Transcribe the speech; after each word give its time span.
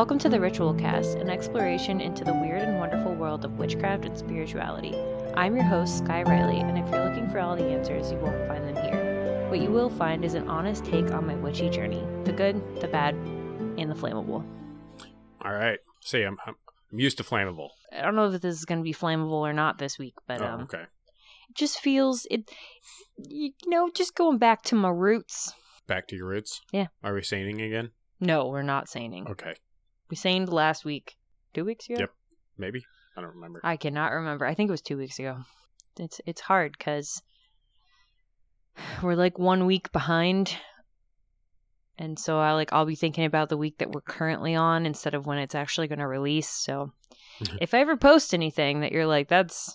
Welcome 0.00 0.18
to 0.20 0.30
the 0.30 0.40
Ritual 0.40 0.72
Cast, 0.72 1.18
an 1.18 1.28
exploration 1.28 2.00
into 2.00 2.24
the 2.24 2.32
weird 2.32 2.62
and 2.62 2.78
wonderful 2.78 3.14
world 3.14 3.44
of 3.44 3.58
witchcraft 3.58 4.06
and 4.06 4.16
spirituality. 4.16 4.96
I'm 5.36 5.54
your 5.54 5.66
host, 5.66 5.98
Sky 5.98 6.22
Riley, 6.22 6.58
and 6.58 6.78
if 6.78 6.90
you're 6.90 7.04
looking 7.04 7.28
for 7.28 7.38
all 7.38 7.54
the 7.54 7.66
answers, 7.66 8.10
you 8.10 8.16
won't 8.16 8.48
find 8.48 8.66
them 8.66 8.82
here. 8.82 9.46
What 9.50 9.60
you 9.60 9.70
will 9.70 9.90
find 9.90 10.24
is 10.24 10.32
an 10.32 10.48
honest 10.48 10.86
take 10.86 11.10
on 11.10 11.26
my 11.26 11.34
witchy 11.34 11.68
journey 11.68 12.02
the 12.24 12.32
good, 12.32 12.80
the 12.80 12.88
bad, 12.88 13.14
and 13.14 13.90
the 13.90 13.94
flammable. 13.94 14.42
All 15.44 15.52
right. 15.52 15.78
See, 16.00 16.22
I'm, 16.22 16.38
I'm 16.46 16.54
I'm 16.90 16.98
used 16.98 17.18
to 17.18 17.22
flammable. 17.22 17.68
I 17.92 18.00
don't 18.00 18.16
know 18.16 18.30
if 18.30 18.40
this 18.40 18.58
is 18.58 18.64
going 18.64 18.80
to 18.80 18.84
be 18.84 18.94
flammable 18.94 19.32
or 19.32 19.52
not 19.52 19.76
this 19.76 19.98
week, 19.98 20.14
but 20.26 20.40
oh, 20.40 20.46
um, 20.46 20.60
okay. 20.62 20.84
it 20.84 21.54
just 21.54 21.78
feels 21.78 22.26
it. 22.30 22.50
You 23.18 23.52
know, 23.66 23.90
just 23.94 24.14
going 24.14 24.38
back 24.38 24.62
to 24.62 24.74
my 24.74 24.88
roots. 24.88 25.52
Back 25.86 26.08
to 26.08 26.16
your 26.16 26.28
roots. 26.28 26.62
Yeah. 26.72 26.86
Are 27.04 27.12
we 27.12 27.22
saining 27.22 27.60
again? 27.60 27.90
No, 28.18 28.46
we're 28.48 28.62
not 28.62 28.88
saining. 28.88 29.28
Okay. 29.28 29.56
We 30.10 30.16
sained 30.16 30.52
last 30.52 30.84
week, 30.84 31.16
two 31.54 31.64
weeks 31.64 31.88
ago. 31.88 32.00
Yep. 32.00 32.10
Maybe. 32.58 32.84
I 33.16 33.20
don't 33.20 33.34
remember. 33.34 33.60
I 33.62 33.76
cannot 33.76 34.12
remember. 34.12 34.44
I 34.44 34.54
think 34.54 34.68
it 34.68 34.72
was 34.72 34.82
two 34.82 34.98
weeks 34.98 35.18
ago. 35.18 35.38
It's 35.98 36.20
it's 36.26 36.40
hard 36.40 36.76
because 36.76 37.22
we're 39.02 39.14
like 39.14 39.38
one 39.38 39.66
week 39.66 39.92
behind, 39.92 40.56
and 41.96 42.18
so 42.18 42.38
I 42.38 42.52
like 42.52 42.72
I'll 42.72 42.86
be 42.86 42.96
thinking 42.96 43.24
about 43.24 43.50
the 43.50 43.56
week 43.56 43.78
that 43.78 43.92
we're 43.92 44.00
currently 44.00 44.54
on 44.54 44.84
instead 44.84 45.14
of 45.14 45.26
when 45.26 45.38
it's 45.38 45.54
actually 45.54 45.88
going 45.88 45.98
to 46.00 46.06
release. 46.06 46.48
So 46.48 46.92
if 47.60 47.72
I 47.72 47.78
ever 47.78 47.96
post 47.96 48.34
anything 48.34 48.80
that 48.80 48.92
you're 48.92 49.06
like, 49.06 49.28
that's 49.28 49.72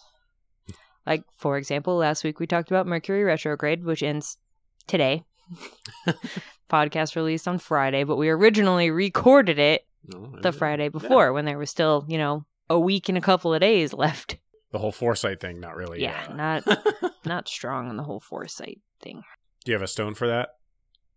like 1.06 1.24
for 1.38 1.58
example, 1.58 1.96
last 1.96 2.24
week 2.24 2.40
we 2.40 2.48
talked 2.48 2.72
about 2.72 2.88
Mercury 2.88 3.24
retrograde, 3.24 3.86
which 3.86 4.04
ends 4.04 4.38
today. 4.86 5.24
Podcast 6.70 7.16
released 7.16 7.48
on 7.48 7.60
Friday, 7.60 8.04
but 8.04 8.18
we 8.18 8.28
originally 8.30 8.90
recorded 8.90 9.60
it 9.60 9.86
The. 10.08 10.52
Friday 10.52 10.90
before 10.90 11.34
when 11.34 11.46
there 11.46 11.58
was 11.58 11.70
still, 11.70 12.06
you 12.08 12.18
know, 12.18 12.46
a 12.70 12.80
week 12.80 13.10
and 13.10 13.18
a 13.18 13.22
couple 13.22 13.54
of 13.54 13.62
days 13.62 13.94
left. 13.94 14.38
The 14.72 14.80
whole 14.80 14.92
foresight 14.92 15.40
thing, 15.40 15.60
not 15.60 15.76
really. 15.76 16.02
Yeah, 16.02 16.28
uh, 16.30 16.34
not 16.34 16.86
not 17.26 17.48
strong 17.48 17.88
on 17.90 17.98
the 17.98 18.04
whole 18.04 18.20
foresight 18.20 18.82
thing. 19.02 19.24
Do 19.64 19.72
you 19.72 19.76
have 19.76 19.82
a 19.82 19.88
stone 19.88 20.14
for 20.16 20.28
that? 20.28 20.50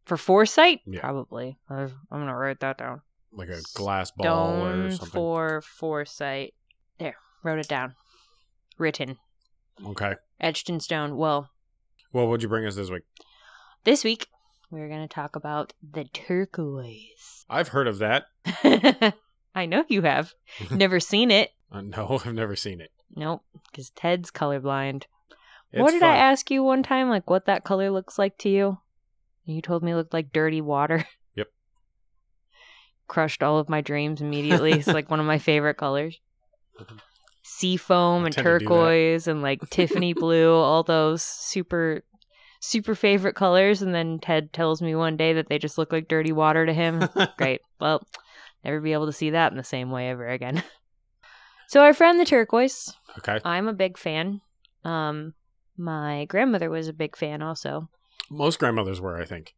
For 0.05 0.17
foresight, 0.17 0.81
Yeah. 0.87 1.01
probably. 1.01 1.59
I'm 1.69 1.91
gonna 2.11 2.37
write 2.37 2.61
that 2.61 2.79
down. 2.79 3.03
Like 3.33 3.49
a 3.51 3.61
glass 3.75 4.11
ball 4.11 4.65
or 4.65 4.91
something? 4.91 5.09
for 5.11 5.61
foresight. 5.61 6.55
There, 6.99 7.17
wrote 7.43 7.59
it 7.59 7.69
down. 7.69 7.95
Written, 8.79 9.17
Okay. 9.85 10.15
etched 10.41 10.71
in 10.71 10.81
stone. 10.81 11.17
Well, 11.17 11.51
Well, 12.13 12.27
what'd 12.29 12.43
you 12.43 12.49
bring 12.49 12.65
us 12.65 12.77
this 12.77 12.91
week? 12.91 13.03
this 13.85 14.03
week 14.05 14.29
we're 14.71 14.89
gonna 14.89 15.09
talk 15.09 15.37
about 15.37 15.73
the 15.93 16.05
turquoise. 16.05 17.45
I've 17.49 17.69
heard 17.69 17.87
of 17.87 17.99
that. 17.99 18.27
I 19.55 19.67
know 19.67 19.85
you 19.89 20.03
have. 20.03 20.35
Never 20.71 21.01
seen 21.01 21.31
it. 21.31 21.51
Uh, 21.73 21.81
no, 21.83 22.21
I've 22.25 22.35
never 22.35 22.57
seen 22.57 22.81
it. 22.81 22.91
Nope, 23.15 23.43
because 23.71 23.91
Ted's 23.91 24.31
colorblind. 24.31 25.05
It's 25.73 25.81
what 25.83 25.91
did 25.91 26.01
fun. 26.01 26.11
I 26.11 26.17
ask 26.17 26.51
you 26.51 26.63
one 26.63 26.83
time? 26.83 27.09
Like 27.11 27.29
what 27.29 27.47
that 27.47 27.65
color 27.65 27.91
looks 27.91 28.19
like 28.19 28.39
to 28.39 28.49
you? 28.49 28.79
And 29.47 29.57
You 29.57 29.61
told 29.63 29.83
me 29.83 29.93
it 29.93 29.97
looked 29.97 30.15
like 30.15 30.33
dirty 30.33 30.61
water. 30.61 31.07
Yep. 31.35 31.49
Crushed 33.07 33.43
all 33.43 33.59
of 33.59 33.69
my 33.69 33.81
dreams 33.81 34.21
immediately. 34.21 34.73
it's 34.73 34.87
like 34.87 35.11
one 35.11 35.21
of 35.21 35.27
my 35.27 35.39
favorite 35.39 35.75
colors. 35.77 36.21
I 36.79 36.85
and 38.27 38.35
tend 38.35 38.45
to 38.45 38.59
do 38.59 38.65
that. 38.65 38.69
turquoise 38.69 39.27
and 39.27 39.43
like 39.43 39.69
Tiffany 39.71 40.13
blue, 40.13 40.55
all 40.55 40.83
those 40.83 41.23
super 41.23 42.05
super 42.61 42.95
favorite 42.95 43.35
colors. 43.35 43.83
And 43.83 43.95
then 43.95 44.19
Ted 44.19 44.53
tells 44.53 44.81
me 44.83 44.95
one 44.95 45.17
day 45.17 45.33
that 45.35 45.49
they 45.49 45.59
just 45.59 45.79
look 45.79 45.93
like 45.93 46.09
dirty 46.09 46.33
water 46.33 46.67
to 46.67 46.73
him. 46.73 47.09
Great. 47.39 47.61
Well, 47.81 48.07
never 48.65 48.81
be 48.81 48.93
able 48.93 49.07
to 49.07 49.13
see 49.13 49.31
that 49.31 49.53
in 49.53 49.59
the 49.59 49.65
same 49.65 49.91
way 49.91 50.11
ever 50.11 50.27
again. 50.29 50.63
so 51.69 51.83
our 51.83 51.95
friend 51.95 52.19
the 52.21 52.25
turquoise, 52.25 52.95
Okay. 53.19 53.39
I'm 53.45 53.69
a 53.69 53.73
big 53.73 53.99
fan. 53.99 54.41
Um, 54.85 55.35
my 55.77 56.25
grandmother 56.27 56.71
was 56.71 56.89
a 56.89 56.93
big 56.93 57.17
fan 57.17 57.43
also. 57.43 57.89
Most 58.31 58.59
grandmothers 58.59 59.01
were, 59.01 59.21
I 59.21 59.25
think. 59.25 59.55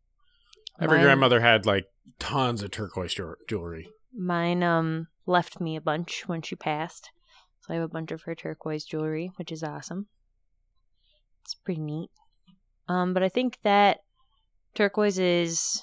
Every 0.81 0.99
Mine- 0.99 1.05
grandmother 1.07 1.41
had 1.41 1.67
like 1.67 1.87
tons 2.19 2.63
of 2.63 2.71
turquoise 2.71 3.15
jew- 3.15 3.37
jewelry. 3.49 3.89
Mine 4.17 4.63
um 4.63 5.09
left 5.27 5.61
me 5.61 5.77
a 5.77 5.81
bunch 5.81 6.25
when 6.27 6.43
she 6.43 6.57
passed, 6.57 7.11
so 7.61 7.73
I 7.73 7.77
have 7.77 7.85
a 7.85 7.89
bunch 7.89 8.11
of 8.11 8.23
her 8.23 8.35
turquoise 8.35 8.85
jewelry, 8.85 9.31
which 9.37 9.53
is 9.53 9.63
awesome. 9.63 10.07
It's 11.43 11.55
pretty 11.55 11.81
neat. 11.81 12.11
Um, 12.91 13.15
but 13.15 13.23
I 13.23 13.29
think 13.29 13.59
that 13.63 14.01
turquoise 14.75 15.21
is 15.21 15.81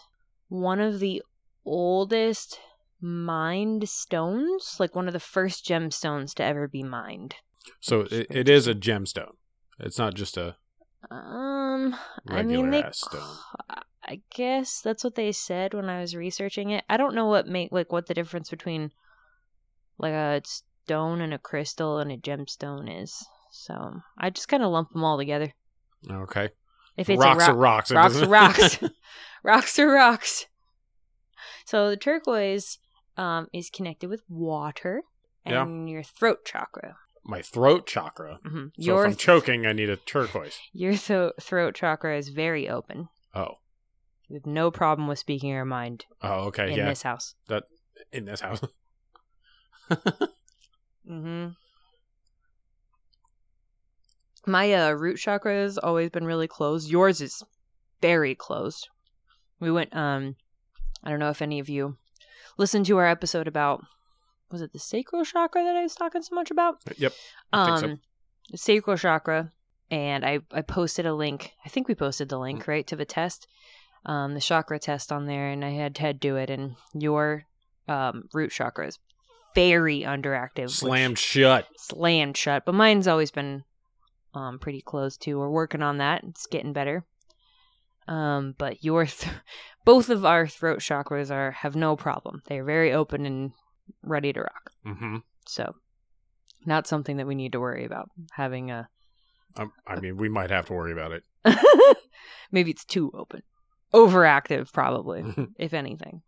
one 0.50 0.82
of 0.82 1.00
the 1.00 1.24
oldest 1.64 2.60
mined 3.00 3.88
stones, 3.88 4.76
like 4.78 4.94
one 4.94 5.08
of 5.08 5.14
the 5.14 5.20
first 5.22 5.66
gemstones 5.66 6.34
to 6.34 6.44
ever 6.44 6.68
be 6.68 6.84
mined. 6.84 7.36
So 7.80 8.02
it, 8.12 8.28
it 8.30 8.50
is 8.50 8.68
a 8.68 8.76
gemstone. 8.76 9.36
It's 9.80 9.98
not 9.98 10.16
just 10.16 10.36
a 10.36 10.58
Um, 11.10 11.96
I 12.28 12.44
mean, 12.44 12.72
they. 12.72 12.84
ass 12.84 13.00
stone. 13.00 13.38
I 14.04 14.20
guess 14.36 14.82
that's 14.82 15.06
what 15.06 15.16
they 15.16 15.32
said 15.32 15.74
when 15.74 15.90
I 15.90 16.02
was 16.02 16.14
researching 16.14 16.72
it. 16.72 16.84
I 16.90 16.98
don't 16.98 17.16
know 17.16 17.28
what 17.28 17.48
make 17.48 17.72
like 17.72 17.90
what 17.90 18.08
the 18.08 18.16
difference 18.16 18.50
between 18.50 18.92
like 19.98 20.14
a 20.14 20.42
stone 20.44 21.22
and 21.22 21.34
a 21.34 21.40
crystal 21.40 22.00
and 22.00 22.12
a 22.12 22.18
gemstone 22.18 23.02
is. 23.02 23.26
So 23.50 24.02
I 24.18 24.30
just 24.30 24.50
kind 24.50 24.64
of 24.64 24.72
lump 24.72 24.92
them 24.92 25.06
all 25.06 25.18
together. 25.18 25.54
Okay. 26.12 26.50
If 26.98 27.10
it's 27.10 27.20
rocks 27.20 27.44
a 27.48 27.52
are 27.52 27.56
rocks. 27.56 27.92
Rocks 27.92 28.22
are 28.22 28.28
rocks, 28.28 28.80
rocks 29.44 29.80
are 29.80 29.88
rocks. 29.92 30.46
So 31.66 31.90
the 31.90 31.98
turquoise 31.98 32.80
um, 33.18 33.48
is 33.54 33.70
connected 33.70 34.10
with 34.10 34.22
water 34.30 35.02
Yeah. 35.46 35.62
and 35.64 35.90
your 35.90 36.04
throat 36.04 36.46
chakra. 36.46 36.96
My 37.24 37.42
throat 37.42 37.86
chakra. 37.88 38.40
hmm 38.44 38.68
So 38.68 38.72
Your 38.78 39.06
if 39.06 39.12
I'm 39.12 39.16
choking, 39.18 39.66
I 39.66 39.74
need 39.74 39.90
a 39.90 39.98
turquoise. 39.98 40.58
your 40.74 40.96
thro- 40.96 41.34
throat 41.42 41.76
chakra 41.76 42.18
is 42.18 42.30
very 42.30 42.70
open. 42.70 43.10
Oh. 43.36 43.56
You 44.30 44.36
have 44.38 44.46
no 44.46 44.72
problem 44.72 45.08
with 45.08 45.20
speaking 45.20 45.50
your 45.50 45.66
mind 45.66 46.06
Oh, 46.22 46.46
okay. 46.48 46.72
in 46.72 46.78
yeah. 46.78 46.90
this 46.90 47.02
house. 47.04 47.36
That 47.48 47.64
In 48.12 48.26
this 48.26 48.42
house. 48.42 48.62
Mm-hmm. 51.10 51.50
My 54.48 54.74
uh, 54.74 54.92
root 54.92 55.18
chakra 55.18 55.54
has 55.54 55.78
always 55.78 56.10
been 56.10 56.26
really 56.26 56.48
closed. 56.48 56.90
Yours 56.90 57.22
is 57.22 57.44
very 58.02 58.34
closed. 58.34 58.88
We 59.60 59.72
went. 59.72 59.96
Um, 59.96 60.36
I 61.04 61.10
don't 61.10 61.20
know 61.20 61.30
if 61.30 61.42
any 61.42 61.60
of 61.60 61.70
you 61.70 61.98
listened 62.58 62.86
to 62.88 62.98
our 62.98 63.08
episode 63.08 63.48
about 63.48 63.84
was 64.50 64.62
it 64.62 64.72
the 64.72 64.80
sacral 64.80 65.26
chakra 65.26 65.64
that 65.64 65.76
I 65.76 65.84
was 65.84 65.96
talking 65.96 66.22
so 66.22 66.34
much 66.36 66.50
about? 66.50 66.78
yep. 66.98 67.12
I 67.52 67.70
Um, 67.70 67.80
so. 67.80 67.98
the 68.52 68.58
sacral 68.58 68.96
chakra, 68.98 69.52
and 69.92 70.26
I 70.26 70.40
I 70.52 70.62
posted 70.62 71.06
a 71.06 71.14
link. 71.14 71.52
I 71.66 71.70
think 71.70 71.88
we 71.88 71.96
posted 71.96 72.30
the 72.30 72.40
link 72.40 72.68
right 72.68 72.88
to 72.88 72.96
the 72.96 73.06
test, 73.06 73.48
um, 74.06 74.34
the 74.34 74.40
chakra 74.42 74.80
test 74.80 75.12
on 75.12 75.26
there, 75.26 75.50
and 75.50 75.66
I 75.66 75.72
had 75.72 75.96
Ted 75.96 76.20
do 76.22 76.38
it. 76.38 76.50
And 76.50 76.76
your 76.94 77.44
um 77.90 78.30
root 78.34 78.52
chakra 78.52 78.88
is 78.88 79.00
very 79.56 80.02
underactive, 80.02 80.70
Slammed 80.70 81.18
shut. 81.18 81.68
slammed 81.78 82.38
shut. 82.38 82.64
But 82.66 82.76
mine's 82.76 83.08
always 83.08 83.32
been 83.32 83.64
um 84.34 84.60
pretty 84.60 84.82
close 84.82 85.18
to. 85.18 85.38
We're 85.38 85.50
working 85.50 85.82
on 85.82 85.98
that. 85.98 86.24
It's 86.24 86.48
getting 86.48 86.74
better. 86.74 87.06
Um, 88.08 88.56
but 88.58 88.84
your 88.84 89.06
th- 89.06 89.34
both 89.86 90.10
of 90.10 90.26
our 90.26 90.48
throat 90.48 90.80
chakras 90.80 91.30
are 91.32 91.52
have 91.52 91.76
no 91.76 91.96
problem. 91.96 92.42
They're 92.48 92.64
very 92.64 92.94
open 92.94 93.26
and 93.26 93.52
ready 94.02 94.32
to 94.34 94.42
rock. 94.42 94.72
hmm 94.86 95.18
So, 95.46 95.76
not 96.66 96.88
something 96.88 97.18
that 97.18 97.28
we 97.28 97.36
need 97.36 97.52
to 97.54 97.60
worry 97.60 97.86
about 97.86 98.10
having 98.32 98.72
a. 98.72 98.88
Um, 99.58 99.72
I 99.86 100.00
mean, 100.00 100.18
we 100.18 100.30
might 100.30 100.52
have 100.52 100.68
to 100.68 100.74
worry 100.74 100.92
about 100.94 101.12
it. 101.12 101.24
Maybe 102.52 102.72
it's 102.72 102.86
too 102.86 103.12
open, 103.14 103.42
overactive, 103.94 104.72
probably, 104.72 105.24
if 105.60 105.74
anything. 105.74 106.22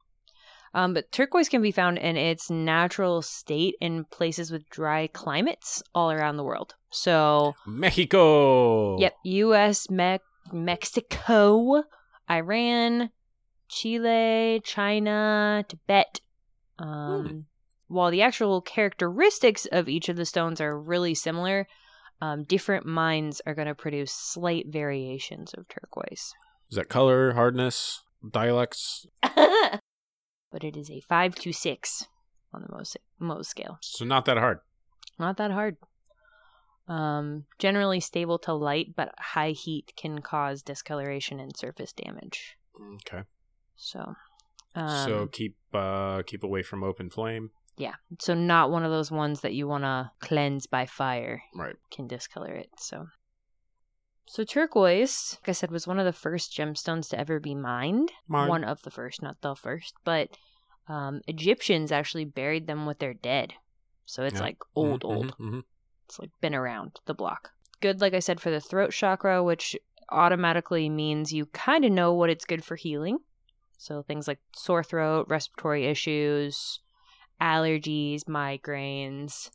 Um, 0.73 0.93
but 0.93 1.11
turquoise 1.11 1.49
can 1.49 1.61
be 1.61 1.71
found 1.71 1.97
in 1.97 2.15
its 2.15 2.49
natural 2.49 3.21
state 3.21 3.75
in 3.81 4.05
places 4.05 4.51
with 4.51 4.69
dry 4.69 5.07
climates 5.07 5.81
all 5.95 6.11
around 6.11 6.37
the 6.37 6.43
world. 6.43 6.75
So, 6.91 7.55
Mexico. 7.65 8.99
yep, 8.99 9.13
U.S., 9.23 9.89
Me- 9.89 10.19
Mexico, 10.51 11.83
Iran, 12.29 13.09
Chile, 13.67 14.61
China, 14.63 15.65
Tibet. 15.67 16.21
Um, 16.77 17.45
While 17.87 18.11
the 18.11 18.21
actual 18.21 18.61
characteristics 18.61 19.67
of 19.71 19.89
each 19.89 20.09
of 20.09 20.15
the 20.15 20.25
stones 20.25 20.61
are 20.61 20.79
really 20.79 21.15
similar, 21.15 21.67
um, 22.21 22.43
different 22.43 22.85
mines 22.85 23.41
are 23.45 23.55
going 23.55 23.67
to 23.67 23.75
produce 23.75 24.11
slight 24.11 24.65
variations 24.67 25.53
of 25.53 25.67
turquoise. 25.67 26.33
Is 26.69 26.75
that 26.75 26.89
color, 26.89 27.33
hardness, 27.33 28.03
dialects? 28.29 29.07
but 30.51 30.63
it 30.63 30.75
is 30.77 30.89
a 30.89 30.99
five 31.01 31.35
to 31.35 31.51
six 31.53 32.05
on 32.53 32.61
the 32.61 32.71
most 32.75 32.97
Mohs 33.21 33.45
scale. 33.45 33.77
So 33.81 34.05
not 34.05 34.25
that 34.25 34.37
hard. 34.37 34.59
Not 35.17 35.37
that 35.37 35.51
hard. 35.51 35.77
Um, 36.87 37.45
generally 37.59 37.99
stable 37.99 38.39
to 38.39 38.53
light, 38.53 38.95
but 38.95 39.13
high 39.19 39.51
heat 39.51 39.93
can 39.95 40.19
cause 40.21 40.63
discoloration 40.63 41.39
and 41.39 41.55
surface 41.55 41.93
damage. 41.93 42.57
Okay. 42.95 43.23
So 43.75 44.15
Um, 44.75 45.05
so 45.07 45.27
keep 45.27 45.55
uh 45.73 46.23
keep 46.25 46.43
away 46.43 46.63
from 46.63 46.83
open 46.83 47.09
flame. 47.09 47.51
yeah, 47.77 47.95
so 48.19 48.33
not 48.33 48.71
one 48.71 48.83
of 48.83 48.91
those 48.91 49.11
ones 49.11 49.41
that 49.41 49.53
you 49.53 49.67
want 49.67 49.83
to 49.83 50.11
cleanse 50.19 50.65
by 50.67 50.85
fire. 50.87 51.41
Right. 51.53 51.75
Can 51.91 52.07
discolor 52.07 52.53
it. 52.53 52.69
So, 52.77 53.07
so 54.29 54.43
turquoise, 54.43 55.39
like 55.41 55.49
I 55.49 55.51
said, 55.53 55.71
was 55.71 55.87
one 55.87 55.97
of 55.97 56.05
the 56.05 56.13
first 56.13 56.55
gemstones 56.55 57.09
to 57.09 57.19
ever 57.19 57.39
be 57.39 57.55
mined. 57.55 58.11
Mine. 58.27 58.47
One 58.47 58.63
of 58.63 58.83
the 58.83 58.91
first, 58.91 59.23
not 59.23 59.41
the 59.41 59.55
first, 59.55 59.95
but 60.03 60.29
um, 60.87 61.21
Egyptians 61.27 61.91
actually 61.91 62.25
buried 62.25 62.67
them 62.67 62.85
with 62.85 62.99
their 62.99 63.15
dead. 63.15 63.53
So 64.05 64.23
it's 64.23 64.35
Yeah. 64.35 64.41
like 64.41 64.57
old, 64.75 65.01
Mhm, 65.01 65.09
old. 65.09 65.37
mhm, 65.39 65.49
mhm. 65.53 65.63
It's 66.07 66.19
like 66.19 66.29
been 66.41 66.53
around 66.53 66.99
the 67.07 67.15
block. 67.15 67.49
Good, 67.81 68.01
like 68.01 68.13
I 68.13 68.19
said, 68.19 68.39
for 68.39 68.51
the 68.51 68.61
throat 68.61 68.91
chakra, 68.91 69.43
which 69.43 69.75
automatically 70.09 70.89
means 70.89 71.33
you 71.33 71.47
kind 71.47 71.83
of 71.83 71.91
know 71.91 72.13
what 72.13 72.29
it's 72.29 72.45
good 72.45 72.63
for 72.63 72.75
healing. 72.75 73.17
So 73.79 74.03
things 74.03 74.27
like 74.27 74.39
sore 74.55 74.83
throat, 74.83 75.25
respiratory 75.27 75.87
issues, 75.87 76.81
allergies, 77.41 78.25
migraines, 78.25 79.49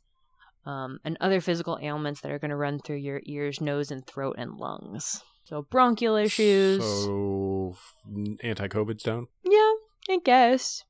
um, 0.65 0.99
and 1.03 1.17
other 1.21 1.41
physical 1.41 1.77
ailments 1.81 2.21
that 2.21 2.31
are 2.31 2.39
going 2.39 2.49
to 2.49 2.55
run 2.55 2.79
through 2.79 2.97
your 2.97 3.21
ears, 3.25 3.61
nose, 3.61 3.91
and 3.91 4.05
throat 4.05 4.35
and 4.37 4.57
lungs. 4.57 5.21
So 5.43 5.61
bronchial 5.61 6.15
issues. 6.15 6.83
So 6.83 7.75
anti 8.43 8.67
COVID 8.67 8.99
stone. 8.99 9.27
Yeah, 9.43 9.73
I 10.09 10.19
guess. 10.23 10.83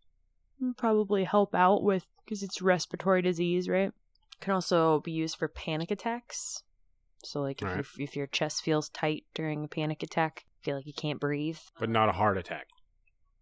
Probably 0.77 1.25
help 1.25 1.53
out 1.53 1.83
with 1.83 2.05
because 2.23 2.41
it's 2.41 2.61
respiratory 2.61 3.21
disease, 3.21 3.67
right? 3.67 3.91
Can 4.39 4.53
also 4.53 5.01
be 5.01 5.11
used 5.11 5.37
for 5.37 5.47
panic 5.47 5.91
attacks. 5.91 6.63
So, 7.23 7.41
like 7.41 7.61
if, 7.61 7.67
Right. 7.67 7.75
your 7.75 7.85
if 7.97 8.15
your 8.15 8.27
chest 8.27 8.63
feels 8.63 8.89
tight 8.89 9.25
during 9.33 9.65
a 9.65 9.67
panic 9.67 10.03
attack, 10.03 10.45
feel 10.61 10.75
like 10.77 10.85
you 10.87 10.93
can't 10.93 11.19
breathe. 11.19 11.57
but 11.79 11.89
not 11.89 12.07
a 12.09 12.13
heart 12.13 12.37
attack. 12.37 12.67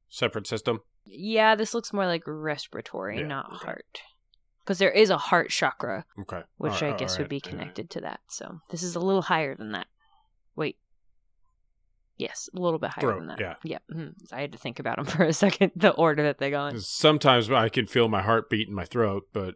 Separate 0.09 0.47
system. 0.47 0.79
Yeah, 1.05 1.55
this 1.55 1.73
looks 1.73 1.91
more 1.93 2.05
like 2.05 2.23
respiratory, 2.25 3.19
Yeah, 3.19 3.27
not 3.27 3.53
okay. 3.53 3.65
heart. 3.65 4.01
Because 4.63 4.77
there 4.79 4.91
is 4.91 5.09
a 5.09 5.17
heart 5.17 5.49
chakra, 5.49 6.05
Okay. 6.21 6.41
which 6.57 6.81
All 6.81 6.93
I 6.93 6.95
guess 6.95 7.13
all 7.15 7.19
would 7.23 7.29
be 7.29 7.41
all 7.43 7.51
right. 7.51 7.59
connected 7.59 7.89
to 7.91 8.01
that. 8.01 8.21
So 8.29 8.59
this 8.69 8.81
is 8.83 8.95
a 8.95 8.99
little 8.99 9.21
higher 9.23 9.55
than 9.55 9.71
that. 9.73 9.87
Wait. 10.55 10.77
Yes, 12.17 12.47
a 12.55 12.59
little 12.59 12.79
bit 12.79 12.91
higher 12.91 13.01
Throat, 13.01 13.19
than 13.19 13.27
that. 13.27 13.39
yeah. 13.39 13.55
Yeah. 13.63 13.77
mhm. 13.91 14.13
I 14.31 14.41
had 14.41 14.51
to 14.53 14.57
think 14.57 14.79
about 14.79 14.97
them 14.97 15.05
for 15.13 15.23
a 15.23 15.33
second, 15.33 15.71
the 15.75 15.89
order 15.91 16.23
that 16.23 16.37
they 16.37 16.49
go 16.51 16.67
in. 16.67 16.79
Sometimes 16.79 17.49
I 17.51 17.69
can 17.69 17.87
feel 17.87 18.07
my 18.07 18.21
heart 18.21 18.49
beat 18.49 18.67
in 18.67 18.73
my 18.75 18.85
throat, 18.85 19.27
but 19.33 19.55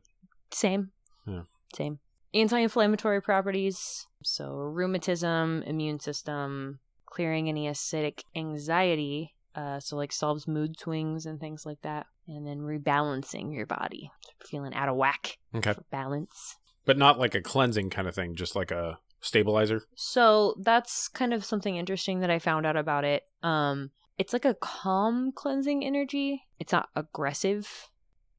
Same. 0.52 0.92
Yeah. 1.26 1.44
Same. 1.74 2.00
Anti 2.34 2.60
inflammatory 2.60 3.22
properties. 3.22 4.08
So, 4.24 4.50
rheumatism, 4.50 5.64
immune 5.64 6.00
system, 6.00 6.80
clearing 7.06 7.48
any 7.48 7.68
acidic 7.68 8.24
anxiety. 8.36 9.36
Uh, 9.58 9.80
so, 9.80 9.96
like, 9.96 10.12
solves 10.12 10.48
mood 10.48 10.80
swings 10.80 11.26
and 11.26 11.40
things 11.40 11.66
like 11.66 11.82
that. 11.82 12.06
And 12.28 12.46
then 12.46 12.60
rebalancing 12.60 13.52
your 13.52 13.66
body. 13.66 14.12
Feeling 14.46 14.76
out 14.76 14.88
of 14.88 14.96
whack. 14.96 15.40
okay. 15.56 15.74
Balance. 15.90 16.58
But 16.86 17.00
not 17.00 17.18
like 17.18 17.34
a 17.34 17.42
cleansing 17.42 17.90
kind 17.90 18.08
of 18.08 18.14
thing, 18.14 18.36
just 18.36 18.56
like 18.56 18.70
a 18.70 19.00
stabilizer. 19.20 19.82
So, 19.96 20.56
that's 20.62 21.08
kind 21.08 21.34
of 21.34 21.44
something 21.44 21.76
interesting 21.76 22.20
that 22.20 22.30
I 22.30 22.38
found 22.38 22.68
out 22.68 22.78
about 22.78 23.04
it. 23.04 23.24
Um, 23.42 23.90
it's 24.20 24.32
like 24.32 24.46
a 24.46 24.54
calm 24.54 25.32
cleansing 25.32 25.84
energy. 25.84 26.44
It's 26.60 26.72
not 26.72 26.90
aggressive. 26.96 27.90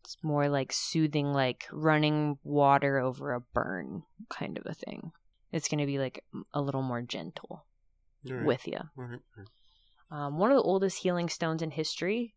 It's 0.05 0.17
more 0.23 0.49
like 0.49 0.73
soothing, 0.73 1.33
like 1.33 1.67
running 1.73 2.39
water 2.45 3.01
over 3.01 3.33
a 3.33 3.41
burn 3.41 4.05
kind 4.31 4.57
of 4.57 4.67
a 4.67 4.75
thing. 4.75 5.11
It's 5.51 5.69
going 5.69 5.81
to 5.81 5.87
be 5.87 5.99
like 5.99 6.25
a 6.55 6.63
little 6.63 6.83
more 6.83 7.03
gentle 7.03 7.65
right. 8.25 8.45
with 8.45 8.69
you. 8.69 8.79
All 8.79 9.05
right, 9.05 9.21
all 9.37 9.39
right. 9.43 9.49
Um, 10.11 10.39
one 10.39 10.51
of 10.51 10.57
the 10.57 10.63
oldest 10.63 10.99
healing 10.99 11.29
stones 11.29 11.63
in 11.63 11.71
history. 11.71 12.35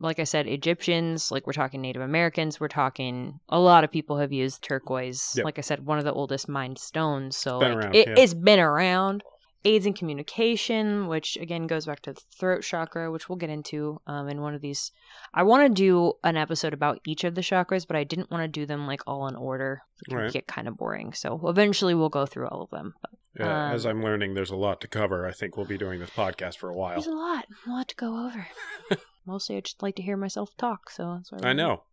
Like 0.00 0.18
I 0.18 0.24
said, 0.24 0.48
Egyptians, 0.48 1.30
like 1.30 1.46
we're 1.46 1.52
talking 1.52 1.80
Native 1.80 2.02
Americans, 2.02 2.58
we're 2.58 2.66
talking 2.66 3.38
a 3.48 3.60
lot 3.60 3.84
of 3.84 3.92
people 3.92 4.18
have 4.18 4.32
used 4.32 4.62
turquoise. 4.62 5.34
Yep. 5.36 5.44
Like 5.44 5.58
I 5.58 5.62
said, 5.62 5.86
one 5.86 5.98
of 5.98 6.04
the 6.04 6.12
oldest 6.12 6.48
mined 6.48 6.78
stones. 6.78 7.36
So 7.36 7.60
been 7.60 7.74
like, 7.74 7.84
around, 7.84 7.94
it, 7.94 8.08
yeah. 8.08 8.14
it's 8.18 8.34
been 8.34 8.58
around. 8.58 9.22
Aids 9.66 9.86
in 9.86 9.94
communication, 9.94 11.06
which 11.08 11.36
again 11.38 11.66
goes 11.66 11.86
back 11.86 12.00
to 12.02 12.12
the 12.12 12.20
throat 12.38 12.62
chakra, 12.62 13.10
which 13.10 13.28
we'll 13.28 13.36
get 13.36 13.48
into 13.50 14.00
um, 14.06 14.28
in 14.28 14.42
one 14.42 14.54
of 14.54 14.60
these. 14.60 14.92
I 15.32 15.42
want 15.42 15.66
to 15.66 15.72
do 15.72 16.12
an 16.22 16.36
episode 16.36 16.74
about 16.74 17.00
each 17.06 17.24
of 17.24 17.34
the 17.34 17.40
chakras, 17.40 17.86
but 17.86 17.96
I 17.96 18.04
didn't 18.04 18.30
want 18.30 18.42
to 18.42 18.48
do 18.48 18.66
them 18.66 18.86
like 18.86 19.00
all 19.06 19.26
in 19.26 19.36
order. 19.36 19.82
It 20.08 20.14
Right. 20.14 20.30
get 20.32 20.46
kind 20.46 20.68
of 20.68 20.76
boring. 20.76 21.14
So 21.14 21.40
eventually 21.48 21.94
we'll 21.94 22.10
go 22.10 22.26
through 22.26 22.48
all 22.48 22.60
of 22.62 22.70
them. 22.70 22.94
But 23.00 23.10
Yeah, 23.40 23.72
as 23.72 23.86
Um, 23.86 23.90
I'm 23.98 24.04
learning, 24.04 24.34
there's 24.34 24.50
a 24.50 24.56
lot 24.56 24.80
to 24.82 24.86
cover. 24.86 25.26
I 25.26 25.32
think 25.32 25.56
we'll 25.56 25.66
be 25.66 25.78
doing 25.78 25.98
this 25.98 26.10
podcast 26.10 26.58
for 26.58 26.68
a 26.68 26.74
while. 26.74 26.96
There's 27.00 27.06
a 27.06 27.12
lot, 27.12 27.46
a 27.66 27.70
lot 27.70 27.88
to 27.88 27.96
go 27.96 28.26
over. 28.26 28.46
Mostly, 29.26 29.56
I 29.56 29.60
just 29.60 29.82
like 29.82 29.96
to 29.96 30.02
hear 30.02 30.16
myself 30.18 30.50
talk, 30.58 30.90
so 30.90 31.14
that's 31.16 31.32
why 31.32 31.48
I 31.48 31.52
know. 31.54 31.84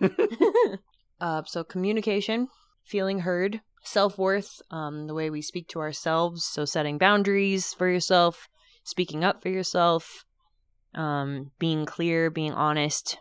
uh, 1.20 1.42
so 1.46 1.62
communication, 1.64 2.48
feeling 2.84 3.20
heard, 3.20 3.60
self 3.84 4.18
worth, 4.18 4.60
um, 4.70 5.06
the 5.06 5.14
way 5.14 5.30
we 5.30 5.42
speak 5.42 5.68
to 5.68 5.80
ourselves. 5.80 6.44
So 6.44 6.64
setting 6.64 6.98
boundaries 6.98 7.72
for 7.74 7.88
yourself, 7.88 8.48
speaking 8.84 9.24
up 9.24 9.42
for 9.42 9.48
yourself, 9.48 10.24
um, 10.94 11.50
being 11.58 11.86
clear, 11.86 12.30
being 12.30 12.52
honest. 12.52 13.18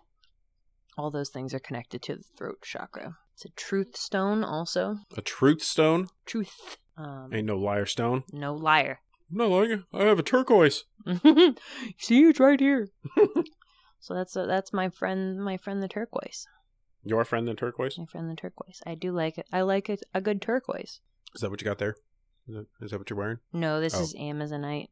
All 0.98 1.10
those 1.10 1.30
things 1.30 1.54
are 1.54 1.60
connected 1.60 2.02
to 2.04 2.16
the 2.16 2.24
throat 2.38 2.60
chakra. 2.64 3.18
It's 3.34 3.46
a 3.46 3.50
truth 3.50 3.96
stone, 3.96 4.44
also 4.44 4.98
A 5.18 5.22
truth 5.22 5.62
stone 5.64 6.08
truth. 6.26 6.78
Um, 6.98 7.32
ain't 7.34 7.48
no 7.48 7.58
liar 7.58 7.86
stone. 7.86 8.24
no 8.32 8.54
liar. 8.54 9.00
No, 9.34 9.48
lying. 9.48 9.86
I 9.94 10.04
have 10.04 10.20
a 10.20 10.24
turquoise. 10.24 10.84
See, 11.98 12.24
it's 12.26 12.40
right 12.42 12.60
here. 12.60 12.90
so 14.02 14.14
that's 14.14 14.36
uh 14.36 14.46
that's 14.46 14.74
my 14.74 14.90
friend, 14.90 15.42
my 15.42 15.56
friend 15.56 15.82
the 15.82 15.88
turquoise. 15.88 16.46
Your 17.04 17.26
friend 17.26 17.48
the 17.48 17.54
turquoise. 17.56 17.98
My 17.98 18.06
friend 18.06 18.30
the 18.30 18.36
turquoise. 18.36 18.82
I 18.86 18.96
do 18.96 19.12
like 19.12 19.38
it. 19.38 19.48
I 19.52 19.62
like 19.62 19.90
it, 19.90 20.04
a 20.14 20.22
good 20.22 20.42
turquoise. 20.42 21.00
Is 21.34 21.42
that 21.42 21.50
what 21.50 21.62
you 21.62 21.66
got 21.66 21.78
there? 21.80 21.96
Is 22.48 22.56
that, 22.56 22.66
is 22.82 22.92
that 22.92 23.00
what 23.00 23.10
you're 23.10 23.18
wearing? 23.18 23.40
No, 23.54 23.80
this 23.80 23.96
Oh. 23.96 24.02
is 24.02 24.14
Amazonite. 24.16 24.90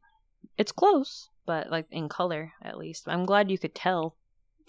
It's 0.56 0.72
close, 0.72 1.28
but 1.46 1.70
like 1.70 1.86
in 1.90 2.08
color 2.08 2.52
at 2.62 2.78
least. 2.78 3.04
I'm 3.08 3.24
glad 3.24 3.50
you 3.50 3.58
could 3.58 3.74
tell. 3.74 4.16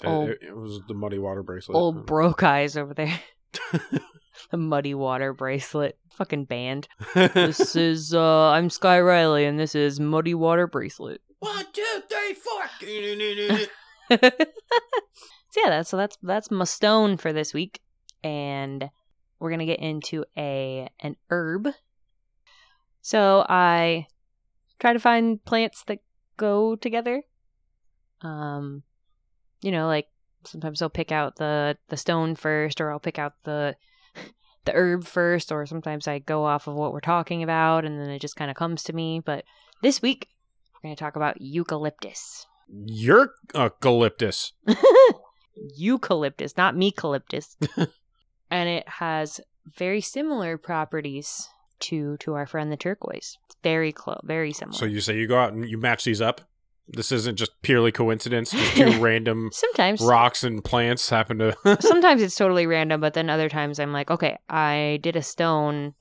Uh, 0.04 0.08
Old- 0.10 0.30
It, 0.30 0.40
it 0.50 0.56
was 0.56 0.82
the 0.88 0.94
muddy 0.94 1.20
water 1.20 1.44
bracelet. 1.44 1.76
Old 1.76 2.06
broke 2.06 2.44
eyes 2.44 2.76
over 2.78 2.94
there. 2.94 3.20
the 4.52 4.58
muddy 4.58 4.94
water 4.94 5.34
bracelet. 5.34 5.98
Fucking 6.12 6.46
band. 6.46 6.88
This 7.14 7.76
is 7.76 8.14
uh 8.14 8.50
I'm 8.50 8.70
Sky 8.70 9.00
Riley 9.00 9.46
and 9.46 9.60
this 9.60 9.76
is 9.76 10.00
Muddy 10.00 10.34
Water 10.34 10.68
Bracelet. 10.68 11.22
One, 11.40 11.66
two, 11.74 12.02
three, 12.10 12.34
four. 12.34 14.18
So 15.52 15.62
yeah, 15.64 15.70
that's 15.70 15.90
so 15.90 15.98
that's 15.98 16.18
that's 16.24 16.50
my 16.50 16.64
stone 16.64 17.18
for 17.18 17.34
this 17.34 17.54
week, 17.54 17.82
and 18.24 18.90
we're 19.38 19.52
gonna 19.52 19.66
get 19.66 19.80
into 19.80 20.24
a 20.38 20.88
an 21.02 21.18
herb. 21.30 21.68
So 23.02 23.46
I 23.50 24.08
try 24.80 24.94
to 24.94 25.00
find 25.00 25.44
plants 25.44 25.84
that 25.88 26.00
go 26.38 26.78
together. 26.78 27.24
Um, 28.22 28.84
you 29.62 29.72
know, 29.72 29.88
like 29.88 30.08
sometimes 30.46 30.82
I'll 30.82 30.90
pick 30.90 31.12
out 31.12 31.36
the 31.36 31.78
the 31.90 31.98
stone 31.98 32.36
first, 32.36 32.80
or 32.80 32.90
I'll 32.90 33.00
pick 33.02 33.20
out 33.20 33.34
the 33.44 33.76
the 34.64 34.72
herb 34.74 35.04
first, 35.04 35.52
or 35.52 35.66
sometimes 35.66 36.08
I 36.08 36.20
go 36.20 36.46
off 36.46 36.68
of 36.68 36.76
what 36.76 36.94
we're 36.94 37.02
talking 37.02 37.44
about, 37.44 37.84
and 37.84 38.00
then 38.00 38.10
it 38.10 38.20
just 38.20 38.38
kind 38.38 38.50
of 38.50 38.56
comes 38.56 38.84
to 38.84 38.94
me. 38.94 39.20
But 39.20 39.44
this 39.82 40.02
week 40.02 40.30
we're 40.74 40.88
gonna 40.88 40.96
talk 40.96 41.18
about 41.18 41.42
eucalyptus. 41.42 42.46
You're 42.70 43.34
eucalyptus. 43.54 44.54
eucalyptus, 45.56 46.58
not 46.58 46.76
mecalyptus. 46.76 47.56
and 48.50 48.70
it 48.70 48.88
has 48.88 49.40
very 49.78 50.02
similar 50.02 50.58
properties 50.58 51.50
to 51.80 52.18
to 52.18 52.34
our 52.34 52.46
friend 52.46 52.72
the 52.72 52.78
turquoise. 52.78 53.38
It's 53.46 53.56
very 53.64 53.92
close, 53.92 54.22
very 54.24 54.54
similar. 54.54 54.78
So 54.78 54.86
you 54.86 55.02
say 55.02 55.18
you 55.18 55.28
go 55.28 55.40
out 55.40 55.54
and 55.54 55.68
you 55.68 55.78
match 55.78 56.04
these 56.04 56.22
up. 56.22 56.42
This 56.88 57.12
isn't 57.12 57.38
just 57.38 57.62
purely 57.62 57.92
coincidence. 57.92 58.52
Just 58.52 58.76
two 58.76 59.00
random 59.02 59.50
sometimes 59.54 60.02
rocks 60.02 60.44
and 60.44 60.64
plants 60.64 61.10
happen 61.10 61.40
to. 61.40 61.56
sometimes 61.82 62.22
it's 62.22 62.36
totally 62.36 62.68
random, 62.68 63.02
but 63.02 63.14
then 63.14 63.30
other 63.30 63.50
times 63.50 63.80
I'm 63.80 63.94
like, 63.94 64.12
okay, 64.12 64.38
I 64.50 65.00
did 65.02 65.16
a 65.16 65.22
stone 65.22 65.94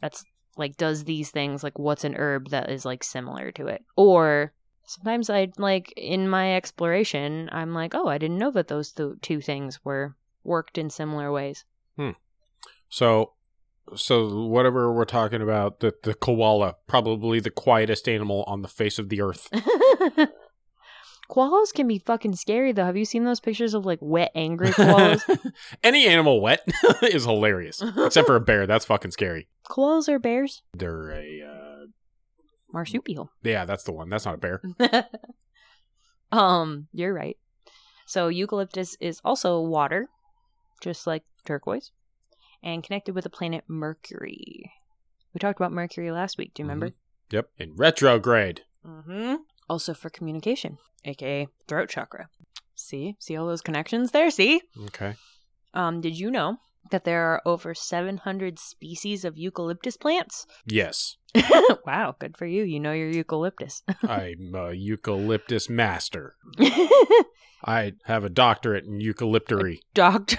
that's 0.00 0.24
like 0.56 0.76
does 0.76 1.04
these 1.04 1.30
things. 1.30 1.62
Like, 1.62 1.78
what's 1.78 2.04
an 2.04 2.14
herb 2.14 2.50
that 2.50 2.70
is 2.70 2.84
like 2.84 3.02
similar 3.02 3.50
to 3.52 3.66
it? 3.66 3.84
Or 3.96 4.52
sometimes 4.86 5.28
I 5.30 5.48
like 5.58 5.92
in 5.96 6.28
my 6.28 6.56
exploration, 6.56 7.48
I'm 7.52 7.74
like, 7.74 7.94
oh, 7.94 8.08
I 8.08 8.18
didn't 8.18 8.38
know 8.38 8.50
that 8.52 8.68
those 8.68 8.92
th- 8.92 9.20
two 9.20 9.40
things 9.40 9.84
were 9.84 10.16
worked 10.44 10.78
in 10.78 10.90
similar 10.90 11.30
ways. 11.30 11.64
so, 12.88 13.32
so 13.96 14.46
whatever 14.46 14.92
we're 14.92 15.04
talking 15.04 15.42
about, 15.42 15.80
the 15.80 15.92
the 16.02 16.14
koala, 16.14 16.76
probably 16.86 17.40
the 17.40 17.50
quietest 17.50 18.08
animal 18.08 18.44
on 18.46 18.62
the 18.62 18.68
face 18.68 18.98
of 18.98 19.08
the 19.08 19.20
earth. 19.20 19.48
koalas 21.30 21.72
can 21.74 21.88
be 21.88 21.98
fucking 21.98 22.36
scary 22.36 22.72
though. 22.72 22.84
Have 22.84 22.96
you 22.96 23.04
seen 23.04 23.24
those 23.24 23.40
pictures 23.40 23.74
of 23.74 23.84
like 23.84 23.98
wet, 24.00 24.30
angry 24.34 24.68
koalas? 24.68 25.22
Any 25.84 26.06
animal 26.06 26.40
wet 26.40 26.66
is 27.02 27.24
hilarious, 27.24 27.82
except 27.98 28.26
for 28.26 28.36
a 28.36 28.40
bear. 28.40 28.66
That's 28.66 28.84
fucking 28.84 29.10
scary. 29.10 29.48
koalas 29.68 30.08
are 30.08 30.18
bears? 30.18 30.62
They're 30.72 31.10
a 31.10 31.42
uh, 31.42 31.55
Marsupial. 32.76 33.30
yeah, 33.42 33.64
that's 33.64 33.84
the 33.84 33.92
one. 33.92 34.10
That's 34.10 34.26
not 34.26 34.34
a 34.34 34.38
bear. 34.38 34.60
um, 36.32 36.88
you're 36.92 37.14
right. 37.14 37.38
So 38.04 38.28
eucalyptus 38.28 38.98
is 39.00 39.18
also 39.24 39.62
water, 39.62 40.08
just 40.82 41.06
like 41.06 41.24
turquoise, 41.46 41.90
and 42.62 42.84
connected 42.84 43.14
with 43.14 43.24
the 43.24 43.30
planet 43.30 43.64
Mercury. 43.66 44.70
We 45.32 45.38
talked 45.38 45.58
about 45.58 45.72
Mercury 45.72 46.10
last 46.10 46.36
week. 46.36 46.52
Do 46.52 46.62
you 46.62 46.68
remember? 46.68 46.90
Yep. 47.30 47.48
In 47.58 47.74
retrograde. 47.76 48.60
Mm-hmm. 48.86 49.36
Also 49.70 49.94
for 49.94 50.10
communication, 50.10 50.76
aka 51.06 51.48
throat 51.66 51.88
chakra. 51.88 52.28
See, 52.74 53.16
see 53.18 53.38
all 53.38 53.46
those 53.46 53.62
connections 53.62 54.10
there. 54.10 54.30
See. 54.30 54.60
Okay. 54.84 55.14
Um, 55.72 56.02
did 56.02 56.18
you 56.18 56.30
know 56.30 56.58
that 56.90 57.04
there 57.04 57.22
are 57.32 57.42
over 57.46 57.74
700 57.74 58.58
species 58.58 59.24
of 59.24 59.38
eucalyptus 59.38 59.96
plants? 59.96 60.46
Yes. 60.66 61.16
wow, 61.86 62.14
good 62.18 62.36
for 62.36 62.46
you. 62.46 62.62
You 62.62 62.80
know 62.80 62.92
your 62.92 63.10
eucalyptus. 63.10 63.82
I'm 64.02 64.54
a 64.54 64.72
eucalyptus 64.72 65.68
master. 65.68 66.34
I 67.64 67.92
have 68.04 68.24
a 68.24 68.30
doctorate 68.30 68.84
in 68.86 69.00
eucalyptury. 69.00 69.80
Doctor, 69.94 70.38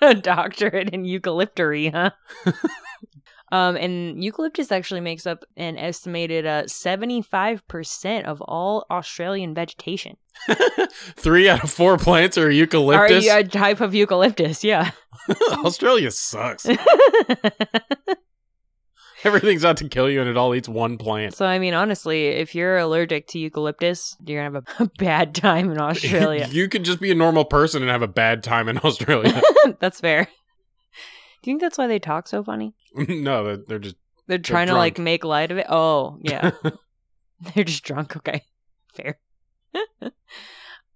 a 0.00 0.14
doctorate 0.14 0.90
in 0.90 1.04
eucalyptery, 1.04 1.92
huh? 1.92 2.10
Um, 3.52 3.76
and 3.76 4.22
eucalyptus 4.22 4.72
actually 4.72 5.00
makes 5.00 5.26
up 5.26 5.44
an 5.56 5.78
estimated 5.78 6.46
uh, 6.46 6.64
75% 6.64 8.24
of 8.24 8.40
all 8.42 8.84
Australian 8.90 9.54
vegetation. 9.54 10.16
Three 11.16 11.48
out 11.48 11.62
of 11.64 11.70
four 11.70 11.96
plants 11.96 12.36
are 12.36 12.50
eucalyptus. 12.50 13.28
Are 13.28 13.38
a 13.38 13.44
type 13.44 13.80
of 13.80 13.94
eucalyptus, 13.94 14.64
yeah. 14.64 14.90
Australia 15.64 16.10
sucks. 16.10 16.66
Everything's 19.24 19.64
out 19.64 19.78
to 19.78 19.88
kill 19.88 20.10
you, 20.10 20.20
and 20.20 20.28
it 20.28 20.36
all 20.36 20.54
eats 20.54 20.68
one 20.68 20.98
plant. 20.98 21.34
So, 21.34 21.46
I 21.46 21.58
mean, 21.58 21.72
honestly, 21.74 22.26
if 22.26 22.54
you're 22.54 22.76
allergic 22.78 23.26
to 23.28 23.38
eucalyptus, 23.38 24.16
you're 24.24 24.44
gonna 24.44 24.60
have 24.60 24.80
a, 24.80 24.84
a 24.84 24.90
bad 24.98 25.34
time 25.34 25.70
in 25.70 25.80
Australia. 25.80 26.46
you 26.50 26.68
could 26.68 26.84
just 26.84 27.00
be 27.00 27.10
a 27.10 27.14
normal 27.14 27.44
person 27.44 27.82
and 27.82 27.90
have 27.90 28.02
a 28.02 28.08
bad 28.08 28.44
time 28.44 28.68
in 28.68 28.78
Australia. 28.84 29.40
that's 29.80 30.00
fair. 30.00 30.28
Do 31.46 31.50
you 31.50 31.54
think 31.54 31.62
that's 31.62 31.78
why 31.78 31.86
they 31.86 32.00
talk 32.00 32.26
so 32.26 32.42
funny? 32.42 32.74
no, 32.92 33.44
they're, 33.44 33.56
they're 33.56 33.78
just 33.78 33.94
They're 34.26 34.38
trying 34.38 34.66
to 34.66 34.74
like 34.74 34.98
make 34.98 35.22
light 35.22 35.52
of 35.52 35.58
it. 35.58 35.66
Oh, 35.68 36.18
yeah. 36.20 36.50
They're 37.54 37.62
just 37.62 37.84
drunk. 37.84 38.16
Okay, 38.16 38.42
fair. 38.92 39.20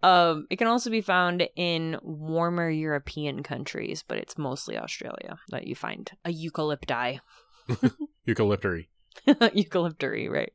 um, 0.03 0.49
it 0.51 0.57
can 0.57 0.67
also 0.67 0.91
be 0.91 1.03
found 1.03 1.49
in 1.55 2.01
warmer 2.03 2.69
European 2.69 3.45
countries, 3.45 4.03
but 4.03 4.19
it's 4.19 4.37
mostly 4.37 4.77
Australia 4.77 5.39
that 5.51 5.69
you 5.69 5.77
find 5.77 6.11
a 6.25 6.31
eucalypti. 6.31 7.21
eucalyptury. 8.27 8.89
Eucalyptury, 9.29 10.29
right? 10.29 10.53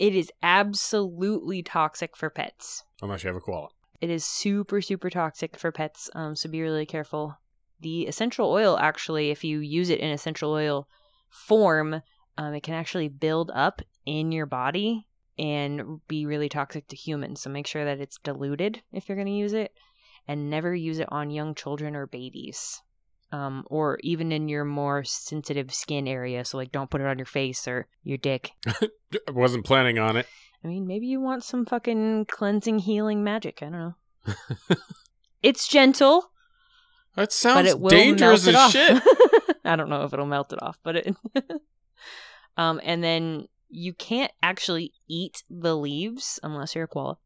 it 0.00 0.16
is 0.16 0.32
absolutely 0.42 1.62
toxic 1.62 2.16
for 2.16 2.28
pets. 2.28 2.82
Unless 3.02 3.22
you 3.22 3.28
have 3.28 3.36
a 3.36 3.40
koala. 3.40 3.68
It 4.00 4.10
is 4.10 4.24
super, 4.24 4.80
super 4.80 5.10
toxic 5.10 5.56
for 5.56 5.70
pets, 5.70 6.10
um, 6.16 6.34
so 6.34 6.48
be 6.48 6.60
really 6.60 6.86
careful. 6.86 7.38
The 7.80 8.06
essential 8.06 8.50
oil, 8.50 8.78
actually, 8.78 9.30
if 9.30 9.44
you 9.44 9.60
use 9.60 9.90
it 9.90 10.00
in 10.00 10.10
essential 10.10 10.52
oil 10.52 10.88
form, 11.28 12.02
um, 12.38 12.54
it 12.54 12.62
can 12.62 12.74
actually 12.74 13.08
build 13.08 13.50
up 13.54 13.82
in 14.04 14.32
your 14.32 14.46
body 14.46 15.06
and 15.38 16.00
be 16.08 16.26
really 16.26 16.48
toxic 16.48 16.88
to 16.88 16.96
humans. 16.96 17.42
So 17.42 17.50
make 17.50 17.66
sure 17.66 17.84
that 17.84 18.00
it's 18.00 18.18
diluted 18.18 18.82
if 18.92 19.08
you're 19.08 19.16
going 19.16 19.26
to 19.26 19.32
use 19.32 19.52
it, 19.52 19.72
and 20.26 20.50
never 20.50 20.74
use 20.74 20.98
it 20.98 21.08
on 21.10 21.30
young 21.30 21.54
children 21.54 21.94
or 21.94 22.06
babies. 22.06 22.82
Um, 23.32 23.64
or 23.66 23.98
even 24.02 24.30
in 24.30 24.48
your 24.48 24.64
more 24.64 25.02
sensitive 25.02 25.74
skin 25.74 26.06
area. 26.06 26.44
So, 26.44 26.56
like, 26.56 26.70
don't 26.70 26.88
put 26.88 27.00
it 27.00 27.08
on 27.08 27.18
your 27.18 27.26
face 27.26 27.66
or 27.66 27.88
your 28.04 28.18
dick. 28.18 28.52
I 28.66 28.88
wasn't 29.32 29.66
planning 29.66 29.98
on 29.98 30.16
it. 30.16 30.26
I 30.62 30.68
mean, 30.68 30.86
maybe 30.86 31.08
you 31.08 31.20
want 31.20 31.42
some 31.42 31.66
fucking 31.66 32.26
cleansing, 32.26 32.78
healing 32.78 33.24
magic. 33.24 33.62
I 33.62 33.66
don't 33.66 33.72
know. 33.72 34.76
it's 35.42 35.66
gentle, 35.66 36.30
That 37.16 37.32
sounds 37.32 37.74
dangerous 37.74 38.46
as 38.46 38.72
shit. 38.72 39.02
I 39.64 39.74
don't 39.74 39.88
know 39.88 40.04
if 40.04 40.12
it'll 40.12 40.26
melt 40.26 40.52
it 40.52 40.62
off, 40.62 40.78
but 40.82 40.96
it. 40.96 41.16
um, 42.56 42.80
and 42.84 43.02
then 43.02 43.48
you 43.68 43.94
can't 43.94 44.30
actually 44.42 44.92
eat 45.08 45.42
the 45.50 45.76
leaves 45.76 46.38
unless 46.42 46.74
you're 46.74 46.84
a 46.84 46.88
koala. 46.88 47.18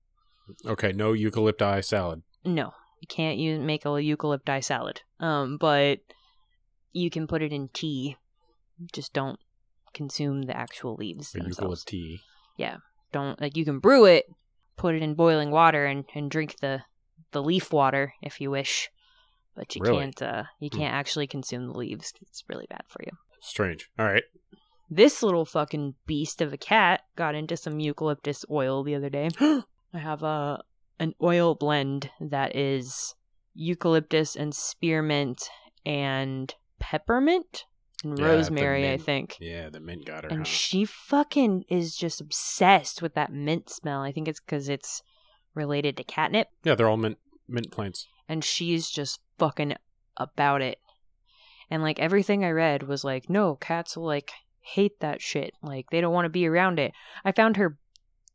Okay, 0.64 0.92
no 0.92 1.12
eucalypti 1.12 1.84
salad. 1.84 2.22
No, 2.44 2.72
you 3.00 3.06
can't 3.08 3.38
use 3.38 3.60
make 3.60 3.84
a 3.84 3.88
eucalypti 3.88 4.62
salad. 4.62 5.02
Um, 5.18 5.56
but 5.58 5.98
you 6.92 7.10
can 7.10 7.26
put 7.26 7.42
it 7.42 7.52
in 7.52 7.68
tea. 7.72 8.16
Just 8.92 9.12
don't 9.12 9.38
consume 9.92 10.42
the 10.42 10.56
actual 10.56 10.94
leaves 10.94 11.32
The 11.32 11.40
themselves. 11.40 11.84
eucalypti. 11.84 12.20
don't 13.12 13.40
like 13.40 13.56
you 13.56 13.64
can 13.64 13.80
brew 13.80 14.04
it, 14.06 14.26
put 14.76 14.94
it 14.94 15.02
in 15.02 15.14
boiling 15.14 15.50
water 15.50 15.84
and, 15.84 16.04
and 16.14 16.30
drink 16.30 16.60
the 16.60 16.82
the 17.32 17.42
leaf 17.42 17.72
water 17.72 18.14
if 18.22 18.40
you 18.40 18.50
wish. 18.50 18.88
But 19.60 19.76
you 19.76 19.82
Really? 19.82 19.98
can't 20.04 20.22
uh 20.22 20.44
you 20.58 20.70
Hmm. 20.72 20.78
can't 20.78 20.94
actually 20.94 21.26
consume 21.26 21.66
the 21.66 21.76
leaves. 21.76 22.14
It's 22.22 22.42
really 22.48 22.66
bad 22.70 22.84
for 22.88 23.02
you. 23.04 23.12
Strange. 23.42 23.90
All 23.98 24.06
right. 24.06 24.24
This 24.88 25.22
little 25.22 25.44
fucking 25.44 25.96
beast 26.06 26.40
of 26.40 26.52
a 26.54 26.56
cat 26.56 27.02
got 27.14 27.34
into 27.34 27.56
some 27.58 27.78
eucalyptus 27.78 28.44
oil 28.50 28.82
the 28.82 28.94
other 28.94 29.10
day. 29.10 29.28
I 29.92 29.98
have 29.98 30.22
a 30.22 30.62
an 30.98 31.12
oil 31.22 31.54
blend 31.54 32.10
that 32.20 32.56
is 32.56 33.14
eucalyptus 33.54 34.34
and 34.34 34.54
spearmint 34.54 35.48
and 35.84 36.54
peppermint 36.78 37.64
and 38.02 38.18
Yeah, 38.18 38.24
rosemary, 38.24 38.90
I 38.90 38.96
think. 38.96 39.36
Yeah, 39.40 39.68
the 39.68 39.80
mint 39.80 40.06
got 40.06 40.24
her. 40.24 40.30
And 40.30 40.38
huh? 40.40 40.44
she 40.44 40.84
fucking 40.86 41.64
is 41.68 41.94
just 41.94 42.20
obsessed 42.20 43.02
with 43.02 43.12
that 43.14 43.30
mint 43.32 43.68
smell. 43.68 44.00
I 44.02 44.10
think 44.12 44.26
it's 44.28 44.40
because 44.40 44.68
it's 44.70 45.02
related 45.54 45.96
to 45.98 46.04
catnip. 46.04 46.48
yeah, 46.64 46.74
they're 46.74 46.88
all 46.88 46.96
mint 46.96 47.18
mint 47.48 47.70
plants. 47.70 48.06
And 48.30 48.44
she's 48.44 48.88
just 48.88 49.18
fucking 49.38 49.74
about 50.16 50.62
it. 50.62 50.78
And 51.68 51.82
like 51.82 51.98
everything 51.98 52.44
I 52.44 52.50
read 52.50 52.84
was 52.84 53.02
like, 53.02 53.28
no, 53.28 53.56
cats 53.56 53.96
will 53.96 54.06
like 54.06 54.30
hate 54.60 55.00
that 55.00 55.20
shit. 55.20 55.52
Like 55.64 55.86
they 55.90 56.00
don't 56.00 56.12
want 56.12 56.26
to 56.26 56.30
be 56.30 56.46
around 56.46 56.78
it. 56.78 56.92
I 57.24 57.32
found 57.32 57.56
her 57.56 57.76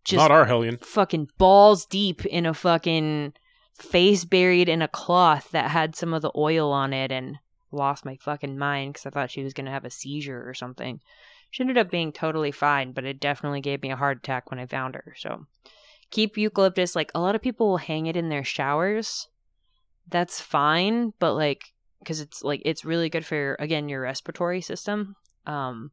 just 0.04 0.18
Not 0.18 0.32
our 0.32 0.44
hellion. 0.44 0.80
fucking 0.82 1.30
balls 1.38 1.86
deep 1.86 2.25
in 2.25 2.46
a 2.46 2.54
fucking 2.54 3.34
face 3.80 4.25
buried 4.25 4.68
in 4.68 4.82
a 4.82 4.90
cloth 4.90 5.50
that 5.52 5.72
had 5.72 5.96
some 5.96 6.14
of 6.14 6.22
the 6.22 6.32
oil 6.36 6.74
on 6.74 6.92
it 6.92 7.10
and 7.10 7.38
lost 7.72 8.04
my 8.04 8.18
fucking 8.18 8.58
mind 8.58 8.94
because 8.94 9.06
I 9.06 9.12
thought 9.12 9.32
she 9.32 9.44
was 9.44 9.54
going 9.54 9.66
to 9.66 9.72
have 9.72 9.86
a 9.86 9.90
seizure 9.90 10.44
or 10.46 10.54
something. 10.54 11.00
She 11.52 11.64
ended 11.64 11.78
up 11.78 11.90
being 11.90 12.12
totally 12.12 12.52
fine, 12.52 12.92
but 12.92 13.06
it 13.06 13.22
definitely 13.22 13.62
gave 13.62 13.82
me 13.82 13.92
a 13.92 13.96
heart 13.96 14.18
attack 14.18 14.52
when 14.52 14.60
I 14.60 14.66
found 14.66 14.96
her. 14.96 15.16
So 15.18 15.46
keep 16.12 16.38
eucalyptus. 16.38 16.98
Like 16.98 17.12
a 17.16 17.22
lot 17.22 17.36
of 17.36 17.42
people 17.42 17.70
will 17.70 17.78
hang 17.78 18.08
it 18.08 18.18
in 18.18 18.28
their 18.28 18.44
showers. 18.44 19.30
That's 20.09 20.39
fine, 20.41 21.13
but 21.19 21.33
like, 21.33 21.62
because 22.00 22.19
it's 22.21 22.43
like, 22.43 22.62
it's 22.65 22.85
really 22.85 23.09
good 23.09 23.25
for, 23.25 23.55
again, 23.59 23.89
your 23.89 24.01
respiratory 24.01 24.62
system. 24.62 25.15
Um, 25.47 25.91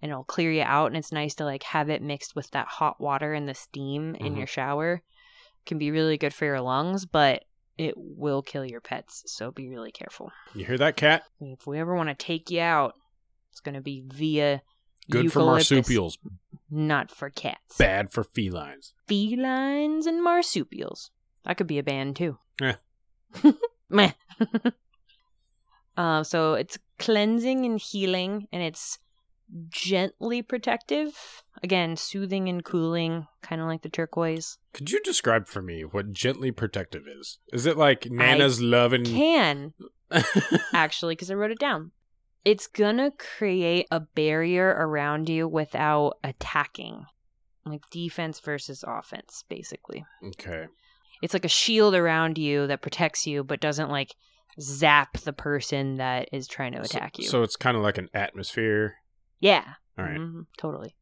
and 0.00 0.10
it'll 0.12 0.24
clear 0.24 0.52
you 0.52 0.62
out 0.62 0.86
and 0.86 0.96
it's 0.96 1.10
nice 1.12 1.34
to 1.36 1.44
like 1.44 1.64
have 1.64 1.90
it 1.90 2.02
mixed 2.02 2.36
with 2.36 2.48
that 2.52 2.68
hot 2.68 3.00
water 3.00 3.32
and 3.34 3.48
the 3.48 3.54
steam 3.54 4.14
in 4.14 4.34
Mhm. 4.34 4.38
your 4.38 4.46
shower 4.46 5.02
can 5.66 5.76
be 5.78 5.90
really 5.90 6.16
good 6.16 6.32
for 6.32 6.44
your 6.44 6.60
lungs 6.60 7.04
but 7.04 7.44
it 7.76 7.94
will 7.96 8.40
kill 8.42 8.64
your 8.64 8.80
pets 8.80 9.24
so 9.26 9.50
be 9.50 9.68
really 9.68 9.90
careful 9.90 10.30
You 10.54 10.64
hear 10.64 10.78
that, 10.78 10.96
cat? 10.96 11.24
if 11.40 11.66
we 11.66 11.80
ever 11.80 11.96
want 11.96 12.08
to 12.10 12.14
take 12.14 12.48
you 12.48 12.60
out 12.60 12.94
it's 13.50 13.58
going 13.60 13.74
to 13.74 13.80
be 13.80 14.04
via 14.06 14.62
Good 15.10 15.32
for 15.32 15.40
marsupials, 15.40 16.16
not 16.70 17.10
for 17.10 17.28
cats 17.28 17.76
bad 17.76 18.12
for 18.12 18.22
felines. 18.22 18.92
felines 19.08 20.06
and 20.06 20.22
marsupials 20.22 21.10
that 21.44 21.56
could 21.56 21.66
be 21.66 21.78
a 21.78 21.82
band 21.82 22.14
too 22.14 22.38
Eh. 22.62 22.74
meh. 23.90 24.12
Uh, 25.98 26.22
so 26.22 26.54
it's 26.54 26.78
cleansing 27.00 27.66
and 27.66 27.80
healing 27.80 28.46
and 28.52 28.62
it's 28.62 29.00
gently 29.68 30.42
protective. 30.42 31.42
Again 31.60 31.96
soothing 31.96 32.48
and 32.48 32.64
cooling 32.64 33.26
kind 33.42 33.60
of 33.60 33.66
like 33.66 33.82
the 33.82 33.88
turquoise. 33.88 34.58
Could 34.72 34.92
you 34.92 35.00
describe 35.02 35.48
for 35.48 35.60
me 35.60 35.82
what 35.82 36.12
gently 36.12 36.52
protective 36.52 37.02
is? 37.08 37.38
Is 37.52 37.66
it 37.66 37.76
like 37.76 38.08
Nana's 38.08 38.62
love 38.62 38.92
and 38.92 39.04
can 39.04 39.74
actually 40.72 41.16
because 41.16 41.32
i 41.32 41.34
wrote 41.34 41.50
it 41.50 41.58
down. 41.58 41.90
It's 42.44 42.68
gonna 42.68 43.10
create 43.10 43.88
a 43.90 43.98
barrier 43.98 44.68
around 44.68 45.28
you 45.28 45.48
without 45.48 46.18
attacking 46.22 47.06
like 47.66 47.82
defense 47.90 48.38
versus 48.38 48.84
offense 48.86 49.42
basically. 49.48 50.04
Okay. 50.24 50.66
It's 51.22 51.34
like 51.34 51.44
a 51.44 51.48
shield 51.48 51.94
around 51.94 52.38
you 52.38 52.66
that 52.66 52.82
protects 52.82 53.26
you 53.26 53.42
but 53.44 53.60
doesn't 53.60 53.90
like 53.90 54.14
zap 54.60 55.18
the 55.18 55.32
person 55.32 55.96
that 55.96 56.28
is 56.32 56.46
trying 56.48 56.72
to 56.72 56.80
attack 56.80 57.16
so, 57.16 57.22
you 57.22 57.28
So 57.28 57.42
it's 57.42 57.56
kind 57.56 57.76
of 57.76 57.82
like 57.82 57.98
an 57.98 58.08
atmosphere. 58.12 58.96
yeah 59.40 59.64
All 59.96 60.04
right. 60.04 60.18
Mhm, 60.18 60.46
totally. 60.56 60.94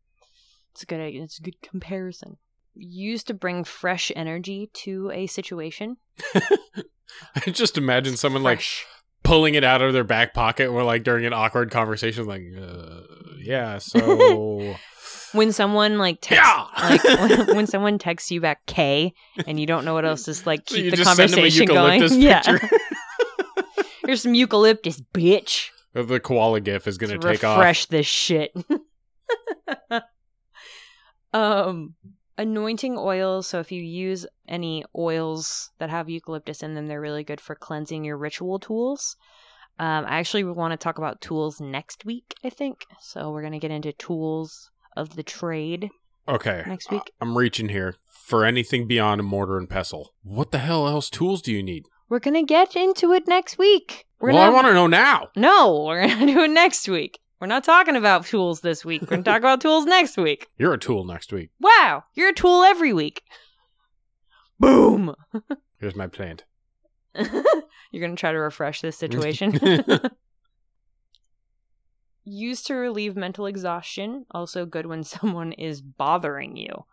It's 0.72 0.82
a 0.82 0.86
good. 0.86 1.00
It's 1.00 1.38
a 1.38 1.42
good 1.42 1.62
comparison. 1.62 2.36
Used 2.74 3.28
to 3.28 3.34
bring 3.34 3.64
fresh 3.64 4.12
energy 4.14 4.68
to 4.84 5.10
a 5.10 5.26
situation. 5.26 5.96
I 6.34 7.50
just 7.50 7.78
imagine 7.78 8.16
someone 8.18 8.42
like 8.42 8.58
Fresh. 8.58 8.84
Pulling 9.26 9.54
it 9.54 9.64
out 9.64 9.82
of 9.82 9.92
their 9.92 10.04
back 10.04 10.32
pocket 10.34 10.68
or 10.68 10.82
like 10.82 11.02
during 11.02 11.26
an 11.26 11.32
awkward 11.32 11.70
conversation, 11.70 12.26
like, 12.26 12.42
uh, 12.60 13.00
yeah. 13.40 13.78
So 13.80 14.74
When 15.32 15.52
someone 15.52 15.98
like 15.98 16.20
texts, 16.20 16.46
Yeah! 16.46 16.66
like 16.90 17.04
when, 17.04 17.56
when 17.56 17.66
someone 17.66 17.98
texts 17.98 18.30
you 18.30 18.40
back 18.40 18.64
K 18.66 19.12
and 19.46 19.58
you 19.60 19.66
don't 19.66 19.84
know 19.84 19.92
what 19.94 20.04
else 20.04 20.28
is 20.28 20.46
like 20.46 20.64
keep 20.64 20.84
you 20.84 20.90
the 20.90 20.96
just 20.96 21.16
send 21.16 21.30
them 21.30 21.38
a 21.38 21.42
conversation 21.42 21.66
going. 21.66 22.20
Yeah. 22.22 22.42
Here's 24.06 24.22
some 24.22 24.34
eucalyptus, 24.34 25.02
bitch. 25.12 25.68
the 25.92 26.20
koala 26.20 26.60
gif 26.60 26.86
is 26.86 26.96
going 26.96 27.10
to 27.10 27.18
to 27.18 27.28
take 27.28 27.42
off. 27.42 27.58
refresh 27.58 27.86
this 27.86 28.06
shit. 28.06 28.52
um, 31.32 31.94
anointing 32.38 32.96
oils. 32.98 33.46
So 33.46 33.60
if 33.60 33.70
you 33.72 33.82
use 33.82 34.26
any 34.48 34.84
oils 34.96 35.70
that 35.78 35.90
have 35.90 36.08
eucalyptus 36.08 36.62
in 36.62 36.74
them, 36.74 36.86
they're 36.86 37.00
really 37.00 37.24
good 37.24 37.40
for 37.40 37.54
cleansing 37.54 38.04
your 38.04 38.16
ritual 38.16 38.58
tools. 38.58 39.16
Um, 39.78 40.04
I 40.06 40.18
actually 40.18 40.44
want 40.44 40.72
to 40.72 40.76
talk 40.76 40.98
about 40.98 41.20
tools 41.20 41.60
next 41.60 42.04
week. 42.04 42.34
I 42.44 42.50
think 42.50 42.86
so. 43.00 43.30
We're 43.30 43.42
gonna 43.42 43.58
get 43.58 43.70
into 43.70 43.92
tools 43.92 44.70
of 44.96 45.16
the 45.16 45.22
trade 45.22 45.90
Okay. 46.28 46.62
next 46.66 46.90
week. 46.90 47.12
I'm 47.20 47.36
reaching 47.36 47.68
here 47.68 47.96
for 48.26 48.44
anything 48.44 48.86
beyond 48.86 49.20
a 49.20 49.24
mortar 49.24 49.58
and 49.58 49.68
pestle. 49.68 50.14
What 50.22 50.50
the 50.50 50.58
hell 50.58 50.88
else 50.88 51.10
tools 51.10 51.42
do 51.42 51.52
you 51.52 51.62
need? 51.62 51.84
We're 52.08 52.20
gonna 52.20 52.42
get 52.42 52.74
into 52.74 53.12
it 53.12 53.28
next 53.28 53.58
week. 53.58 54.06
We're 54.18 54.32
well, 54.32 54.38
I 54.42 54.46
gonna- 54.46 54.52
I 54.52 54.54
want 54.54 54.66
to 54.68 54.74
know 54.74 54.86
now. 54.86 55.28
No, 55.36 55.84
we're 55.86 56.08
gonna 56.08 56.26
do 56.34 56.40
it 56.44 56.50
next 56.50 56.88
week. 56.88 57.18
We're 57.40 57.46
not 57.48 57.64
talking 57.64 57.96
about 57.96 58.24
tools 58.26 58.60
this 58.62 58.84
week. 58.84 59.02
We're 59.02 59.08
gonna 59.08 59.22
talk 59.22 59.38
about 59.38 59.60
tools 59.60 59.84
next 59.84 60.16
week. 60.16 60.46
You're 60.58 60.72
a 60.74 60.78
tool 60.78 61.04
next 61.04 61.32
week. 61.32 61.50
Wow, 61.60 62.04
you're 62.14 62.30
a 62.30 62.34
tool 62.34 62.62
every 62.64 62.92
week. 62.92 63.22
Boom. 64.58 65.14
Here's 65.80 65.94
my 65.94 66.06
plant. 66.06 66.44
you're 67.14 68.00
going 68.00 68.14
to 68.14 68.20
try 68.20 68.32
to 68.32 68.38
refresh 68.38 68.80
this 68.82 68.96
situation. 68.96 69.58
Used 72.24 72.66
to 72.66 72.74
relieve 72.74 73.16
mental 73.16 73.46
exhaustion. 73.46 74.26
Also 74.30 74.66
good 74.66 74.86
when 74.86 75.04
someone 75.04 75.52
is 75.52 75.80
bothering 75.80 76.56
you. 76.56 76.84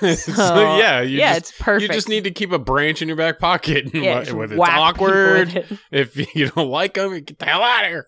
so, 0.00 0.14
So, 0.14 0.76
yeah, 0.76 1.00
you 1.00 1.18
yeah, 1.18 1.38
just, 1.38 1.50
it's 1.52 1.58
perfect. 1.62 1.82
You 1.90 1.96
just 1.96 2.08
need 2.08 2.24
to 2.24 2.30
keep 2.30 2.52
a 2.52 2.58
branch 2.58 3.00
in 3.02 3.08
your 3.08 3.16
back 3.16 3.38
pocket. 3.38 3.94
yeah, 3.94 4.24
Wh- 4.24 4.36
Whether 4.36 4.54
it's 4.56 4.68
awkward, 4.68 5.54
it. 5.56 5.66
if 5.90 6.34
you 6.36 6.50
don't 6.50 6.68
like 6.68 6.94
them, 6.94 7.12
get 7.20 7.38
the 7.38 7.44
hell 7.46 7.62
out 7.62 7.84
of 7.84 7.90
here. 7.90 8.06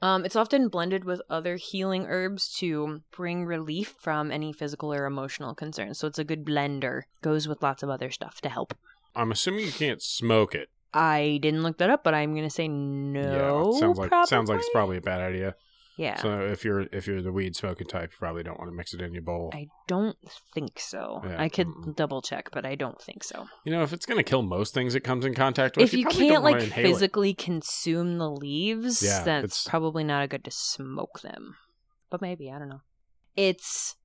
Um, 0.00 0.24
it's 0.24 0.36
often 0.36 0.68
blended 0.68 1.04
with 1.04 1.20
other 1.28 1.56
healing 1.56 2.06
herbs 2.06 2.54
to 2.58 3.02
bring 3.10 3.44
relief 3.44 3.94
from 3.98 4.30
any 4.30 4.52
physical 4.52 4.92
or 4.92 5.06
emotional 5.06 5.54
concerns. 5.54 5.98
So 5.98 6.06
it's 6.06 6.18
a 6.18 6.24
good 6.24 6.44
blender. 6.44 7.02
Goes 7.20 7.48
with 7.48 7.62
lots 7.62 7.82
of 7.82 7.90
other 7.90 8.10
stuff 8.10 8.40
to 8.42 8.48
help. 8.48 8.74
I'm 9.16 9.32
assuming 9.32 9.64
you 9.64 9.72
can't 9.72 10.00
smoke 10.00 10.54
it. 10.54 10.68
I 10.94 11.38
didn't 11.42 11.62
look 11.62 11.78
that 11.78 11.90
up, 11.90 12.04
but 12.04 12.14
I'm 12.14 12.34
gonna 12.34 12.48
say 12.48 12.68
no. 12.68 13.72
yeah, 13.72 13.80
sounds 13.80 13.98
like 13.98 14.10
sounds 14.26 14.48
like 14.48 14.60
it's 14.60 14.70
probably. 14.70 15.00
probably 15.00 15.12
a 15.14 15.18
bad 15.18 15.20
idea. 15.20 15.54
Yeah. 15.98 16.16
So 16.16 16.40
if 16.40 16.64
you're 16.64 16.86
if 16.92 17.06
you're 17.06 17.20
the 17.20 17.32
weed 17.32 17.54
smoking 17.56 17.86
type, 17.86 18.12
you 18.12 18.16
probably 18.18 18.42
don't 18.42 18.58
want 18.58 18.70
to 18.70 18.74
mix 18.74 18.94
it 18.94 19.02
in 19.02 19.12
your 19.12 19.22
bowl. 19.22 19.50
I 19.52 19.66
don't 19.86 20.16
think 20.54 20.78
so. 20.80 21.20
Yeah, 21.24 21.36
I 21.42 21.48
could 21.50 21.68
double 21.96 22.22
check, 22.22 22.50
but 22.52 22.64
I 22.64 22.74
don't 22.76 23.00
think 23.02 23.22
so. 23.24 23.46
You 23.64 23.72
know, 23.72 23.82
if 23.82 23.92
it's 23.92 24.06
gonna 24.06 24.22
kill 24.22 24.42
most 24.42 24.72
things 24.72 24.94
it 24.94 25.00
comes 25.00 25.24
in 25.26 25.34
contact 25.34 25.76
with, 25.76 25.84
if 25.84 25.92
you, 25.92 26.04
probably 26.04 26.28
can't 26.28 26.42
like 26.44 26.62
inhale 26.62 26.84
it. 26.86 26.88
physically 26.94 27.34
consume 27.34 28.16
the 28.18 28.30
leaves, 28.30 29.02
Yeah, 29.02 29.22
then 29.24 29.38
it's- 29.44 29.60
it's 29.60 29.68
probably 29.68 30.04
not 30.04 30.22
a 30.22 30.28
good 30.28 30.44
to 30.44 30.50
smoke 30.50 31.20
them. 31.20 31.56
But 32.10 32.22
maybe, 32.22 32.50
I 32.50 32.58
don't 32.58 32.68
know. 32.70 32.80
It's 33.36 33.96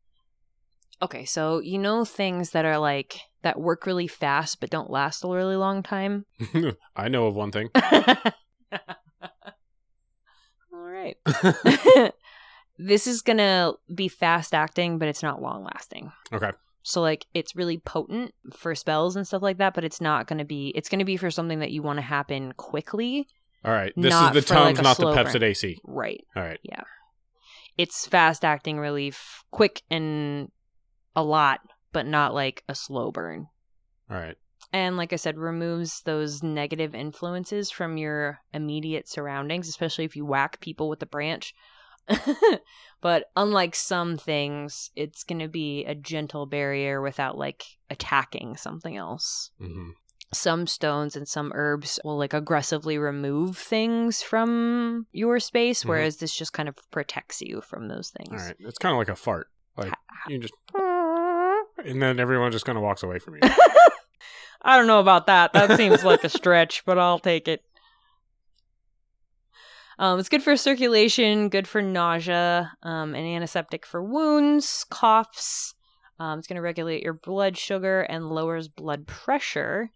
okay, 1.01 1.25
so 1.25 1.59
you 1.59 1.77
know 1.77 2.03
things 2.05 2.49
that 2.51 2.65
are 2.65 2.77
like 2.79 3.19
that 3.43 3.59
work 3.59 3.85
really 3.85 4.07
fast 4.07 4.59
but 4.61 4.69
don't 4.69 4.89
last 4.89 5.23
a 5.23 5.27
really 5.27 5.55
long 5.57 5.83
time? 5.83 6.25
I 6.95 7.07
know 7.09 7.27
of 7.27 7.35
one 7.35 7.51
thing. 7.51 7.69
Right. 11.03 11.17
this 12.77 13.07
is 13.07 13.21
gonna 13.21 13.73
be 13.93 14.07
fast 14.07 14.53
acting, 14.53 14.97
but 14.97 15.07
it's 15.07 15.23
not 15.23 15.41
long 15.41 15.63
lasting. 15.63 16.11
Okay. 16.31 16.51
So 16.83 17.01
like 17.01 17.25
it's 17.33 17.55
really 17.55 17.77
potent 17.77 18.33
for 18.55 18.75
spells 18.75 19.15
and 19.15 19.25
stuff 19.25 19.41
like 19.41 19.57
that, 19.57 19.73
but 19.73 19.83
it's 19.83 20.01
not 20.01 20.27
gonna 20.27 20.45
be 20.45 20.71
it's 20.75 20.89
gonna 20.89 21.05
be 21.05 21.17
for 21.17 21.31
something 21.31 21.59
that 21.59 21.71
you 21.71 21.81
want 21.81 21.97
to 21.97 22.03
happen 22.03 22.53
quickly. 22.53 23.27
All 23.65 23.71
right. 23.71 23.93
This 23.95 24.13
is 24.13 24.31
the 24.31 24.41
for, 24.41 24.55
like, 24.55 24.81
not 24.81 24.97
the 24.97 25.05
Pepcid. 25.05 25.41
AC. 25.41 25.79
Right. 25.85 26.25
All 26.35 26.43
right. 26.43 26.59
Yeah. 26.63 26.81
It's 27.77 28.05
fast 28.05 28.43
acting 28.43 28.77
relief, 28.77 29.45
quick 29.51 29.81
and 29.89 30.51
a 31.15 31.23
lot, 31.23 31.61
but 31.93 32.05
not 32.05 32.33
like 32.33 32.63
a 32.67 32.75
slow 32.75 33.11
burn. 33.11 33.47
All 34.11 34.17
right. 34.17 34.35
And 34.73 34.97
like 34.97 35.13
I 35.13 35.17
said, 35.17 35.37
removes 35.37 36.01
those 36.01 36.41
negative 36.41 36.95
influences 36.95 37.69
from 37.69 37.95
your 37.95 38.39
immediate 38.53 39.07
surroundings, 39.07 39.69
especially 39.69 40.03
if 40.05 40.15
you 40.15 40.25
whack 40.25 40.59
people 40.61 40.89
with 40.89 40.99
the 40.99 41.05
branch. 41.05 41.53
but 43.01 43.25
unlike 43.35 43.75
some 43.75 44.17
things, 44.17 44.89
it's 44.95 45.23
going 45.23 45.39
to 45.39 45.47
be 45.47 45.85
a 45.85 45.95
gentle 45.95 46.45
barrier 46.47 47.01
without 47.01 47.37
like 47.37 47.63
attacking 47.89 48.57
something 48.57 48.97
else. 48.97 49.51
hmm 49.59 49.91
Some 50.33 50.65
stones 50.65 51.15
and 51.15 51.27
some 51.27 51.51
herbs 51.53 51.99
will 52.03 52.17
like 52.17 52.33
aggressively 52.33 52.97
remove 52.97 53.55
things 53.57 54.23
from 54.23 55.05
your 55.11 55.39
space, 55.39 55.83
Mhm. 55.83 55.89
whereas 55.89 56.17
this 56.17 56.35
just 56.35 56.51
kind 56.53 56.67
of 56.67 56.75
protects 56.89 57.41
you 57.41 57.61
from 57.61 57.87
those 57.87 58.09
things. 58.09 58.41
All 58.41 58.47
right. 58.47 58.55
It's 58.59 58.79
kind 58.79 58.93
of 58.93 58.97
like 58.97 59.09
a 59.09 59.15
fart. 59.15 59.47
Like 59.77 59.93
you 60.27 60.39
just, 60.39 60.53
and 60.75 62.01
then 62.01 62.19
everyone 62.19 62.51
just 62.51 62.65
kind 62.65 62.77
of 62.77 62.83
walks 62.83 63.03
away 63.03 63.19
from 63.19 63.35
you. 63.35 63.41
I 64.63 64.77
don't 64.77 64.87
know 64.87 64.99
about 64.99 65.27
that. 65.27 65.53
That 65.53 65.77
seems 65.77 66.03
like 66.03 66.23
a 66.23 66.29
stretch, 66.29 66.85
but 66.85 66.97
I'll 66.97 67.19
take 67.19 67.47
it. 67.47 67.63
Um, 69.99 70.19
it's 70.19 70.29
good 70.29 70.41
for 70.41 70.55
circulation, 70.57 71.49
good 71.49 71.67
for 71.67 71.81
nausea, 71.81 72.71
um, 72.81 73.13
an 73.13 73.25
antiseptic 73.25 73.85
for 73.85 74.01
wounds, 74.03 74.85
coughs. 74.89 75.75
Um, 76.19 76.39
it's 76.39 76.47
going 76.47 76.55
to 76.55 76.61
regulate 76.61 77.03
your 77.03 77.13
blood 77.13 77.57
sugar 77.57 78.01
and 78.01 78.29
lowers 78.29 78.67
blood 78.67 79.05
pressure, 79.05 79.91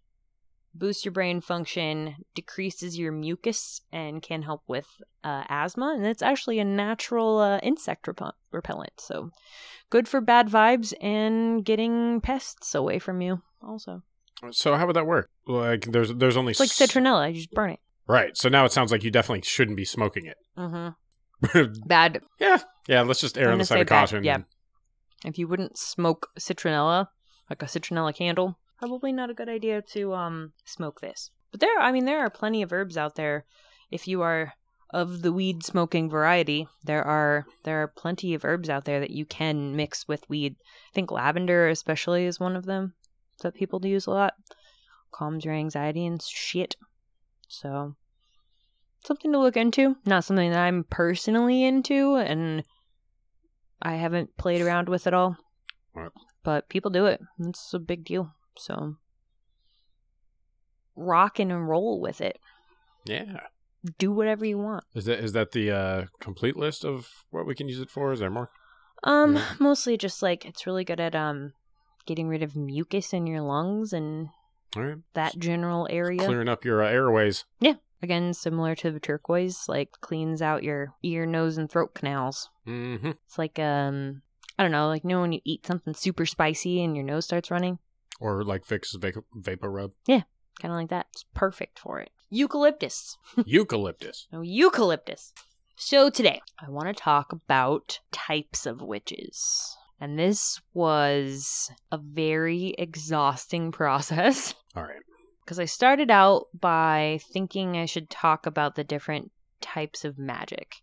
boosts 0.74 1.04
your 1.04 1.12
brain 1.12 1.40
function, 1.40 2.16
decreases 2.34 2.98
your 2.98 3.12
mucus, 3.12 3.80
and 3.92 4.22
can 4.22 4.42
help 4.42 4.62
with 4.68 4.86
uh, 5.24 5.44
asthma. 5.48 5.94
And 5.96 6.06
it's 6.06 6.22
actually 6.22 6.58
a 6.58 6.64
natural 6.64 7.38
uh, 7.38 7.58
insect 7.58 8.06
repel- 8.06 8.36
repellent. 8.52 9.00
So 9.00 9.30
good 9.90 10.06
for 10.06 10.20
bad 10.20 10.48
vibes 10.48 10.92
and 11.00 11.64
getting 11.64 12.20
pests 12.20 12.74
away 12.74 12.98
from 12.98 13.20
you, 13.20 13.42
also. 13.62 14.02
So 14.50 14.76
how 14.76 14.86
would 14.86 14.96
that 14.96 15.06
work? 15.06 15.30
Like, 15.46 15.82
there's 15.86 16.12
there's 16.14 16.36
only 16.36 16.52
It's 16.52 16.60
like 16.60 16.70
citronella. 16.70 17.28
You 17.28 17.36
just 17.36 17.50
burn 17.52 17.70
it. 17.70 17.80
Right. 18.06 18.36
So 18.36 18.48
now 18.48 18.64
it 18.64 18.72
sounds 18.72 18.90
like 18.92 19.04
you 19.04 19.10
definitely 19.10 19.42
shouldn't 19.42 19.76
be 19.76 19.84
smoking 19.84 20.26
it. 20.26 20.36
Mm-hmm. 20.56 21.72
Bad. 21.86 22.22
yeah. 22.40 22.58
Yeah. 22.88 23.02
Let's 23.02 23.20
just 23.20 23.36
err 23.38 23.50
on 23.52 23.58
the 23.58 23.64
side 23.64 23.80
of 23.80 23.86
bad, 23.86 24.00
caution. 24.00 24.24
yeah. 24.24 24.38
If 25.24 25.38
you 25.38 25.46
wouldn't 25.48 25.78
smoke 25.78 26.28
citronella, 26.38 27.08
like 27.50 27.62
a 27.62 27.66
citronella 27.66 28.14
candle, 28.14 28.58
probably 28.78 29.12
not 29.12 29.30
a 29.30 29.34
good 29.34 29.48
idea 29.48 29.82
to 29.92 30.14
um 30.14 30.52
smoke 30.64 31.00
this. 31.00 31.30
But 31.50 31.60
there, 31.60 31.78
I 31.78 31.92
mean, 31.92 32.04
there 32.04 32.20
are 32.20 32.30
plenty 32.30 32.62
of 32.62 32.72
herbs 32.72 32.96
out 32.96 33.14
there. 33.16 33.44
If 33.90 34.06
you 34.06 34.22
are 34.22 34.54
of 34.90 35.22
the 35.22 35.32
weed 35.32 35.62
smoking 35.64 36.08
variety, 36.08 36.66
there 36.84 37.04
are 37.04 37.46
there 37.64 37.82
are 37.82 37.88
plenty 37.88 38.34
of 38.34 38.44
herbs 38.44 38.68
out 38.70 38.84
there 38.84 39.00
that 39.00 39.10
you 39.10 39.26
can 39.26 39.76
mix 39.76 40.08
with 40.08 40.28
weed. 40.30 40.56
I 40.60 40.94
think 40.94 41.10
lavender, 41.10 41.68
especially, 41.68 42.24
is 42.24 42.40
one 42.40 42.56
of 42.56 42.64
them 42.66 42.94
that 43.42 43.54
people 43.54 43.78
do 43.78 43.88
use 43.88 44.06
a 44.06 44.10
lot. 44.10 44.34
Calms 45.12 45.44
your 45.44 45.54
anxiety 45.54 46.04
and 46.06 46.22
shit. 46.22 46.76
So 47.48 47.94
something 49.04 49.32
to 49.32 49.38
look 49.38 49.56
into. 49.56 49.96
Not 50.04 50.24
something 50.24 50.50
that 50.50 50.60
I'm 50.60 50.84
personally 50.84 51.64
into, 51.64 52.16
and 52.16 52.64
I 53.80 53.94
haven't 53.96 54.36
played 54.36 54.60
around 54.60 54.88
with 54.88 55.06
it 55.06 55.14
all. 55.14 55.36
Right. 55.94 56.10
But 56.44 56.68
people 56.68 56.90
do 56.90 57.06
it. 57.06 57.20
It's 57.38 57.72
a 57.72 57.78
big 57.78 58.04
deal. 58.04 58.34
So 58.56 58.96
rock 60.96 61.38
and 61.38 61.68
roll 61.68 62.00
with 62.00 62.20
it. 62.20 62.38
Yeah. 63.04 63.40
Do 63.98 64.12
whatever 64.12 64.44
you 64.44 64.58
want. 64.58 64.84
Is 64.94 65.04
that 65.06 65.20
is 65.20 65.32
that 65.32 65.52
the 65.52 65.70
uh, 65.70 66.04
complete 66.20 66.56
list 66.56 66.84
of 66.84 67.08
what 67.30 67.46
we 67.46 67.54
can 67.54 67.68
use 67.68 67.80
it 67.80 67.90
for? 67.90 68.12
Is 68.12 68.20
there 68.20 68.30
more? 68.30 68.50
Um, 69.04 69.36
Yeah. 69.36 69.44
mostly 69.60 69.96
just 69.96 70.22
like 70.22 70.44
it's 70.44 70.66
really 70.66 70.84
good 70.84 71.00
at 71.00 71.14
um 71.14 71.52
getting 72.08 72.26
rid 72.26 72.42
of 72.42 72.56
mucus 72.56 73.12
in 73.12 73.28
your 73.28 73.42
lungs 73.42 73.92
and 73.92 74.30
All 74.76 74.82
right. 74.82 74.96
that 75.14 75.38
general 75.38 75.86
area. 75.88 76.18
Clearing 76.24 76.48
up 76.48 76.64
your 76.64 76.82
uh, 76.82 76.88
airways. 76.88 77.44
Yeah. 77.60 77.74
Again, 78.02 78.32
similar 78.34 78.74
to 78.76 78.90
the 78.90 79.00
turquoise, 79.00 79.68
like 79.68 79.90
cleans 80.00 80.40
out 80.42 80.62
your 80.64 80.94
ear, 81.02 81.26
nose, 81.26 81.58
and 81.58 81.70
throat 81.70 81.94
canals. 81.94 82.48
hmm 82.64 82.96
It's 83.26 83.38
like 83.38 83.58
um, 83.58 84.22
I 84.58 84.62
don't 84.62 84.72
know, 84.72 84.88
like 84.88 85.04
you 85.04 85.10
know 85.10 85.20
when 85.20 85.32
you 85.32 85.40
eat 85.44 85.66
something 85.66 85.94
super 85.94 86.24
spicy 86.26 86.82
and 86.82 86.96
your 86.96 87.04
nose 87.04 87.24
starts 87.24 87.50
running, 87.50 87.78
Or 88.20 88.42
like 88.44 88.64
Vicks 88.66 88.98
vapor, 89.00 89.24
vapor 89.34 89.70
rub. 89.70 89.92
Yeah, 90.06 90.22
kind 90.60 90.72
of 90.72 90.78
like 90.78 90.90
that. 90.90 91.06
It's 91.12 91.24
perfect 91.34 91.78
for 91.80 91.98
it. 92.00 92.10
Eucalyptus. 92.30 93.16
Eucalyptus. 93.44 94.26
No, 94.32 94.42
eucalyptus. 94.42 95.32
So 95.76 96.08
today, 96.10 96.40
I 96.64 96.70
want 96.70 96.88
to 96.88 96.94
talk 96.94 97.32
about 97.32 98.00
types 98.12 98.64
of 98.66 98.80
witches. 98.82 99.76
And 100.00 100.18
this 100.18 100.60
was 100.74 101.70
a 101.90 101.98
very 101.98 102.74
exhausting 102.78 103.72
process 103.80 104.54
All 104.76 104.82
right. 104.84 105.02
because 105.44 105.58
I 105.58 105.64
started 105.64 106.10
out 106.10 106.46
by 106.58 107.18
thinking 107.32 107.76
I 107.76 107.86
should 107.86 108.08
talk 108.10 108.46
about 108.46 108.74
the 108.76 108.84
different 108.84 109.32
types 109.60 110.04
of 110.04 110.18
magic. 110.18 110.76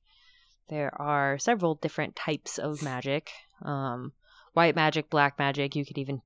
there 0.68 0.92
are 1.02 1.38
several 1.38 1.76
different 1.76 2.16
types 2.16 2.58
of 2.58 2.82
magic. 2.92 3.32
Um, 3.62 4.12
white 4.54 4.76
magic, 4.76 5.10
black 5.10 5.40
magic. 5.40 5.76
You 5.76 5.86
could 5.86 5.98
even 5.98 6.22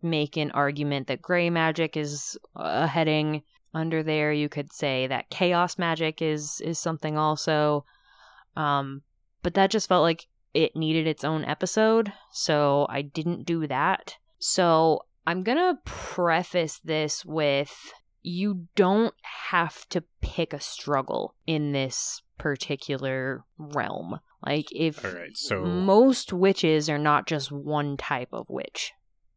make 0.00 0.36
an 0.36 0.50
argument 0.52 1.06
that 1.08 1.20
gray 1.22 1.50
magic 1.50 1.96
is 1.96 2.38
a 2.56 2.86
heading 2.86 3.42
under 3.74 4.02
there. 4.02 4.32
You 4.32 4.48
could 4.48 4.72
say 4.72 5.06
that 5.06 5.30
chaos 5.30 5.78
magic 5.78 6.22
is 6.22 6.60
is 6.64 6.78
something 6.78 7.18
also. 7.18 7.84
Um, 8.56 9.02
but 9.42 9.54
that 9.54 9.70
just 9.70 9.88
felt 9.88 10.02
like 10.02 10.26
it 10.54 10.76
needed 10.76 11.06
its 11.06 11.24
own 11.24 11.44
episode, 11.44 12.12
so 12.30 12.86
I 12.88 13.02
didn't 13.02 13.44
do 13.44 13.66
that. 13.66 14.16
So 14.38 15.06
I'm 15.26 15.42
gonna 15.42 15.78
preface 15.84 16.80
this 16.84 17.24
with 17.24 17.92
you 18.22 18.68
don't 18.76 19.14
have 19.50 19.88
to 19.88 20.02
pick 20.20 20.52
a 20.52 20.60
struggle 20.60 21.34
in 21.46 21.72
this 21.72 22.22
particular 22.38 23.44
realm. 23.58 24.20
Like 24.44 24.66
if 24.72 25.04
All 25.04 25.12
right, 25.12 25.36
so 25.36 25.64
most 25.64 26.32
witches 26.32 26.88
are 26.88 26.98
not 26.98 27.26
just 27.26 27.52
one 27.52 27.96
type 27.96 28.28
of 28.32 28.46
witch. 28.48 28.92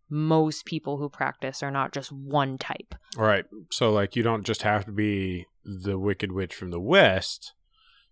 Most 0.10 0.66
people 0.66 0.98
who 0.98 1.10
practice 1.10 1.64
are 1.64 1.72
not 1.72 1.92
just 1.92 2.12
one 2.12 2.58
type. 2.58 2.94
all 3.18 3.26
right, 3.26 3.46
so 3.72 3.92
like 3.92 4.16
you 4.16 4.24
don't 4.24 4.44
just 4.44 4.62
have 4.62 4.86
to 4.86 4.92
be 4.92 5.48
the 5.64 5.98
Wicked 5.98 6.32
Witch 6.32 6.54
from 6.54 6.70
the 6.70 6.80
west. 6.80 7.54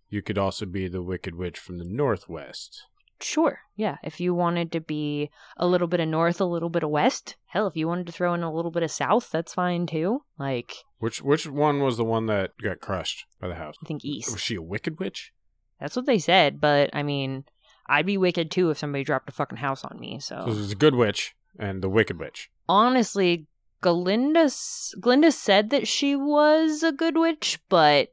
You 0.08 0.22
could 0.22 0.38
also 0.38 0.66
be 0.66 0.88
the 0.88 1.02
Wicked 1.02 1.36
Witch 1.36 1.58
from 1.58 1.78
the 1.78 1.84
northwest. 1.84 2.84
Sure, 3.20 3.60
yeah. 3.76 3.96
If 4.02 4.20
you 4.20 4.34
wanted 4.34 4.72
to 4.72 4.80
be 4.80 5.30
a 5.56 5.66
little 5.66 5.86
bit 5.86 6.00
of 6.00 6.08
north, 6.08 6.40
a 6.40 6.44
little 6.44 6.68
bit 6.68 6.82
of 6.82 6.90
west, 6.90 7.36
hell, 7.46 7.66
if 7.66 7.76
you 7.76 7.86
wanted 7.88 8.06
to 8.06 8.12
throw 8.12 8.34
in 8.34 8.42
a 8.42 8.52
little 8.52 8.70
bit 8.70 8.82
of 8.82 8.90
south, 8.90 9.30
that's 9.30 9.54
fine 9.54 9.86
too. 9.86 10.22
Like, 10.38 10.74
Which 10.98 11.22
which 11.22 11.46
one 11.46 11.80
was 11.80 11.96
the 11.96 12.04
one 12.04 12.26
that 12.26 12.50
got 12.62 12.80
crushed 12.80 13.24
by 13.40 13.48
the 13.48 13.54
house? 13.54 13.76
I 13.82 13.86
think 13.86 14.04
east. 14.04 14.32
Was 14.32 14.40
she 14.40 14.56
a 14.56 14.62
Wicked 14.62 14.98
Witch? 14.98 15.32
That's 15.80 15.96
what 15.96 16.06
they 16.06 16.18
said, 16.18 16.60
but 16.60 16.90
I 16.92 17.02
mean, 17.02 17.44
I'd 17.86 18.06
be 18.06 18.16
wicked 18.16 18.50
too 18.50 18.70
if 18.70 18.78
somebody 18.78 19.04
dropped 19.04 19.28
a 19.28 19.32
fucking 19.32 19.58
house 19.58 19.84
on 19.84 19.98
me. 20.00 20.18
So 20.20 20.42
So 20.46 20.54
there's 20.54 20.72
a 20.72 20.76
Good 20.76 20.94
Witch 20.94 21.34
and 21.58 21.82
the 21.82 21.88
Wicked 21.88 22.18
Witch. 22.18 22.50
honestly, 22.68 23.46
Glinda, 23.80 24.50
Glinda 24.98 25.30
said 25.30 25.68
that 25.70 25.86
she 25.86 26.16
was 26.16 26.82
a 26.82 26.90
good 26.90 27.18
witch, 27.18 27.60
but 27.68 28.08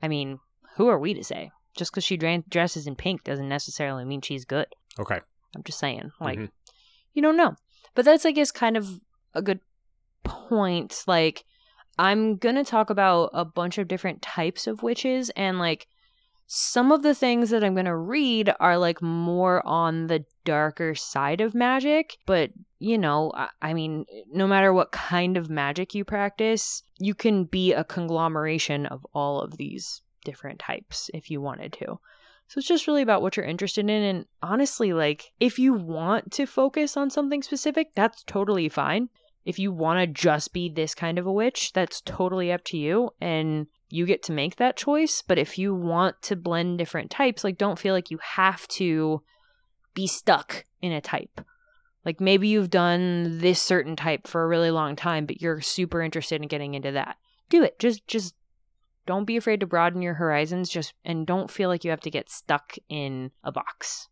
I 0.00 0.08
mean, 0.08 0.40
who 0.76 0.88
are 0.88 0.98
we 0.98 1.12
to 1.12 1.22
say? 1.22 1.50
Just 1.76 1.90
because 1.92 2.04
she 2.04 2.16
dran- 2.16 2.44
dresses 2.48 2.86
in 2.86 2.96
pink 2.96 3.24
doesn't 3.24 3.48
necessarily 3.48 4.04
mean 4.04 4.20
she's 4.20 4.44
good. 4.44 4.66
Okay. 4.98 5.20
I'm 5.56 5.62
just 5.62 5.78
saying, 5.78 6.12
like, 6.20 6.38
Mhm. 6.38 6.50
you 7.14 7.22
don't 7.22 7.36
know. 7.36 7.56
But 7.94 8.04
that's, 8.04 8.24
I 8.26 8.30
guess, 8.32 8.50
kind 8.50 8.76
of 8.76 9.00
a 9.34 9.42
good 9.42 9.60
point. 10.24 11.02
Like, 11.06 11.44
I'm 11.98 12.36
gonna 12.36 12.64
talk 12.64 12.90
about 12.90 13.30
a 13.32 13.44
bunch 13.44 13.78
of 13.78 13.88
different 13.88 14.22
types 14.22 14.66
of 14.66 14.82
witches, 14.82 15.30
and 15.30 15.58
like, 15.58 15.86
some 16.46 16.92
of 16.92 17.02
the 17.02 17.14
things 17.14 17.48
that 17.50 17.64
I'm 17.64 17.74
gonna 17.74 17.96
read 17.96 18.52
are 18.60 18.76
like 18.76 19.00
more 19.00 19.66
on 19.66 20.08
the 20.08 20.24
darker 20.44 20.94
side 20.94 21.40
of 21.40 21.54
magic. 21.54 22.18
But 22.26 22.50
you 22.78 22.98
know, 22.98 23.30
I, 23.34 23.48
I 23.62 23.74
mean, 23.74 24.04
no 24.30 24.46
matter 24.46 24.72
what 24.72 24.90
kind 24.92 25.36
of 25.36 25.48
magic 25.48 25.94
you 25.94 26.04
practice, 26.04 26.82
you 26.98 27.14
can 27.14 27.44
be 27.44 27.72
a 27.72 27.84
conglomeration 27.84 28.86
of 28.86 29.06
all 29.14 29.40
of 29.40 29.56
these 29.56 30.02
different 30.24 30.58
types 30.58 31.10
if 31.14 31.30
you 31.30 31.40
wanted 31.40 31.72
to. 31.74 31.98
So 32.48 32.58
it's 32.58 32.68
just 32.68 32.86
really 32.86 33.02
about 33.02 33.22
what 33.22 33.36
you're 33.36 33.46
interested 33.46 33.88
in. 33.88 34.02
And 34.02 34.26
honestly, 34.42 34.92
like, 34.92 35.32
if 35.40 35.58
you 35.58 35.72
want 35.72 36.32
to 36.32 36.46
focus 36.46 36.96
on 36.96 37.08
something 37.08 37.42
specific, 37.42 37.94
that's 37.94 38.22
totally 38.24 38.68
fine. 38.68 39.08
If 39.44 39.58
you 39.58 39.72
want 39.72 40.00
to 40.00 40.06
just 40.06 40.52
be 40.52 40.68
this 40.68 40.94
kind 40.94 41.18
of 41.18 41.26
a 41.26 41.32
witch, 41.32 41.72
that's 41.72 42.00
totally 42.02 42.52
up 42.52 42.62
to 42.66 42.76
you. 42.76 43.10
And 43.20 43.68
you 43.88 44.06
get 44.06 44.22
to 44.24 44.32
make 44.32 44.56
that 44.56 44.76
choice. 44.76 45.22
But 45.22 45.38
if 45.38 45.58
you 45.58 45.74
want 45.74 46.20
to 46.22 46.36
blend 46.36 46.78
different 46.78 47.10
types, 47.10 47.42
like, 47.42 47.58
don't 47.58 47.78
feel 47.78 47.94
like 47.94 48.10
you 48.10 48.18
have 48.22 48.68
to 48.68 49.22
be 49.94 50.06
stuck 50.06 50.64
in 50.80 50.92
a 50.92 51.00
type. 51.00 51.40
Like, 52.04 52.20
maybe 52.20 52.48
you've 52.48 52.70
done 52.70 53.38
this 53.38 53.62
certain 53.62 53.96
type 53.96 54.26
for 54.26 54.42
a 54.42 54.48
really 54.48 54.70
long 54.70 54.96
time, 54.96 55.24
but 55.24 55.40
you're 55.40 55.60
super 55.60 56.02
interested 56.02 56.42
in 56.42 56.48
getting 56.48 56.74
into 56.74 56.92
that. 56.92 57.16
Do 57.48 57.62
it. 57.62 57.78
Just, 57.78 58.06
just 58.06 58.34
don't 59.06 59.24
be 59.24 59.36
afraid 59.36 59.60
to 59.60 59.66
broaden 59.66 60.02
your 60.02 60.14
horizons 60.14 60.68
just 60.68 60.94
and 61.04 61.26
don't 61.26 61.50
feel 61.50 61.68
like 61.68 61.84
you 61.84 61.90
have 61.90 62.00
to 62.00 62.10
get 62.10 62.30
stuck 62.30 62.76
in 62.88 63.30
a 63.42 63.52
box 63.52 64.08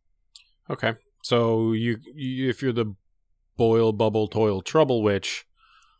Okay. 0.70 0.94
So 1.22 1.72
you, 1.72 1.98
you 2.14 2.48
if 2.48 2.62
you're 2.62 2.72
the 2.72 2.94
boil 3.56 3.92
bubble 3.92 4.28
toil 4.28 4.62
trouble 4.62 5.02
witch 5.02 5.44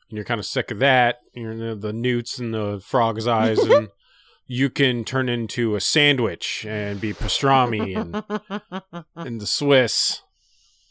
and 0.09 0.17
you're 0.17 0.25
kind 0.25 0.39
of 0.39 0.47
sick 0.47 0.71
of 0.71 0.79
that, 0.79 1.19
you're 1.35 1.57
the, 1.57 1.75
the 1.75 1.93
newts 1.93 2.39
and 2.39 2.55
the 2.55 2.81
frog's 2.83 3.27
eyes 3.27 3.59
and 3.59 3.89
you 4.47 4.71
can 4.71 5.05
turn 5.05 5.29
into 5.29 5.75
a 5.75 5.81
sandwich 5.81 6.65
and 6.67 7.01
be 7.01 7.13
pastrami 7.13 7.97
and 7.97 9.05
and 9.17 9.41
the 9.41 9.47
Swiss. 9.47 10.23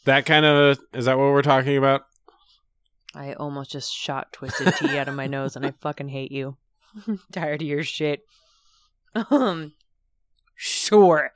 That 0.05 0.25
kind 0.25 0.45
of 0.45 0.77
is 0.93 1.05
that 1.05 1.17
what 1.17 1.31
we're 1.31 1.41
talking 1.41 1.77
about? 1.77 2.01
i 3.15 3.33
almost 3.33 3.71
just 3.71 3.91
shot 3.91 4.31
twisted 4.31 4.71
tea 4.75 4.95
out 4.95 5.07
of 5.07 5.15
my 5.15 5.25
nose 5.25 5.55
and 5.55 5.65
i 5.65 5.71
fucking 5.81 6.09
hate 6.09 6.31
you 6.31 6.55
tired 7.31 7.61
of 7.61 7.67
your 7.67 7.83
shit. 7.83 8.21
Um 9.15 9.73
sure. 10.55 11.31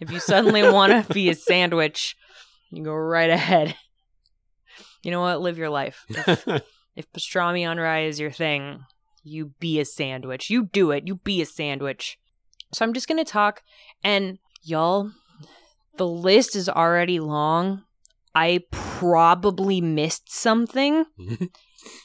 If 0.00 0.10
you 0.10 0.20
suddenly 0.20 0.62
want 0.62 1.06
to 1.06 1.12
be 1.12 1.28
a 1.28 1.34
sandwich 1.34 2.16
you 2.70 2.82
go 2.82 2.94
right 2.94 3.30
ahead. 3.30 3.76
You 5.02 5.10
know 5.10 5.20
what? 5.20 5.40
Live 5.40 5.58
your 5.58 5.70
life. 5.70 6.04
If, 6.08 6.48
if 6.96 7.12
pastrami 7.12 7.68
on 7.68 7.78
rye 7.78 8.04
is 8.04 8.18
your 8.18 8.32
thing 8.32 8.84
you 9.24 9.52
be 9.58 9.80
a 9.80 9.84
sandwich. 9.84 10.50
You 10.50 10.66
do 10.66 10.90
it. 10.90 11.06
You 11.06 11.16
be 11.16 11.40
a 11.40 11.46
sandwich. 11.46 12.18
So 12.72 12.84
i'm 12.84 12.92
just 12.92 13.08
gonna 13.08 13.24
talk 13.24 13.62
and 14.02 14.38
y'all 14.62 15.10
the 15.96 16.06
list 16.06 16.56
is 16.56 16.68
already 16.68 17.20
long. 17.20 17.84
I 18.34 18.62
probably 18.72 19.80
missed 19.80 20.32
something. 20.32 21.06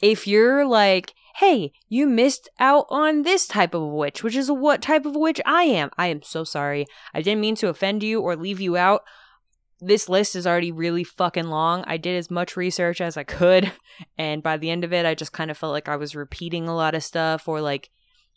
If 0.00 0.28
you're 0.28 0.64
like 0.64 1.14
hey 1.36 1.72
you 1.88 2.06
missed 2.06 2.48
out 2.58 2.86
on 2.90 3.22
this 3.22 3.46
type 3.46 3.74
of 3.74 3.82
witch 3.82 4.22
which 4.22 4.36
is 4.36 4.50
what 4.50 4.82
type 4.82 5.06
of 5.06 5.16
witch 5.16 5.40
i 5.46 5.64
am 5.64 5.90
i 5.98 6.06
am 6.06 6.22
so 6.22 6.44
sorry 6.44 6.86
i 7.14 7.22
didn't 7.22 7.40
mean 7.40 7.54
to 7.54 7.68
offend 7.68 8.02
you 8.02 8.20
or 8.20 8.36
leave 8.36 8.60
you 8.60 8.76
out 8.76 9.02
this 9.80 10.08
list 10.08 10.36
is 10.36 10.46
already 10.46 10.72
really 10.72 11.04
fucking 11.04 11.46
long. 11.46 11.84
I 11.86 11.96
did 11.96 12.16
as 12.16 12.30
much 12.30 12.56
research 12.56 13.00
as 13.00 13.16
I 13.16 13.24
could, 13.24 13.72
and 14.18 14.42
by 14.42 14.58
the 14.58 14.70
end 14.70 14.84
of 14.84 14.92
it, 14.92 15.06
I 15.06 15.14
just 15.14 15.32
kind 15.32 15.50
of 15.50 15.56
felt 15.56 15.72
like 15.72 15.88
I 15.88 15.96
was 15.96 16.14
repeating 16.14 16.68
a 16.68 16.76
lot 16.76 16.94
of 16.94 17.02
stuff, 17.02 17.48
or 17.48 17.60
like 17.60 17.88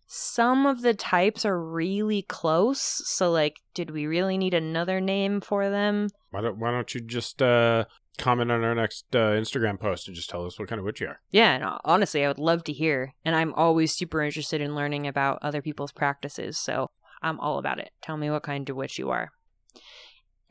some 0.08 0.66
of 0.66 0.82
the 0.82 0.94
types 0.94 1.46
are 1.46 1.62
really 1.62 2.22
close. 2.22 2.80
So, 2.80 3.30
like, 3.30 3.58
did 3.74 3.92
we 3.92 4.06
really 4.06 4.38
need 4.38 4.54
another 4.54 5.02
name 5.02 5.42
for 5.42 5.70
them? 5.70 6.10
why 6.34 6.42
don't 6.42 6.58
why 6.58 6.72
don't 6.72 6.96
you 6.96 7.02
just 7.02 7.44
uh, 7.44 7.86
comment 8.18 8.52
on 8.52 8.64
our 8.64 8.76
next 8.76 9.06
uh, 9.14 9.32
Instagram 9.32 9.80
post 9.80 10.08
and 10.08 10.16
just 10.16 10.30
tell 10.30 10.46
us 10.46 10.60
what 10.60 10.68
kind 10.68 10.80
of 10.80 10.86
witch 10.86 11.02
you 11.02 11.08
are? 11.08 11.22
Yeah, 11.32 11.54
and 11.56 11.64
uh, 11.64 11.80
honestly, 11.84 12.24
I 12.24 12.28
would 12.28 12.40
love 12.40 12.64
to 12.66 12.74
hear. 12.74 13.14
And 13.26 13.36
I'm 13.36 13.54
always 13.54 13.92
super 13.94 14.22
interested 14.22 14.62
in 14.62 14.76
learning 14.76 15.08
about 15.08 15.40
other 15.42 15.62
people's 15.62 15.92
practices, 15.92 16.58
so 16.58 16.92
I'm 17.22 17.40
all 17.40 17.58
about 17.58 17.80
it. 17.80 17.92
Tell 18.02 18.18
me 18.18 18.30
what 18.30 18.44
kind 18.44 18.70
of 18.70 18.76
witch 18.76 19.00
you 19.00 19.10
are. 19.10 19.32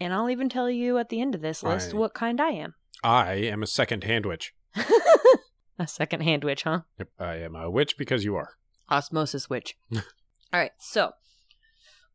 And 0.00 0.12
I'll 0.12 0.30
even 0.30 0.48
tell 0.48 0.68
you 0.70 0.98
at 0.98 1.08
the 1.10 1.20
end 1.20 1.34
of 1.34 1.40
this 1.42 1.62
list 1.62 1.94
I- 1.94 1.96
what 1.96 2.14
kind 2.14 2.40
I 2.40 2.50
am. 2.50 2.74
I 3.04 3.34
am 3.34 3.62
a 3.62 3.66
second 3.66 4.04
hand 4.04 4.26
witch. 4.26 4.54
a 5.78 5.86
second 5.86 6.22
hand 6.22 6.44
witch, 6.44 6.62
huh? 6.62 6.80
Yep, 6.98 7.08
I 7.18 7.34
am 7.36 7.56
a 7.56 7.70
witch 7.70 7.96
because 7.98 8.24
you 8.24 8.36
are. 8.36 8.50
Osmosis 8.90 9.50
witch. 9.50 9.76
All 9.94 10.00
right, 10.52 10.72
so 10.78 11.12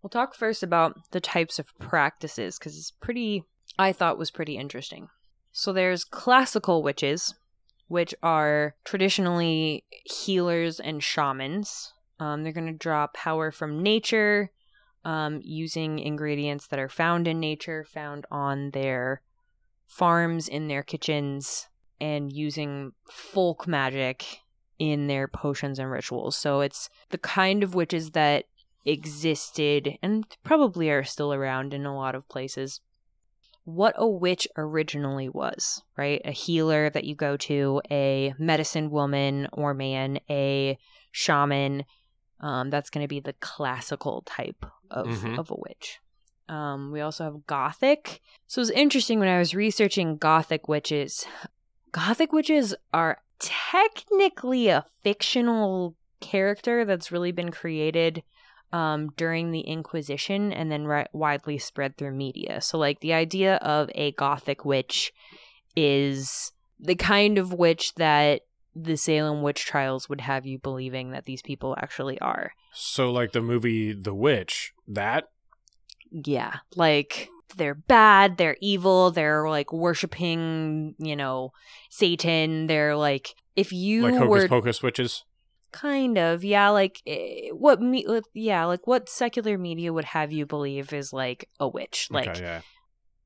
we'll 0.02 0.10
talk 0.10 0.36
first 0.36 0.64
about 0.64 1.12
the 1.12 1.20
types 1.20 1.60
of 1.60 1.78
practices 1.80 2.58
because 2.58 2.78
it's 2.78 2.92
pretty, 2.92 3.44
I 3.78 3.92
thought 3.92 4.18
was 4.18 4.32
pretty 4.32 4.58
interesting. 4.58 5.10
So 5.58 5.74
there's 5.74 6.04
classical 6.04 6.84
witches, 6.84 7.34
which 7.88 8.14
are 8.22 8.76
traditionally 8.86 9.86
healers 10.06 10.80
and 10.80 11.02
shamans. 11.02 11.94
Um, 12.20 12.44
they're 12.44 12.54
going 12.54 12.68
to 12.72 12.74
draw 12.74 13.08
power 13.08 13.52
from 13.52 13.82
nature 13.82 14.52
um, 15.04 15.42
using 15.44 15.98
ingredients 15.98 16.68
that 16.68 16.78
are 16.78 16.88
found 16.88 17.28
in 17.28 17.40
nature, 17.40 17.84
found 17.84 18.28
on 18.30 18.70
their 18.70 19.24
farms, 19.88 20.48
in 20.48 20.68
their 20.68 20.84
kitchens, 20.84 21.68
and 22.00 22.32
using 22.32 22.92
folk 23.10 23.68
magic 23.68 24.42
in 24.78 25.08
their 25.08 25.28
potions 25.28 25.80
and 25.80 25.90
rituals. 25.90 26.38
So 26.38 26.62
it's 26.62 26.88
the 27.10 27.18
kind 27.18 27.64
of 27.64 27.74
witches 27.74 28.12
that 28.12 28.46
existed 28.86 29.98
and 30.04 30.24
probably 30.44 30.92
are 30.92 31.04
still 31.04 31.34
around 31.34 31.74
in 31.74 31.84
a 31.84 31.98
lot 31.98 32.14
of 32.14 32.30
places. 32.30 32.80
What 33.68 33.96
a 33.98 34.08
witch 34.08 34.48
originally 34.56 35.28
was, 35.28 35.84
right? 35.98 36.22
A 36.24 36.32
healer 36.32 36.90
that 36.90 37.04
you 37.04 37.16
go 37.16 37.36
to, 37.36 37.82
a 37.92 38.34
medicine 38.40 38.90
woman 38.90 39.50
or 39.52 39.74
man, 39.74 40.20
a 40.30 40.78
shaman. 41.12 41.84
Um, 42.40 42.70
that's 42.70 42.90
going 42.90 43.04
to 43.04 43.10
be 43.10 43.20
the 43.20 43.34
classical 43.34 44.22
type 44.26 44.66
of, 44.90 45.08
Mhm. 45.08 45.38
of 45.38 45.52
a 45.52 45.56
witch. 45.58 46.00
Um, 46.48 46.94
we 46.94 47.02
also 47.02 47.26
have 47.26 47.46
Gothic. 47.46 48.22
So 48.48 48.60
it 48.60 48.62
was 48.62 48.70
interesting 48.72 49.20
when 49.20 49.28
I 49.28 49.38
was 49.38 49.54
researching 49.54 50.16
Gothic 50.16 50.70
witches. 50.70 51.26
Gothic 51.92 52.32
witches 52.32 52.74
are 52.94 53.18
technically 53.40 54.70
a 54.70 54.86
fictional 55.04 55.96
character 56.22 56.86
that's 56.86 57.12
really 57.12 57.34
been 57.34 57.52
created 57.52 58.24
um, 58.74 59.10
during 59.16 59.52
the 59.52 59.62
Inquisition 59.62 60.52
and 60.52 60.72
then 60.72 60.86
ri- 60.86 61.08
widely 61.14 61.58
spread 61.58 61.98
through 61.98 62.12
media. 62.12 62.62
So, 62.62 62.78
like, 62.78 63.00
the 63.00 63.14
idea 63.14 63.56
of 63.56 63.90
a 63.96 64.12
Gothic 64.14 64.66
witch 64.66 65.14
is 65.76 66.52
the 66.80 66.96
kind 66.96 67.38
of 67.38 67.54
witch 67.54 67.96
that 67.96 68.42
the 68.76 68.98
Salem 68.98 69.42
witch 69.42 69.66
trials 69.66 70.08
would 70.10 70.22
have 70.22 70.46
you 70.46 70.60
believing 70.60 71.12
that 71.12 71.26
these 71.26 71.42
people 71.42 71.76
actually 71.80 72.20
are. 72.20 72.52
So, 72.74 73.12
like 73.12 73.32
the 73.32 73.42
movie 73.42 73.94
The 73.94 74.14
Witch, 74.14 74.74
that 74.88 75.30
Yeah. 76.12 76.58
Like, 76.76 77.30
they're 77.56 77.76
bad, 77.76 78.38
they're 78.38 78.58
evil, 78.62 79.12
they're 79.12 79.50
like 79.50 79.72
worshiping, 79.72 80.96
you 81.00 81.16
know, 81.16 81.54
Satan. 81.90 82.68
They're 82.68 82.96
like, 82.96 83.34
if 83.56 83.72
you 83.72 84.04
like 84.04 84.14
Hocus 84.16 84.30
were 84.30 84.48
Pocus 84.48 84.84
witches. 84.84 85.24
Kind 85.72 86.18
of, 86.18 86.44
yeah. 86.44 86.70
Like 86.70 87.02
eh, 87.06 87.50
what 87.52 87.82
me, 87.82 88.06
uh, 88.06 88.22
yeah, 88.34 88.66
like 88.66 88.88
what 88.88 89.10
secular 89.10 89.58
media 89.58 89.92
would 89.94 90.06
have 90.06 90.32
you 90.32 90.46
believe 90.46 90.94
is 90.94 91.14
like 91.14 91.50
a 91.60 91.68
witch, 91.68 92.08
like 92.10 92.30
okay, 92.30 92.42
yeah. 92.42 92.62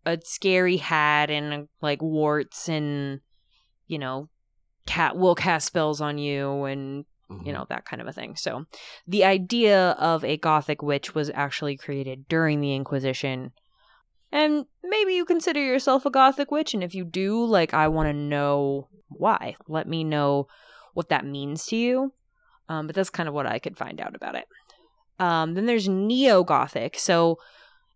a 0.06 0.17
scary 0.23 0.77
hat 0.77 1.30
and 1.30 1.67
like 1.82 2.01
warts 2.01 2.67
and 2.67 3.21
you 3.88 3.99
know, 3.99 4.30
cat 4.86 5.15
will 5.17 5.36
cast 5.36 5.67
spells 5.67 6.01
on 6.01 6.17
you 6.17 6.63
and 6.63 7.06
Mhm. 7.32 7.45
you 7.45 7.54
know 7.54 7.65
that 7.69 7.86
kind 7.86 8.01
of 8.01 8.08
a 8.08 8.13
thing. 8.13 8.36
So 8.36 8.65
the 9.08 9.23
idea 9.23 9.91
of 9.91 10.23
a 10.23 10.38
gothic 10.38 10.82
witch 10.82 11.15
was 11.15 11.30
actually 11.34 11.77
created 11.77 12.27
during 12.27 12.62
the 12.62 12.75
Inquisition. 12.75 13.51
And 14.34 14.65
maybe 14.84 15.13
you 15.13 15.25
consider 15.25 15.60
yourself 15.60 16.06
a 16.06 16.10
gothic 16.10 16.51
witch 16.51 16.73
and 16.73 16.84
if 16.84 16.95
you 16.95 17.06
do, 17.06 17.43
like 17.45 17.73
I 17.73 17.88
want 17.88 18.08
to 18.08 18.13
know 18.13 18.88
why. 19.10 19.56
Let 19.67 19.88
me 19.88 20.04
know 20.04 20.47
what 20.93 21.10
that 21.10 21.25
means 21.25 21.65
to 21.67 21.75
you. 21.75 22.13
Um, 22.71 22.88
but 22.88 22.95
that's 22.95 23.10
kind 23.10 23.27
of 23.27 23.36
what 23.36 23.45
I 23.45 23.60
could 23.60 23.75
find 23.75 23.99
out 23.99 24.15
about 24.15 24.36
it. 24.36 24.45
Um, 25.19 25.55
then 25.55 25.65
there's 25.65 25.89
neo 25.89 26.41
Gothic. 26.41 26.97
So, 26.97 27.38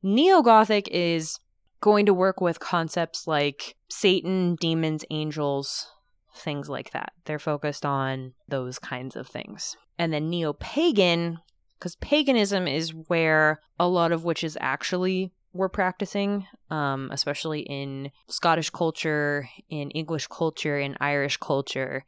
neo 0.03 0.41
Gothic 0.41 0.89
is 0.89 1.39
going 1.79 2.05
to 2.07 2.13
work 2.13 2.41
with 2.41 2.59
concepts 2.59 3.25
like 3.25 3.75
Satan, 3.87 4.55
demons, 4.55 5.05
angels, 5.09 5.87
things 6.35 6.67
like 6.67 6.91
that. 6.91 7.13
They're 7.23 7.39
focused 7.39 7.85
on 7.85 8.33
those 8.49 8.77
kinds 8.77 9.15
of 9.15 9.27
things. 9.29 9.77
And 9.97 10.11
then 10.11 10.29
neo 10.29 10.51
pagan, 10.51 11.37
because 11.79 11.95
paganism 11.95 12.67
is 12.67 12.93
where 13.07 13.61
a 13.79 13.87
lot 13.87 14.11
of 14.11 14.25
witches 14.25 14.57
actually 14.59 15.31
were 15.53 15.69
practicing, 15.69 16.47
um, 16.69 17.07
especially 17.13 17.61
in 17.61 18.11
Scottish 18.27 18.71
culture, 18.71 19.47
in 19.69 19.89
English 19.91 20.27
culture, 20.27 20.77
in 20.77 20.97
Irish 20.99 21.37
culture 21.37 22.03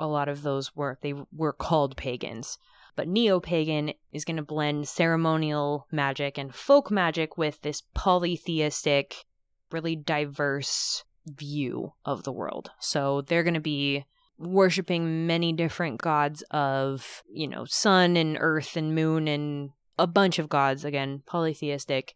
a 0.00 0.06
lot 0.06 0.28
of 0.28 0.42
those 0.42 0.74
were 0.74 0.98
they 1.02 1.14
were 1.32 1.52
called 1.52 1.96
pagans. 1.96 2.58
But 2.96 3.06
neo-pagan 3.06 3.92
is 4.12 4.24
going 4.24 4.36
to 4.36 4.42
blend 4.42 4.88
ceremonial 4.88 5.86
magic 5.92 6.36
and 6.36 6.54
folk 6.54 6.90
magic 6.90 7.38
with 7.38 7.60
this 7.62 7.82
polytheistic 7.94 9.24
really 9.70 9.94
diverse 9.94 11.04
view 11.26 11.92
of 12.04 12.24
the 12.24 12.32
world. 12.32 12.72
So 12.80 13.20
they're 13.22 13.44
going 13.44 13.54
to 13.54 13.60
be 13.60 14.04
worshiping 14.38 15.26
many 15.26 15.52
different 15.52 16.00
gods 16.00 16.42
of 16.50 17.22
you 17.30 17.46
know 17.46 17.64
sun 17.66 18.16
and 18.16 18.38
earth 18.40 18.76
and 18.76 18.94
moon 18.94 19.28
and 19.28 19.70
a 19.98 20.06
bunch 20.06 20.38
of 20.38 20.48
gods 20.48 20.82
again 20.82 21.22
polytheistic 21.26 22.14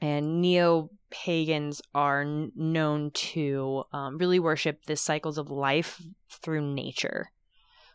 and 0.00 0.40
neo 0.40 0.90
pagans 1.10 1.80
are 1.94 2.22
n- 2.22 2.52
known 2.54 3.10
to 3.12 3.84
um, 3.92 4.18
really 4.18 4.38
worship 4.38 4.84
the 4.84 4.96
cycles 4.96 5.38
of 5.38 5.50
life 5.50 6.02
through 6.30 6.62
nature. 6.74 7.30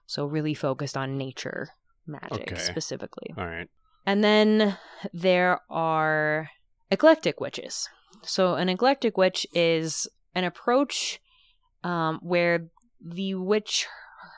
So, 0.05 0.25
really 0.25 0.53
focused 0.53 0.97
on 0.97 1.17
nature 1.17 1.69
magic 2.05 2.51
Okay. 2.51 2.55
specifically. 2.55 3.33
All 3.37 3.45
right. 3.45 3.69
And 4.05 4.23
then 4.23 4.77
there 5.13 5.61
are 5.69 6.49
eclectic 6.91 7.39
witches. 7.39 7.87
So, 8.21 8.55
an 8.55 8.69
eclectic 8.69 9.17
witch 9.17 9.47
is 9.53 10.07
an 10.35 10.43
approach 10.43 11.19
um, 11.83 12.19
where 12.21 12.67
the 13.01 13.35
witch 13.35 13.87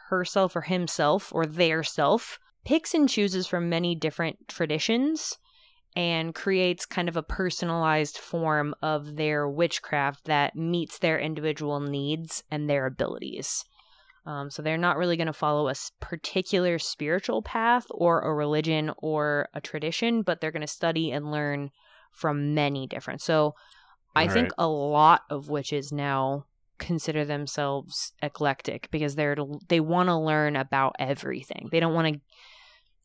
herself 0.10 0.56
or 0.56 0.62
himself 0.62 1.32
or 1.34 1.46
their 1.46 1.84
self 1.84 2.40
picks 2.64 2.94
and 2.94 3.10
chooses 3.10 3.48
from 3.48 3.70
many 3.70 3.96
different 3.96 4.48
traditions 4.48 5.38
and 5.96 6.36
creates 6.36 6.86
kind 6.86 7.08
of 7.08 7.16
a 7.16 7.24
personalized 7.24 8.18
form 8.18 8.76
of 8.82 9.16
their 9.16 9.48
witchcraft 9.48 10.26
that 10.26 10.56
meets 10.56 11.00
their 11.00 11.20
individual 11.20 11.80
needs 11.80 12.44
and 12.52 12.70
their 12.70 12.86
abilities. 12.86 13.64
Um, 14.26 14.50
so 14.50 14.62
they're 14.62 14.78
not 14.78 14.98
really 14.98 15.18
going 15.18 15.28
to 15.28 15.34
follow 15.34 15.70
a 15.70 15.76
particular 16.00 16.80
spiritual 16.80 17.42
path 17.44 17.86
or 17.92 18.22
a 18.22 18.34
religion 18.34 18.92
or 18.98 19.50
a 19.54 19.62
tradition, 19.62 20.24
but 20.24 20.42
they're 20.42 20.52
going 20.52 20.62
to 20.62 20.68
study 20.68 21.12
and 21.12 21.32
learn 21.32 21.70
from 22.12 22.56
many 22.56 22.88
different. 22.88 23.22
So 23.22 23.54
I 24.16 24.28
All 24.28 24.34
think 24.34 24.46
right. 24.46 24.54
a 24.58 24.68
lot 24.68 25.22
of 25.30 25.50
witches 25.50 25.92
now 25.92 26.46
consider 26.78 27.24
themselves 27.24 28.14
eclectic 28.22 28.90
because 28.92 29.16
they're 29.16 29.38
they 29.68 29.80
want 29.80 30.10
to 30.10 30.18
learn 30.18 30.56
about 30.56 30.96
everything. 31.00 31.70
They 31.72 31.80
don't 31.80 31.94
want 31.94 32.16
to 32.16 32.20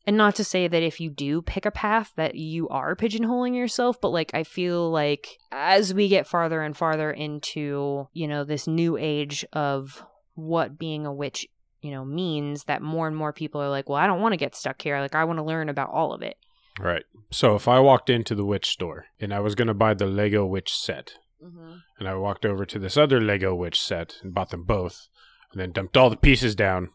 and 0.05 0.17
not 0.17 0.35
to 0.35 0.43
say 0.43 0.67
that 0.67 0.83
if 0.83 0.99
you 0.99 1.09
do 1.09 1.41
pick 1.41 1.65
a 1.65 1.71
path 1.71 2.11
that 2.15 2.35
you 2.35 2.67
are 2.69 2.95
pigeonholing 2.95 3.55
yourself, 3.55 4.01
but 4.01 4.09
like 4.09 4.31
I 4.33 4.43
feel 4.43 4.89
like 4.89 5.37
as 5.51 5.93
we 5.93 6.07
get 6.07 6.27
farther 6.27 6.61
and 6.61 6.75
farther 6.75 7.11
into, 7.11 8.07
you 8.13 8.27
know, 8.27 8.43
this 8.43 8.67
new 8.67 8.97
age 8.97 9.45
of 9.53 10.03
what 10.33 10.79
being 10.79 11.05
a 11.05 11.13
witch, 11.13 11.47
you 11.81 11.91
know, 11.91 12.03
means 12.03 12.63
that 12.65 12.81
more 12.81 13.07
and 13.07 13.15
more 13.15 13.33
people 13.33 13.61
are 13.61 13.69
like, 13.69 13.89
well, 13.89 13.99
I 13.99 14.07
don't 14.07 14.21
want 14.21 14.33
to 14.33 14.37
get 14.37 14.55
stuck 14.55 14.81
here. 14.81 14.99
Like 14.99 15.15
I 15.15 15.23
want 15.23 15.37
to 15.37 15.43
learn 15.43 15.69
about 15.69 15.91
all 15.91 16.13
of 16.13 16.21
it. 16.21 16.37
right 16.79 17.03
So, 17.29 17.55
if 17.55 17.67
I 17.67 17.79
walked 17.79 18.09
into 18.09 18.33
the 18.33 18.45
witch 18.45 18.69
store 18.69 19.05
and 19.19 19.33
I 19.33 19.39
was 19.39 19.55
going 19.55 19.67
to 19.67 19.73
buy 19.73 19.93
the 19.93 20.07
Lego 20.07 20.45
witch 20.45 20.73
set, 20.73 21.13
mm-hmm. 21.43 21.73
and 21.99 22.07
I 22.07 22.15
walked 22.15 22.45
over 22.45 22.65
to 22.65 22.79
this 22.79 22.97
other 22.97 23.21
Lego 23.21 23.53
witch 23.53 23.79
set 23.79 24.17
and 24.23 24.33
bought 24.33 24.49
them 24.49 24.63
both, 24.63 25.09
and 25.51 25.61
then 25.61 25.71
dumped 25.71 25.95
all 25.95 26.09
the 26.09 26.17
pieces 26.17 26.55
down, 26.55 26.89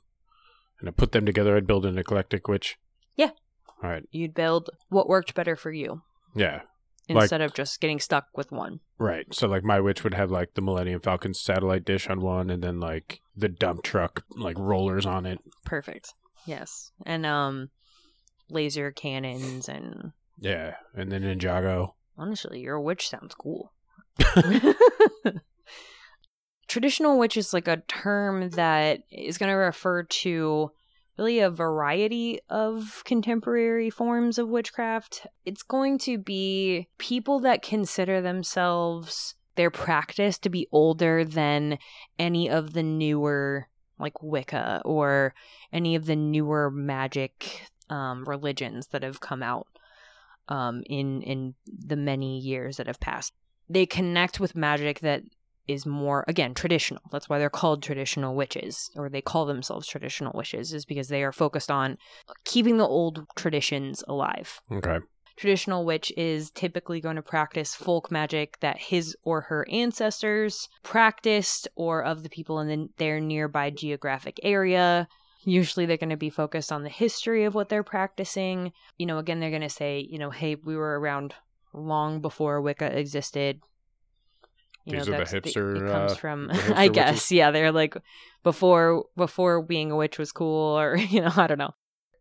and 0.81 0.89
I 0.89 0.93
put 0.93 1.13
them 1.13 1.25
together, 1.25 1.57
I'd 1.57 1.67
build 1.67 1.87
an 1.87 1.99
eclectic 1.99 2.49
witch. 2.49 2.77
Yeah. 3.17 3.31
All 3.83 3.91
right. 3.91 4.05
You'd 4.11 4.35
build 4.35 4.71
what 4.89 5.09
worked 5.09 5.35
better 5.35 5.57
for 5.57 5.71
you 5.73 6.03
Yeah. 6.35 6.63
Like- 7.09 7.23
instead 7.25 7.41
of 7.41 7.55
just 7.55 7.81
getting 7.81 8.01
stuck 8.01 8.27
with 8.35 8.51
one. 8.53 8.81
Right. 8.99 9.27
So 9.33 9.47
like 9.47 9.63
my 9.65 9.81
witch 9.81 10.03
would 10.05 10.15
have 10.15 10.31
like 10.31 10.55
the 10.55 10.63
Millennium 10.63 11.01
Falcon 11.01 11.35
satellite 11.35 11.85
dish 11.85 12.09
on 12.09 12.21
one 12.21 12.51
and 12.51 12.63
then 12.63 12.81
like 12.81 13.21
the 13.37 13.49
dump 13.49 13.83
truck 13.83 14.23
like 14.31 14.59
rollers 14.59 15.07
on 15.07 15.25
it. 15.27 15.39
Perfect. 15.65 16.15
Yes. 16.47 16.91
And 17.05 17.25
um 17.27 17.69
laser 18.51 18.91
cannons 18.91 19.69
and 19.69 20.13
Yeah. 20.39 20.77
And 20.95 21.11
then 21.13 21.23
Ninjago. 21.23 21.93
honestly, 22.19 22.61
your 22.61 22.81
witch 22.81 23.09
sounds 23.09 23.35
cool. 23.35 23.73
Traditional 26.69 27.17
witch 27.19 27.37
is 27.37 27.53
like 27.53 27.69
a 27.69 27.77
term 27.87 28.51
that 28.51 29.01
is 29.13 29.39
going 29.39 29.51
to 29.51 29.55
refer 29.57 30.03
to 30.03 30.73
really 31.17 31.39
a 31.41 31.51
variety 31.51 32.41
of 32.49 33.03
contemporary 33.05 33.91
forms 33.91 34.39
of 34.39 34.49
witchcraft. 34.49 35.27
It's 35.45 35.63
going 35.63 35.99
to 36.01 36.19
be 36.19 36.89
people 36.99 37.41
that 37.41 37.63
consider 37.63 38.21
themselves 38.21 39.35
their 39.57 39.71
practice 39.71 40.39
to 40.39 40.51
be 40.51 40.69
older 40.71 41.25
than 41.25 41.79
any 42.19 42.49
of 42.49 42.75
the 42.75 42.83
newer 42.83 43.69
like 43.99 44.23
Wicca 44.23 44.83
or 44.85 45.35
any 45.73 45.95
of 45.95 46.07
the 46.07 46.17
newer 46.17 46.71
magic 46.71 47.63
um, 47.89 48.25
religions 48.25 48.89
that 48.89 49.03
have 49.03 49.21
come 49.21 49.43
out 49.43 49.67
um, 50.49 50.83
in 50.87 51.23
in 51.23 51.55
the 51.67 51.97
many 51.97 52.39
years 52.39 52.77
that 52.77 52.87
have 52.87 53.01
passed. 53.01 53.33
They 53.69 53.87
connect 53.87 54.39
with 54.39 54.55
magic 54.55 55.01
that 55.01 55.23
is 55.69 55.87
more 55.87 56.25
again 56.29 56.55
traditional. 56.55 57.03
That's 57.11 57.29
why 57.29 57.39
they're 57.39 57.51
called 57.51 57.83
traditional 57.83 58.35
witches, 58.35 58.91
or 58.97 59.09
they 59.09 59.21
call 59.21 59.47
themselves 59.47 59.87
traditional 59.87 60.33
witches, 60.35 60.73
is 60.73 60.85
because 60.85 61.09
they 61.09 61.23
are 61.23 61.33
focused 61.33 61.71
on 61.71 61.99
keeping 62.45 62.79
the 62.79 62.87
old 62.87 63.27
traditions 63.37 64.03
alive. 64.09 64.61
Okay. 64.71 64.99
Traditional 65.37 65.85
witch 65.85 66.11
is 66.17 66.51
typically 66.51 66.99
going 66.99 67.17
to 67.17 67.23
practice 67.23 67.75
folk 67.75 68.11
magic 68.11 68.59
that 68.61 68.79
his 68.79 69.15
or 69.23 69.43
her 69.43 69.67
ancestors 69.71 70.69
practiced, 70.83 71.69
or 71.77 72.03
of 72.03 72.23
the 72.23 72.31
people 72.31 72.59
in 72.61 72.69
the, 72.69 72.89
their 72.97 73.21
nearby 73.21 73.69
geographic 73.69 74.41
area. 74.43 75.07
Usually 75.45 75.85
they're 75.85 75.99
going 75.99 76.09
to 76.11 76.17
be 76.17 76.31
focused 76.31 76.73
on 76.73 76.83
the 76.83 76.89
history 76.89 77.45
of 77.45 77.55
what 77.55 77.69
they're 77.69 77.83
practicing. 77.83 78.73
You 78.97 79.07
know, 79.07 79.19
again, 79.19 79.39
they're 79.41 79.51
going 79.51 79.61
to 79.61 79.69
say, 79.69 80.07
you 80.11 80.19
know, 80.19 80.31
hey, 80.31 80.55
we 80.55 80.75
were 80.75 80.99
around 80.99 81.35
long 81.75 82.21
before 82.21 82.61
Wicca 82.63 82.99
existed. 82.99 83.61
You 84.87 84.99
These 84.99 85.09
are 85.09 85.17
the 85.17 85.25
hipster, 85.25 85.77
it 85.77 85.91
comes 85.91 86.13
uh, 86.13 86.15
from, 86.15 86.47
the 86.47 86.55
hipster 86.55 86.77
I 86.77 86.89
guess, 86.89 87.15
witches? 87.15 87.33
yeah. 87.33 87.51
They're 87.51 87.73
like 87.73 87.97
before 88.45 89.05
before 89.17 89.61
being 89.63 89.91
a 89.91 89.97
witch 89.97 90.19
was 90.19 90.31
cool, 90.31 90.79
or 90.79 90.97
you 91.11 91.21
know, 91.21 91.33
I 91.37 91.49
don't 91.49 91.59
know. 91.59 91.75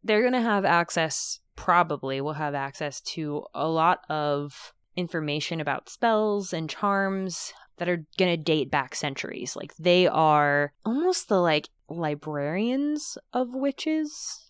They're 0.04 0.24
gonna 0.24 0.42
have 0.42 0.66
access, 0.66 1.40
probably 1.56 2.22
will 2.22 2.34
have 2.34 2.56
access 2.56 3.02
to 3.02 3.46
a 3.54 3.68
lot 3.68 4.00
of 4.10 4.74
information 4.96 5.62
about 5.62 5.90
spells 5.90 6.54
and 6.54 6.70
charms 6.70 7.54
that 7.78 7.88
are 7.88 8.06
gonna 8.18 8.38
date 8.38 8.72
back 8.72 8.96
centuries. 8.96 9.56
Like 9.56 9.76
they 9.78 10.08
are 10.08 10.74
almost 10.84 11.30
the 11.30 11.40
like 11.40 11.70
librarians 11.88 13.18
of 13.32 13.54
witches. 13.54 14.42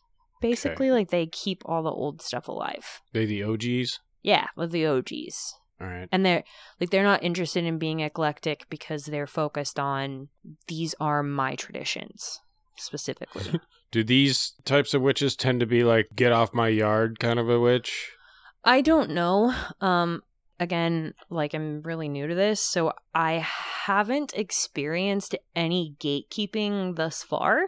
Basically, 0.41 0.91
like 0.91 1.09
they 1.09 1.25
keep 1.25 1.63
all 1.65 1.83
the 1.83 1.91
old 1.91 2.21
stuff 2.21 2.47
alive. 2.47 3.01
They 3.13 3.25
the 3.25 3.43
OGs. 3.43 3.99
Yeah, 4.21 4.47
with 4.55 4.71
the 4.71 4.85
OGs. 4.85 5.55
All 5.81 5.87
right. 5.87 6.07
And 6.11 6.25
they're 6.25 6.43
like 6.79 6.89
they're 6.89 7.03
not 7.03 7.23
interested 7.23 7.65
in 7.65 7.77
being 7.77 7.99
eclectic 7.99 8.65
because 8.69 9.05
they're 9.05 9.27
focused 9.27 9.79
on 9.79 10.29
these 10.67 10.95
are 10.99 11.21
my 11.23 11.55
traditions 11.55 12.39
specifically. 12.77 13.59
Do 13.91 14.03
these 14.03 14.53
types 14.65 14.93
of 14.93 15.01
witches 15.01 15.35
tend 15.35 15.59
to 15.59 15.65
be 15.65 15.83
like 15.83 16.09
get 16.15 16.31
off 16.31 16.53
my 16.53 16.67
yard 16.69 17.19
kind 17.19 17.39
of 17.39 17.49
a 17.49 17.59
witch? 17.59 18.11
I 18.63 18.81
don't 18.81 19.11
know. 19.11 19.53
Um 19.81 20.23
again, 20.59 21.13
like 21.29 21.53
I'm 21.53 21.81
really 21.81 22.07
new 22.07 22.27
to 22.27 22.35
this, 22.35 22.61
so 22.61 22.93
I 23.13 23.45
haven't 23.85 24.33
experienced 24.33 25.35
any 25.55 25.95
gatekeeping 25.99 26.95
thus 26.95 27.21
far. 27.21 27.67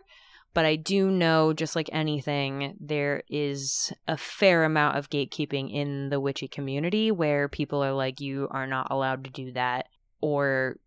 But 0.54 0.66
I 0.66 0.76
do 0.76 1.12
know, 1.12 1.54
just 1.54 1.76
like 1.76 1.90
anything, 1.92 2.76
there 2.80 3.22
is 3.30 3.94
a 4.08 4.18
fair 4.18 4.64
amount 4.64 4.98
of 4.98 5.10
gatekeeping 5.10 5.72
in 5.72 6.10
the 6.10 6.20
witchy 6.20 6.48
community 6.48 7.12
where 7.12 7.48
people 7.48 7.84
are 7.84 7.94
like, 7.94 8.20
you 8.20 8.48
are 8.50 8.66
not 8.66 8.88
allowed 8.90 9.24
to 9.26 9.30
do 9.30 9.52
that, 9.52 9.88
or 10.20 10.78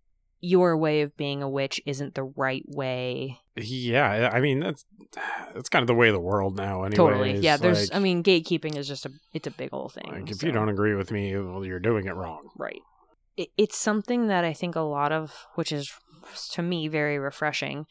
your 0.40 0.76
way 0.76 1.02
of 1.02 1.16
being 1.16 1.42
a 1.42 1.48
witch 1.48 1.80
isn't 1.86 2.14
the 2.14 2.24
right 2.24 2.64
way. 2.66 3.38
Yeah, 3.56 4.30
I 4.32 4.40
mean 4.40 4.60
that's 4.60 4.84
that's 5.54 5.68
kind 5.68 5.82
of 5.82 5.86
the 5.86 5.94
way 5.94 6.08
of 6.08 6.14
the 6.14 6.20
world 6.20 6.56
now. 6.56 6.84
Anyway, 6.84 6.96
totally. 6.96 7.38
Yeah, 7.38 7.56
there's. 7.56 7.90
I 7.92 7.98
mean, 7.98 8.22
gatekeeping 8.22 8.76
is 8.76 8.88
just 8.88 9.06
a. 9.06 9.10
It's 9.34 9.46
a 9.46 9.50
big 9.50 9.70
old 9.72 9.92
thing. 9.92 10.10
like, 10.10 10.30
if 10.30 10.38
so- 10.38 10.46
you 10.46 10.52
don't 10.52 10.68
agree 10.68 10.94
with 10.94 11.10
me, 11.10 11.36
well, 11.36 11.64
you're 11.64 11.78
doing 11.78 12.06
it 12.06 12.14
wrong. 12.14 12.48
Right. 12.56 12.80
It, 13.36 13.50
it's 13.56 13.76
something 13.76 14.28
that 14.28 14.44
I 14.44 14.52
think 14.52 14.76
a 14.76 14.80
lot 14.80 15.12
of, 15.12 15.46
which 15.54 15.72
is 15.72 15.92
to 16.52 16.62
me 16.62 16.88
very 16.88 17.18
refreshing, 17.18 17.86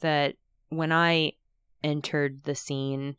that 0.00 0.34
when 0.76 0.92
I 0.92 1.32
entered 1.82 2.44
the 2.44 2.54
scene, 2.54 3.16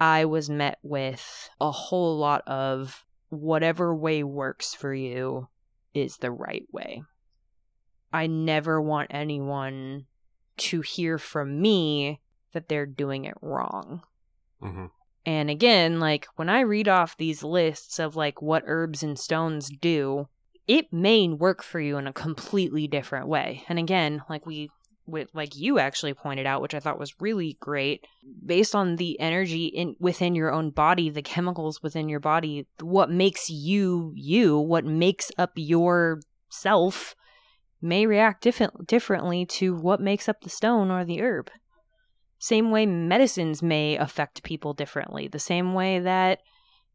I 0.00 0.24
was 0.24 0.50
met 0.50 0.78
with 0.82 1.50
a 1.60 1.70
whole 1.70 2.18
lot 2.18 2.42
of 2.46 3.04
whatever 3.28 3.94
way 3.94 4.22
works 4.22 4.74
for 4.74 4.92
you 4.92 5.48
is 5.94 6.16
the 6.16 6.30
right 6.30 6.66
way. 6.72 7.02
I 8.12 8.26
never 8.26 8.80
want 8.80 9.10
anyone 9.12 10.06
to 10.58 10.80
hear 10.82 11.18
from 11.18 11.60
me 11.60 12.20
that 12.52 12.68
they're 12.68 12.86
doing 12.86 13.24
it 13.24 13.34
wrong. 13.40 14.02
Mm-hmm. 14.62 14.86
And 15.24 15.50
again, 15.50 16.00
like 16.00 16.26
when 16.36 16.48
I 16.48 16.60
read 16.60 16.88
off 16.88 17.16
these 17.16 17.42
lists 17.42 17.98
of 17.98 18.16
like 18.16 18.42
what 18.42 18.64
herbs 18.66 19.02
and 19.02 19.18
stones 19.18 19.70
do, 19.70 20.28
it 20.66 20.92
may 20.92 21.28
work 21.28 21.62
for 21.62 21.80
you 21.80 21.96
in 21.96 22.06
a 22.06 22.12
completely 22.12 22.86
different 22.86 23.28
way. 23.28 23.64
And 23.68 23.78
again, 23.78 24.22
like 24.28 24.46
we 24.46 24.70
with 25.06 25.28
like 25.34 25.56
you 25.56 25.78
actually 25.78 26.14
pointed 26.14 26.46
out, 26.46 26.62
which 26.62 26.74
I 26.74 26.80
thought 26.80 26.98
was 26.98 27.20
really 27.20 27.56
great, 27.60 28.06
based 28.44 28.74
on 28.74 28.96
the 28.96 29.18
energy 29.18 29.66
in 29.66 29.96
within 29.98 30.34
your 30.34 30.52
own 30.52 30.70
body, 30.70 31.10
the 31.10 31.22
chemicals 31.22 31.82
within 31.82 32.08
your 32.08 32.20
body, 32.20 32.66
what 32.80 33.10
makes 33.10 33.50
you 33.50 34.12
you, 34.14 34.58
what 34.58 34.84
makes 34.84 35.30
up 35.38 35.52
your 35.56 36.20
self 36.50 37.14
may 37.80 38.06
react 38.06 38.42
different 38.42 38.86
differently 38.86 39.44
to 39.44 39.74
what 39.74 40.00
makes 40.00 40.28
up 40.28 40.40
the 40.42 40.50
stone 40.50 40.90
or 40.90 41.04
the 41.04 41.20
herb. 41.20 41.50
Same 42.38 42.70
way 42.70 42.86
medicines 42.86 43.62
may 43.62 43.96
affect 43.96 44.42
people 44.42 44.72
differently, 44.72 45.28
the 45.28 45.38
same 45.38 45.74
way 45.74 45.98
that 45.98 46.38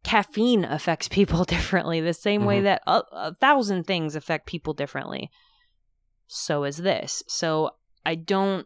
caffeine 0.03 0.63
affects 0.63 1.07
people 1.09 1.43
differently, 1.43 1.99
the 1.99 2.13
same 2.13 2.45
way 2.45 2.59
Mhm. 2.59 2.63
that 2.63 2.81
a, 2.87 3.03
a 3.11 3.35
thousand 3.35 3.83
things 3.85 4.15
affect 4.15 4.47
people 4.47 4.73
differently. 4.73 5.29
So 6.27 6.63
is 6.63 6.77
this. 6.77 7.23
So 7.27 7.71
I 8.07 8.15
don't 8.15 8.65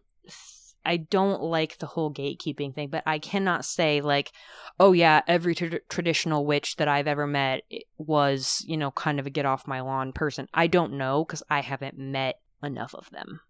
I 0.84 0.98
don't 0.98 1.42
like 1.44 1.78
the 1.78 1.86
whole 1.86 2.12
gatekeeping 2.12 2.74
thing, 2.74 2.90
but 2.90 3.04
I 3.06 3.20
cannot 3.20 3.66
say 3.66 4.02
like, 4.02 4.32
oh 4.80 4.94
yeah, 4.94 5.22
every 5.28 5.54
tra- 5.54 5.80
traditional 5.90 6.46
witch 6.46 6.78
that 6.78 6.88
I've 6.88 7.08
ever 7.08 7.28
met 7.28 7.62
was, 7.98 8.64
you 8.68 8.78
know, 8.78 8.90
kind 8.92 9.20
of 9.20 9.28
a 9.28 9.30
get 9.30 9.46
off 9.46 9.68
my 9.68 9.82
lawn 9.82 10.12
person. 10.12 10.48
I 10.54 10.68
don't 10.68 10.94
know 10.94 11.24
because 11.24 11.44
I 11.50 11.62
haven't 11.62 11.98
met 12.00 12.36
enough 12.64 12.96
of 12.96 13.10
them, 13.12 13.42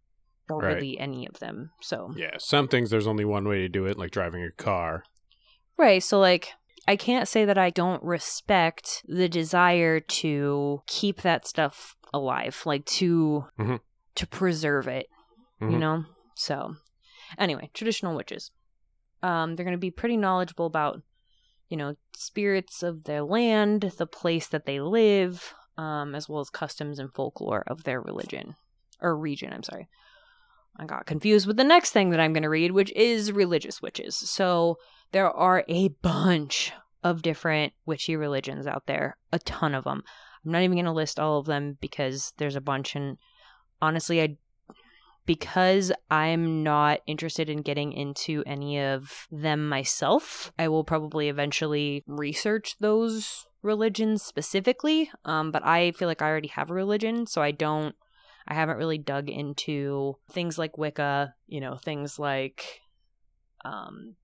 or 0.50 0.60
Right. 0.60 0.74
really 0.76 1.00
any 1.00 1.26
of 1.28 1.40
them. 1.40 1.72
So 1.82 2.14
Yeah, 2.18 2.36
some 2.38 2.68
things 2.68 2.90
there's 2.90 3.08
only 3.08 3.26
one 3.26 3.48
way 3.48 3.60
to 3.60 3.70
do 3.70 3.86
it, 3.86 3.98
like 3.98 4.12
driving 4.12 4.44
a 4.44 4.52
car. 4.52 5.04
Right. 5.78 6.04
So, 6.04 6.20
like, 6.20 6.50
I 6.88 6.96
can't 6.98 7.28
say 7.30 7.46
that 7.46 7.58
I 7.58 7.70
don't 7.70 8.04
respect 8.04 9.04
the 9.08 9.30
desire 9.30 10.00
to 10.00 10.82
keep 10.88 11.22
that 11.22 11.48
stuff 11.48 11.96
alive, 12.14 12.62
like 12.66 12.86
to 12.86 13.46
Mhm. 13.58 13.80
to 14.16 14.28
preserve 14.28 14.88
it. 14.90 15.08
You 15.62 15.78
Mhm. 15.78 15.80
know. 15.80 16.06
So, 16.36 16.76
anyway, 17.38 17.70
traditional 17.74 18.16
witches. 18.16 18.52
Um, 19.22 19.56
they're 19.56 19.66
going 19.66 19.78
to 19.78 19.80
be 19.80 19.92
pretty 19.92 20.18
knowledgeable 20.18 20.66
about, 20.66 21.02
you 21.70 21.78
know, 21.78 21.96
spirits 22.16 22.82
of 22.82 23.04
their 23.04 23.22
land, 23.24 23.94
the 23.98 24.08
place 24.08 24.48
that 24.48 24.66
they 24.66 24.80
live, 24.80 25.54
um, 25.78 26.16
as 26.16 26.28
well 26.28 26.42
as 26.42 26.50
customs 26.50 27.00
and 27.00 27.14
folklore 27.14 27.64
of 27.68 27.84
their 27.84 28.02
religion 28.02 28.56
or 29.00 29.16
region. 29.16 29.54
I'm 29.54 29.64
sorry. 29.64 29.88
I 30.78 30.86
got 30.86 31.06
confused 31.06 31.48
with 31.48 31.58
the 31.58 31.64
next 31.64 31.92
thing 31.92 32.10
that 32.10 32.20
I'm 32.20 32.34
going 32.34 32.44
to 32.44 32.50
read, 32.50 32.72
which 32.72 32.92
is 32.94 33.32
religious 33.32 33.82
witches. 33.82 34.16
So 34.16 34.78
there 35.12 35.30
are 35.30 35.64
a 35.68 35.90
bunch 36.02 36.72
of 37.04 37.22
different 37.22 37.74
witchy 37.86 38.16
religions 38.16 38.66
out 38.66 38.88
there, 38.88 39.18
a 39.32 39.40
ton 39.40 39.76
of 39.76 39.84
them. 39.84 40.04
I'm 40.46 40.52
not 40.52 40.62
even 40.64 40.76
going 40.76 40.86
to 40.86 40.92
list 40.92 41.20
all 41.20 41.40
of 41.40 41.46
them 41.46 41.78
because 41.82 42.34
there's 42.38 42.56
a 42.56 42.62
bunch, 42.62 42.96
and 42.96 43.18
honestly, 43.82 44.22
I 44.22 44.38
because 45.32 45.94
I'm 46.10 46.62
not 46.62 47.00
interested 47.08 47.50
in 47.50 47.62
getting 47.62 47.94
into 47.94 48.44
any 48.46 48.82
of 48.82 49.30
them 49.32 49.70
myself, 49.70 50.52
I 50.60 50.68
will 50.68 50.84
probably 50.84 51.30
eventually 51.30 52.04
research 52.06 52.76
those 52.82 53.46
religions 53.62 54.24
specifically. 54.24 55.10
Um, 55.24 55.54
but 55.54 55.66
I 55.66 55.92
feel 55.92 56.10
like 56.10 56.22
I 56.22 56.28
already 56.28 56.50
have 56.50 56.70
a 56.70 56.74
religion, 56.74 57.28
so 57.28 57.42
I 57.42 57.52
don't. 57.52 57.96
I 58.46 58.56
haven't 58.56 58.76
really 58.76 58.98
dug 58.98 59.30
into 59.30 60.18
things 60.30 60.58
like 60.58 60.78
Wicca, 60.78 61.34
you 61.48 61.62
know, 61.62 61.78
things 61.78 62.20
like 62.20 62.82
um, 63.64 64.18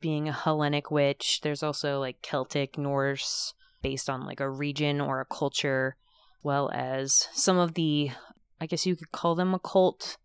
being 0.00 0.28
a 0.28 0.32
Hellenic 0.32 0.90
witch. 0.90 1.42
There's 1.44 1.62
also 1.62 2.00
like 2.00 2.22
Celtic, 2.22 2.76
Norse, 2.76 3.54
based 3.82 4.10
on 4.10 4.26
like 4.26 4.40
a 4.40 4.50
region 4.50 5.00
or 5.00 5.20
a 5.20 5.26
culture, 5.26 5.94
well 6.42 6.72
as 6.74 7.28
some 7.32 7.58
of 7.58 7.74
the, 7.74 8.10
I 8.62 8.66
guess 8.66 8.86
you 8.86 8.94
could 8.94 9.10
call 9.10 9.34
them 9.34 9.54
occult. 9.54 10.18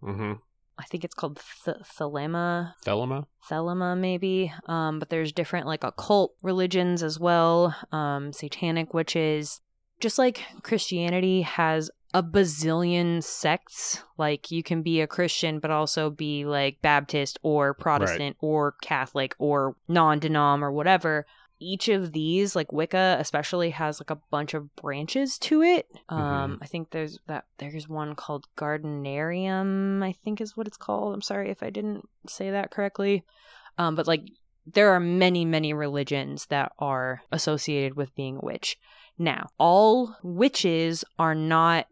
Mm-hmm. 0.00 0.34
I 0.78 0.84
think 0.84 1.02
it's 1.02 1.14
called 1.14 1.42
th- 1.64 1.78
Thelema, 1.98 2.74
Thelema? 2.86 3.26
Thelema 3.50 3.98
maybe. 3.98 4.52
Um, 4.66 5.00
but 5.00 5.10
there's 5.10 5.32
different 5.32 5.66
like 5.66 5.82
occult 5.82 6.34
religions 6.40 7.02
as 7.02 7.18
well, 7.18 7.74
um, 7.90 8.32
satanic 8.32 8.94
witches. 8.94 9.60
Just 9.98 10.18
like 10.18 10.44
Christianity 10.62 11.42
has 11.42 11.90
a 12.14 12.22
bazillion 12.22 13.24
sects, 13.24 14.04
like 14.18 14.52
you 14.52 14.62
can 14.62 14.82
be 14.82 15.00
a 15.00 15.08
Christian 15.08 15.58
but 15.58 15.72
also 15.72 16.10
be 16.10 16.44
like 16.44 16.80
Baptist 16.80 17.40
or 17.42 17.74
Protestant 17.74 18.36
or 18.40 18.76
Catholic 18.82 19.34
or 19.40 19.74
non-denom 19.88 20.62
or 20.62 20.70
whatever. 20.70 21.26
Each 21.58 21.88
of 21.88 22.12
these, 22.12 22.54
like 22.54 22.72
Wicca 22.72 23.16
especially, 23.18 23.70
has 23.70 24.00
like 24.00 24.10
a 24.10 24.20
bunch 24.30 24.54
of 24.54 24.74
branches 24.76 25.38
to 25.38 25.62
it. 25.62 25.86
Um, 26.08 26.58
I 26.60 26.66
think 26.66 26.90
there's 26.90 27.18
that 27.26 27.44
there's 27.58 27.88
one 27.88 28.14
called 28.14 28.46
Gardenarium, 28.56 30.04
I 30.04 30.12
think 30.12 30.40
is 30.40 30.56
what 30.56 30.66
it's 30.66 30.76
called. 30.76 31.14
I'm 31.14 31.22
sorry 31.22 31.50
if 31.50 31.62
I 31.62 31.70
didn't 31.70 32.08
say 32.28 32.50
that 32.50 32.70
correctly. 32.70 33.24
Um, 33.78 33.94
but 33.94 34.06
like 34.06 34.22
there 34.66 34.90
are 34.90 35.00
many, 35.00 35.44
many 35.44 35.72
religions 35.72 36.46
that 36.46 36.72
are 36.78 37.22
associated 37.30 37.94
with 37.94 38.14
being 38.14 38.36
a 38.36 38.44
witch. 38.44 38.76
Now, 39.18 39.48
all 39.58 40.16
witches 40.22 41.04
are 41.18 41.34
not 41.34 41.86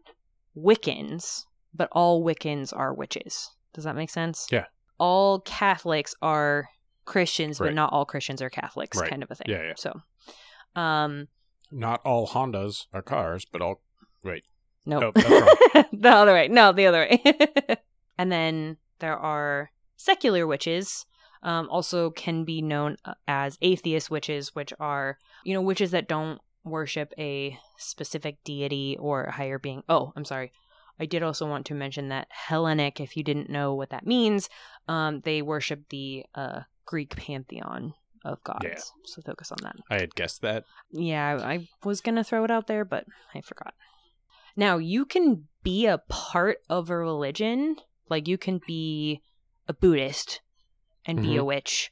Wiccans, 0.55 1.45
but 1.73 1.89
all 1.91 2.23
Wiccans 2.23 2.75
are 2.75 2.93
witches. 2.93 3.51
Does 3.73 3.85
that 3.85 3.95
make 3.95 4.09
sense? 4.09 4.47
Yeah. 4.51 4.65
All 4.97 5.39
Catholics 5.41 6.15
are 6.21 6.69
Christians, 7.05 7.59
but 7.59 7.73
not 7.73 7.93
all 7.93 8.05
Christians 8.05 8.41
are 8.41 8.49
Catholics, 8.49 8.97
Right. 8.97 9.09
kind 9.09 9.23
of 9.23 9.31
a 9.31 9.35
thing. 9.35 9.47
Yeah, 9.49 9.63
yeah. 9.63 9.73
So, 9.77 10.01
um, 10.79 11.27
Not 11.71 12.01
all 12.05 12.27
Hondas 12.27 12.87
are 12.93 13.01
cars, 13.01 13.45
but 13.51 13.61
all. 13.61 13.81
no, 14.85 15.01
Oh, 15.03 15.11
that's 15.13 15.89
the 15.91 16.09
other 16.09 16.33
way. 16.33 16.47
No, 16.47 16.71
the 16.71 16.87
other 16.87 17.07
way. 17.09 17.77
and 18.17 18.31
then 18.31 18.77
there 18.99 19.17
are 19.17 19.71
secular 19.95 20.45
witches. 20.47 21.05
Um, 21.43 21.69
also 21.69 22.09
can 22.09 22.43
be 22.43 22.61
known 22.63 22.97
uh, 23.05 23.13
as 23.27 23.57
atheist 23.61 24.09
witches, 24.09 24.55
which 24.55 24.73
are 24.79 25.19
you 25.43 25.53
know 25.53 25.61
witches 25.61 25.91
that 25.91 26.07
don't 26.07 26.39
worship 26.63 27.13
a 27.19 27.59
specific 27.77 28.43
deity 28.43 28.97
or 28.99 29.29
higher 29.29 29.59
being. 29.59 29.83
Oh, 29.87 30.11
I'm 30.15 30.25
sorry. 30.25 30.51
I 30.99 31.05
did 31.05 31.21
also 31.21 31.47
want 31.47 31.67
to 31.67 31.75
mention 31.75 32.07
that 32.09 32.27
Hellenic, 32.31 32.99
if 32.99 33.15
you 33.15 33.23
didn't 33.23 33.49
know 33.49 33.75
what 33.75 33.89
that 33.91 34.07
means, 34.07 34.49
um, 34.87 35.21
they 35.21 35.41
worship 35.43 35.81
the 35.89 36.25
uh, 36.33 36.61
Greek 36.85 37.15
pantheon 37.15 37.93
of 38.23 38.43
gods. 38.43 38.63
Yeah. 38.63 38.79
So 39.05 39.21
focus 39.21 39.51
on 39.51 39.57
that. 39.63 39.75
I 39.89 39.99
had 39.99 40.15
guessed 40.15 40.41
that. 40.41 40.65
Yeah, 40.91 41.39
I 41.41 41.53
I 41.53 41.67
was 41.83 42.01
going 42.01 42.15
to 42.15 42.23
throw 42.23 42.43
it 42.43 42.51
out 42.51 42.67
there, 42.67 42.83
but 42.83 43.05
I 43.33 43.41
forgot. 43.41 43.73
Now, 44.55 44.77
you 44.77 45.05
can 45.05 45.47
be 45.63 45.85
a 45.85 45.97
part 46.09 46.59
of 46.69 46.89
a 46.89 46.97
religion, 46.97 47.75
like 48.09 48.27
you 48.27 48.37
can 48.37 48.61
be 48.65 49.21
a 49.67 49.73
Buddhist 49.73 50.41
and 51.05 51.21
be 51.21 51.35
a 51.35 51.43
witch. 51.43 51.91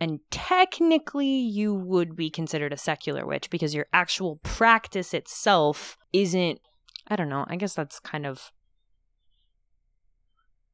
And 0.00 0.20
technically, 0.30 1.26
you 1.26 1.74
would 1.74 2.14
be 2.14 2.30
considered 2.30 2.72
a 2.72 2.76
secular 2.76 3.26
witch 3.26 3.50
because 3.50 3.74
your 3.74 3.86
actual 3.92 4.36
practice 4.42 5.12
itself 5.12 5.96
isn't. 6.12 6.60
I 7.08 7.16
don't 7.16 7.28
know. 7.28 7.46
I 7.48 7.56
guess 7.56 7.74
that's 7.74 7.98
kind 7.98 8.26
of. 8.26 8.52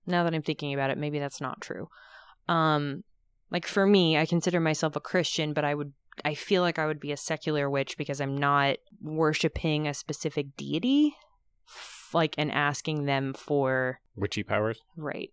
Now 0.07 0.25
that 0.25 0.35
I'm 0.35 0.43
thinking 0.43 0.75
about 0.75 0.91
it, 0.91 0.99
maybe 0.99 1.19
that's 1.19 1.41
not 1.41 1.63
true. 1.63 1.89
Um, 2.49 3.05
like 3.51 3.67
for 3.67 3.87
me, 3.87 4.17
I 4.19 4.27
consider 4.27 4.61
myself 4.61 4.97
a 4.97 5.01
Christian, 5.01 5.53
but 5.53 5.65
I 5.65 5.75
would. 5.75 5.93
I 6.25 6.35
feel 6.35 6.63
like 6.63 6.79
I 6.79 6.87
would 6.87 7.01
be 7.01 7.11
a 7.11 7.17
secular 7.17 7.69
witch 7.69 7.99
because 7.99 8.21
I'm 8.21 8.37
not 8.37 8.77
worshiping 9.03 9.89
a 9.89 9.95
specific 9.95 10.57
deity, 10.57 11.15
like 12.13 12.35
and 12.39 12.53
asking 12.53 13.07
them 13.07 13.35
for 13.35 14.01
Witchy 14.17 14.43
powers. 14.45 14.81
right. 14.97 15.31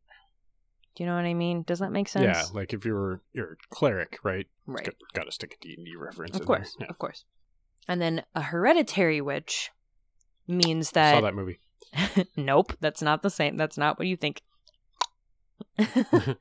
Do 0.96 1.04
you 1.04 1.10
know 1.10 1.16
what 1.16 1.24
I 1.24 1.34
mean? 1.34 1.64
Does 1.64 1.80
that 1.80 1.92
make 1.92 2.10
sense? 2.10 2.26
Yeah, 2.26 2.44
like 2.54 2.74
if 2.74 2.84
you're 2.84 3.22
you're 3.32 3.54
a 3.54 3.76
cleric, 3.76 4.18
right? 4.24 4.48
right. 4.66 4.84
Got, 4.86 4.96
got 5.14 5.24
to 5.24 5.32
stick 5.32 5.58
a 5.58 5.64
D 5.64 5.76
and 5.78 5.86
D 5.86 5.96
reference. 5.96 6.38
Of 6.38 6.46
course, 6.46 6.76
there. 6.80 6.88
of 6.90 6.98
course. 6.98 7.24
And 7.88 8.02
then 8.02 8.24
a 8.36 8.42
hereditary 8.42 9.22
witch 9.22 9.72
means 10.48 10.92
Yeah. 10.94 11.12
that, 11.12 11.16
Saw 11.16 11.22
that 11.22 11.36
movie. 11.36 11.60
nope, 12.36 12.74
that's 12.82 13.02
not 13.02 13.22
the 13.22 13.30
same. 13.30 13.56
That's 13.56 13.78
not 13.78 13.98
what 14.00 14.08
you 14.08 14.18
think. 14.18 14.42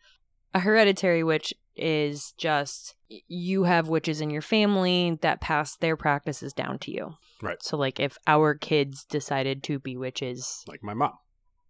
a 0.55 0.61
hereditary 0.61 1.23
witch 1.23 1.55
is 1.77 2.33
just 2.37 2.95
you 3.09 3.65
have 3.65 3.89
witches 3.89 4.21
in 4.21 4.31
your 4.31 4.43
family 4.43 5.19
that 5.23 5.41
pass 5.41 5.77
their 5.77 5.97
practices 5.97 6.53
down 6.53 6.79
to 6.81 6.93
you. 6.93 7.15
Right. 7.43 7.63
So 7.63 7.77
like 7.77 7.99
if 7.99 8.19
our 8.27 8.55
kids 8.55 9.05
decided 9.05 9.63
to 9.65 9.79
be 9.79 9.97
witches, 9.97 10.65
Like 10.69 10.83
my 10.83 10.95
mom. 10.95 11.13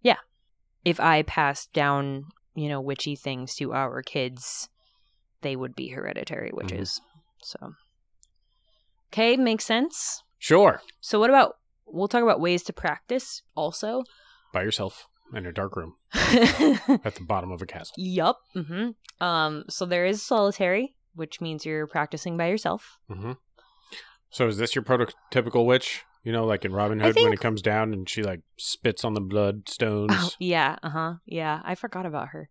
Yeah. 0.02 0.16
If 0.84 0.98
I 0.98 1.22
passed 1.22 1.72
down, 1.72 2.26
you 2.54 2.68
know, 2.68 2.80
witchy 2.80 3.16
things 3.16 3.54
to 3.56 3.72
our 3.72 4.02
kids, 4.02 4.68
they 5.42 5.56
would 5.56 5.74
be 5.74 5.88
hereditary 5.88 6.48
mm-hmm. 6.48 6.56
witches. 6.56 7.00
So 7.42 7.74
Okay, 9.12 9.36
makes 9.36 9.64
sense. 9.64 10.22
Sure. 10.38 10.80
So 11.00 11.18
what 11.18 11.30
about 11.30 11.56
we'll 11.86 12.08
talk 12.08 12.22
about 12.22 12.40
ways 12.40 12.62
to 12.64 12.72
practice 12.72 13.42
also. 13.54 14.02
By 14.52 14.62
yourself 14.62 15.06
in 15.34 15.46
a 15.46 15.52
dark 15.52 15.76
room 15.76 15.94
at 16.14 17.14
the 17.14 17.24
bottom 17.26 17.50
of 17.52 17.62
a 17.62 17.66
castle. 17.66 17.94
hmm 18.54 18.90
Um 19.20 19.64
so 19.68 19.86
there 19.86 20.06
is 20.06 20.22
solitary, 20.22 20.94
which 21.14 21.40
means 21.40 21.64
you're 21.66 21.86
practicing 21.86 22.36
by 22.36 22.48
yourself. 22.48 22.98
hmm 23.08 23.32
So 24.30 24.46
is 24.48 24.56
this 24.58 24.74
your 24.74 24.84
prototypical 24.84 25.66
witch? 25.66 26.02
You 26.22 26.32
know, 26.32 26.44
like 26.44 26.64
in 26.66 26.72
Robin 26.72 27.00
Hood 27.00 27.14
when 27.16 27.24
think- 27.24 27.34
it 27.34 27.40
comes 27.40 27.62
down 27.62 27.92
and 27.94 28.08
she 28.08 28.22
like 28.22 28.42
spits 28.58 29.04
on 29.04 29.14
the 29.14 29.22
bloodstones. 29.22 30.08
Oh, 30.12 30.30
yeah, 30.38 30.76
uh-huh. 30.82 31.14
Yeah, 31.24 31.60
I 31.64 31.74
forgot 31.74 32.04
about 32.06 32.28
her. 32.28 32.50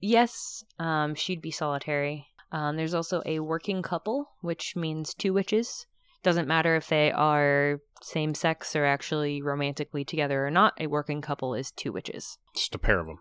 Yes, 0.00 0.64
um 0.78 1.14
she'd 1.14 1.40
be 1.42 1.50
solitary. 1.50 2.26
Um 2.52 2.76
there's 2.76 2.94
also 2.94 3.22
a 3.26 3.40
working 3.40 3.82
couple, 3.82 4.30
which 4.40 4.76
means 4.76 5.14
two 5.14 5.32
witches. 5.32 5.86
Doesn't 6.24 6.48
matter 6.48 6.74
if 6.74 6.88
they 6.88 7.12
are 7.12 7.80
same 8.02 8.34
sex 8.34 8.74
or 8.74 8.84
actually 8.84 9.42
romantically 9.42 10.04
together 10.04 10.46
or 10.46 10.50
not. 10.50 10.72
A 10.80 10.86
working 10.86 11.20
couple 11.20 11.54
is 11.54 11.70
two 11.70 11.92
witches. 11.92 12.38
Just 12.54 12.74
a 12.74 12.78
pair 12.78 12.98
of 12.98 13.06
them. 13.06 13.18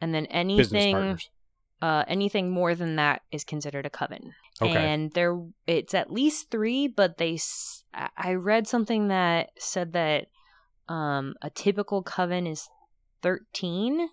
And 0.00 0.12
then 0.12 0.26
anything 0.26 1.18
uh 1.80 2.04
anything 2.08 2.50
more 2.50 2.74
than 2.74 2.96
that 2.96 3.22
is 3.30 3.44
considered 3.44 3.86
a 3.86 3.90
coven. 3.90 4.34
Okay. 4.60 4.76
And 4.76 5.12
there 5.12 5.40
it's 5.66 5.94
at 5.94 6.12
least 6.12 6.50
3, 6.50 6.88
but 6.88 7.18
they 7.18 7.38
I 8.16 8.34
read 8.34 8.66
something 8.66 9.08
that 9.08 9.50
said 9.58 9.92
that 9.92 10.26
um 10.88 11.34
a 11.42 11.50
typical 11.50 12.02
coven 12.02 12.46
is 12.46 12.68
13. 13.22 14.08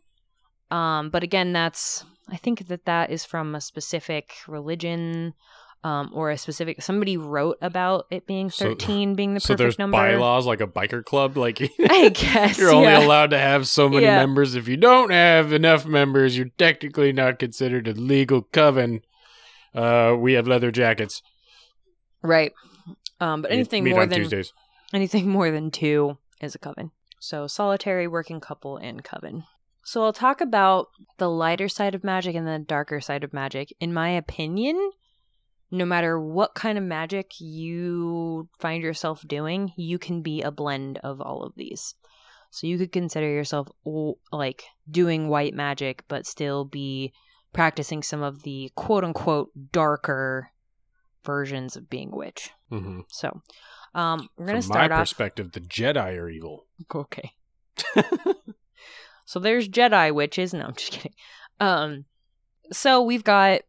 Um 0.70 1.10
but 1.10 1.24
again 1.24 1.52
that's 1.52 2.06
I 2.30 2.38
think 2.38 2.68
that 2.68 2.86
that 2.86 3.10
is 3.10 3.26
from 3.26 3.56
a 3.56 3.62
specific 3.62 4.34
religion 4.48 5.34
um 5.84 6.12
or 6.14 6.30
a 6.30 6.38
specific 6.38 6.82
somebody 6.82 7.16
wrote 7.16 7.58
about 7.62 8.06
it 8.12 8.28
being 8.28 8.50
So- 8.50 8.66
13 8.76 9.16
being 9.16 9.34
the 9.34 9.40
so 9.40 9.48
perfect 9.54 9.58
there's 9.60 9.80
number. 9.80 9.96
bylaws 9.98 10.46
like 10.46 10.62
a 10.62 10.68
biker 10.68 11.04
club. 11.04 11.38
Like 11.38 11.62
I 11.90 12.10
guess 12.10 12.58
you're 12.58 12.72
only 12.72 12.90
yeah. 12.90 13.06
allowed 13.06 13.30
to 13.32 13.38
have 13.40 13.68
so 13.68 13.88
many 13.90 14.04
Yeah. 14.06 14.18
members. 14.18 14.56
If 14.56 14.68
you 14.68 14.78
don't 14.78 15.12
have 15.12 15.54
enough 15.54 15.86
members, 15.86 16.38
you're 16.38 16.50
technically 16.58 17.14
not 17.14 17.40
considered 17.40 17.88
a 17.88 17.94
legal 17.94 18.42
coven. 18.42 19.02
Uh, 19.74 20.16
we 20.20 20.34
have 20.34 20.48
leather 20.48 20.72
jackets. 20.72 21.22
Right. 22.22 22.52
Um 23.20 23.42
but 23.44 23.52
anything 23.52 23.88
more 23.90 24.06
than 24.06 24.20
Tuesdays. 24.20 24.54
Anything 24.94 25.30
more 25.30 25.52
than 25.52 25.72
two 25.72 26.18
is 26.42 26.56
a 26.56 26.60
coven. 26.60 26.92
So 27.20 27.48
solitary, 27.48 28.08
working 28.08 28.40
couple, 28.40 28.78
and 28.78 29.04
coven. 29.04 29.44
So 29.84 30.04
I'll 30.04 30.14
talk 30.14 30.40
about 30.42 30.88
the 31.18 31.30
lighter 31.30 31.68
side 31.68 31.96
of 31.96 32.04
magic 32.04 32.36
and 32.36 32.48
the 32.48 32.60
darker 32.60 33.02
side 33.02 33.24
of 33.24 33.34
magic. 33.34 33.74
In 33.80 33.94
my 33.94 34.10
opinion, 34.10 34.92
no 35.72 35.86
matter 35.86 36.20
what 36.20 36.56
kind 36.56 36.78
of 36.78 36.84
magic 36.84 37.40
you 37.40 38.50
find 38.60 38.84
yourself 38.84 39.24
doing, 39.28 39.72
you 39.78 40.00
can 40.00 40.22
be 40.22 40.42
a 40.42 40.52
blend 40.52 40.98
of 41.04 41.22
all 41.22 41.44
of 41.44 41.54
these. 41.56 41.96
So 42.52 42.66
you 42.66 42.78
could 42.78 42.92
consider 42.92 43.28
yourself 43.30 43.68
like 44.32 44.64
doing 44.90 45.28
white 45.30 45.54
magic, 45.54 46.04
but 46.08 46.26
still 46.26 46.66
be 46.66 47.14
practicing 47.54 48.02
some 48.02 48.24
of 48.24 48.42
the 48.44 48.72
quote 48.76 49.04
unquote 49.04 49.52
darker 49.72 50.52
versions 51.24 51.76
of 51.76 51.90
being 51.90 52.10
witch. 52.12 52.50
hmm 52.70 53.02
So, 53.10 53.42
um, 53.94 54.30
we're 54.38 54.46
gonna 54.48 54.58
my 54.58 54.62
start 54.62 54.92
off. 54.92 54.98
My 54.98 55.02
perspective, 55.04 55.52
the 55.52 55.62
Jedi 55.62 56.18
are 56.18 56.30
evil. 56.30 56.66
Okay. 56.96 57.34
so 59.26 59.40
there's 59.40 59.70
Jedi 59.70 60.14
witches. 60.14 60.54
No, 60.54 60.66
I'm 60.66 60.74
just 60.76 60.92
kidding. 60.92 61.14
Um, 61.60 62.06
so 62.72 63.02
we've 63.02 63.24
got 63.24 63.62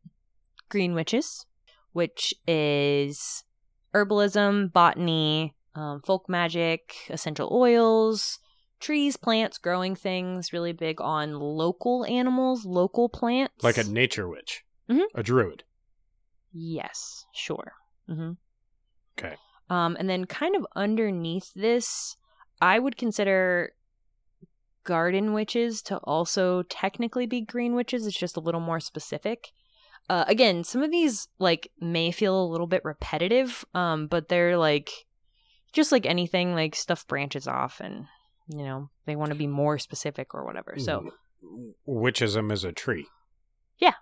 green 0.69 0.95
witches, 0.95 1.47
which 1.93 2.35
is 2.47 3.45
herbalism, 3.95 4.73
botany, 4.73 5.55
um, 5.75 6.01
folk 6.05 6.29
magic, 6.29 6.95
essential 7.11 7.49
oils, 7.53 8.39
trees, 8.81 9.17
plants, 9.17 9.59
growing 9.59 9.95
things. 9.95 10.53
Really 10.53 10.73
big 10.73 11.01
on 11.01 11.35
local 11.39 12.05
animals, 12.07 12.65
local 12.65 13.09
plants. 13.09 13.63
like 13.65 13.79
a 13.79 13.85
nature 13.85 14.29
witch, 14.29 14.65
Mhm. 14.89 15.05
a 15.15 15.23
druid. 15.23 15.65
Yes, 16.53 17.27
sure. 17.33 17.75
hmm 18.09 18.33
Okay. 19.19 19.37
Um, 19.69 19.97
and 20.01 20.09
then 20.09 20.25
kind 20.25 20.57
of 20.57 20.67
underneath 20.75 21.53
this, 21.55 22.17
I 22.61 22.79
would 22.79 22.97
consider 22.97 23.73
garden 24.85 25.33
witches 25.33 25.83
to 25.83 25.99
also 25.99 26.63
technically 26.63 27.27
be 27.27 27.41
green 27.43 27.75
witches. 27.75 28.07
It's 28.07 28.19
just 28.19 28.37
a 28.37 28.41
little 28.41 28.61
more 28.61 28.81
specific. 28.81 29.53
Uh, 30.11 30.25
again, 30.27 30.65
some 30.65 30.83
of 30.83 30.91
these 30.91 31.29
like 31.39 31.71
may 31.81 32.11
feel 32.11 32.43
a 32.43 32.51
little 32.51 32.67
bit 32.67 32.85
repetitive, 32.85 33.65
um, 33.75 34.09
but 34.09 34.29
they're 34.29 34.59
like 34.59 34.91
just 35.73 35.93
like 35.93 36.05
anything, 36.05 36.53
like 36.53 36.75
stuff 36.75 37.07
branches 37.07 37.47
off, 37.47 37.81
and 37.81 38.07
you 38.49 38.65
know 38.65 38.91
they 39.07 39.15
want 39.15 39.31
to 39.31 39.39
be 39.39 39.47
more 39.47 39.79
specific 39.79 40.35
or 40.35 40.45
whatever. 40.45 40.75
So 40.79 41.11
witchism 41.89 42.51
is 42.51 42.65
a 42.65 42.73
tree. 42.73 43.07
Yeah. 43.79 43.95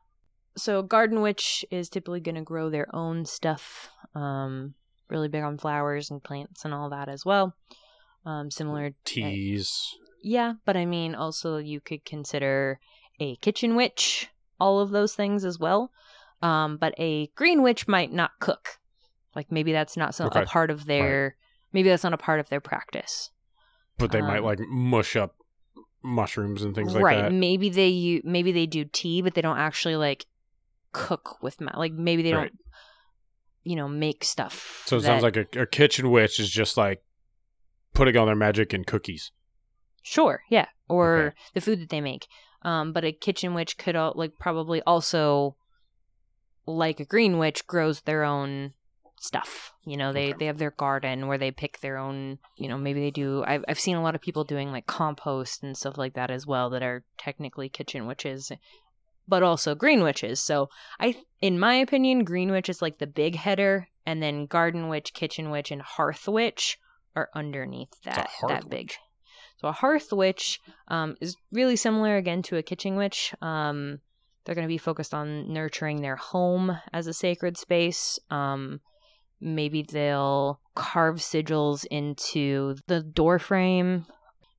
So 0.57 0.83
garden 0.83 1.21
witch 1.21 1.63
is 1.71 1.91
typically 1.91 2.21
going 2.21 2.37
to 2.37 2.41
grow 2.41 2.71
their 2.71 2.89
own 2.95 3.27
stuff 3.27 3.91
um 4.15 4.75
really 5.09 5.29
big 5.29 5.43
on 5.43 5.59
flowers 5.59 6.11
and 6.11 6.23
plants 6.23 6.65
and 6.65 6.75
all 6.75 6.91
that 6.91 7.09
as 7.09 7.25
well 7.25 7.55
um 8.27 8.51
similar 8.51 8.93
Teas. 9.05 9.95
yeah 10.23 10.55
but 10.65 10.77
i 10.77 10.85
mean 10.85 11.15
also 11.15 11.59
you 11.59 11.81
could 11.81 12.05
consider 12.05 12.81
a 13.21 13.37
kitchen 13.37 13.75
witch 13.75 14.29
all 14.61 14.81
of 14.81 14.91
those 14.91 15.15
things 15.15 15.45
as 15.45 15.59
well 15.59 15.91
um 16.43 16.77
but 16.77 16.95
a 16.99 17.27
green 17.35 17.63
witch 17.63 17.87
might 17.89 18.13
not 18.13 18.31
cook 18.41 18.79
like 19.35 19.51
maybe 19.53 19.73
that's 19.73 19.97
not 19.97 20.15
so, 20.15 20.27
Okay. 20.27 20.43
a 20.43 20.47
part 20.47 20.71
of 20.71 20.87
their 20.87 21.37
maybe 21.73 21.89
that's 21.89 22.05
not 22.05 22.13
a 22.13 22.19
part 22.19 22.41
of 22.41 22.49
their 22.49 22.61
practice 22.61 23.31
but 23.99 24.13
they 24.13 24.21
might 24.23 24.39
um, 24.39 24.45
like 24.45 24.61
mush 24.69 25.17
up 25.17 25.35
mushrooms 26.03 26.63
and 26.63 26.75
things 26.75 26.95
like 26.95 27.03
that. 27.03 27.23
right 27.23 27.33
maybe 27.33 27.69
they 27.69 27.89
u- 27.89 28.23
maybe 28.25 28.53
they 28.53 28.67
do 28.67 28.85
tea 28.85 29.21
but 29.21 29.35
they 29.35 29.43
don't 29.43 29.59
actually 29.59 29.97
like 29.97 30.27
cook 30.93 31.43
with 31.43 31.61
ma- 31.61 31.77
like 31.77 31.93
maybe 31.93 32.23
they 32.23 32.33
Right. 32.33 32.51
don't 32.51 32.59
you 33.65 33.77
know 33.77 33.89
make 33.89 34.25
stuff 34.25 34.85
So 34.87 34.97
it 34.97 35.01
that- 35.01 35.07
sounds 35.07 35.23
like 35.23 35.37
a, 35.37 35.47
a 35.63 35.67
kitchen 35.67 36.11
witch 36.11 36.39
is 36.41 36.49
just 36.51 36.77
like 36.77 37.03
putting 37.95 38.17
all 38.17 38.27
their 38.27 38.37
magic 38.37 38.73
in 38.73 38.85
cookies. 38.85 39.33
sure 40.03 40.43
yeah 40.51 40.67
or 40.89 41.19
Okay. 41.19 41.37
the 41.55 41.61
food 41.61 41.81
that 41.81 41.91
they 41.91 42.01
make 42.01 42.29
um 42.63 42.93
but 42.93 43.05
a 43.05 43.13
kitchen 43.13 43.55
witch 43.55 43.79
could 43.79 43.97
al- 43.97 44.15
like 44.17 44.39
probably 44.39 44.83
also 44.83 45.57
like 46.67 47.01
a 47.01 47.05
green 47.05 47.39
witch 47.39 47.67
grows 47.67 48.03
their 48.03 48.25
own 48.25 48.73
stuff 49.21 49.73
you 49.85 49.97
know 49.97 50.13
they 50.13 50.29
Okay. 50.29 50.39
they 50.39 50.47
have 50.47 50.59
their 50.59 50.71
garden 50.71 51.27
where 51.27 51.39
they 51.39 51.51
pick 51.51 51.81
their 51.81 51.99
own 51.99 52.39
you 52.57 52.69
know 52.69 52.79
maybe 52.79 53.01
they 53.01 53.11
do 53.11 53.43
I've, 53.45 53.65
I've 53.69 53.81
seen 53.81 53.97
a 53.97 54.03
lot 54.03 54.15
of 54.15 54.21
people 54.21 54.45
doing 54.45 54.71
like 54.71 54.87
compost 54.87 55.63
and 55.65 55.77
stuff 55.77 55.99
like 55.99 56.15
that 56.15 56.31
as 56.31 56.47
well 56.47 56.71
that 56.71 56.83
are 56.85 57.05
technically 57.17 57.69
kitchen 57.69 58.07
witches 58.07 58.53
but 59.27 59.43
also 59.43 59.75
green 59.75 60.03
witches 60.03 60.41
so 60.41 60.69
i 61.01 61.17
in 61.41 61.59
my 61.59 61.75
opinion 61.75 62.23
green 62.23 62.53
witch 62.53 62.69
is 62.69 62.81
like 62.81 62.99
the 62.99 63.09
big 63.09 63.35
header 63.35 63.89
and 64.07 64.23
then 64.23 64.47
garden 64.47 64.89
witch 64.89 65.13
kitchen 65.15 65.51
witch 65.51 65.73
and 65.73 65.83
hearth 65.83 66.29
witch 66.29 66.79
are 67.17 67.29
underneath 67.35 67.91
that 68.05 68.31
that 68.47 68.69
big 68.71 68.87
witch. 68.87 68.99
So 69.59 69.69
a 69.69 69.73
hearth 69.73 70.09
witch 70.13 70.61
um, 70.89 71.17
is 71.21 71.37
really 71.53 71.77
similar 71.77 72.17
again 72.17 72.43
to 72.43 72.57
a 72.57 72.63
kitchen 72.63 72.97
witch. 72.97 73.35
Um, 73.43 73.99
they're 74.45 74.55
going 74.55 74.67
to 74.67 74.73
be 74.73 74.79
focused 74.79 75.13
on 75.13 75.53
nurturing 75.53 76.01
their 76.01 76.17
home 76.17 76.79
as 76.93 77.07
a 77.07 77.13
sacred 77.13 77.59
space. 77.59 78.19
Um, 78.31 78.81
maybe 79.41 79.83
they'll 79.83 80.61
carve 80.75 81.17
sigils 81.17 81.85
into 81.91 82.77
the 82.87 83.03
door 83.03 83.39
frame. 83.39 84.07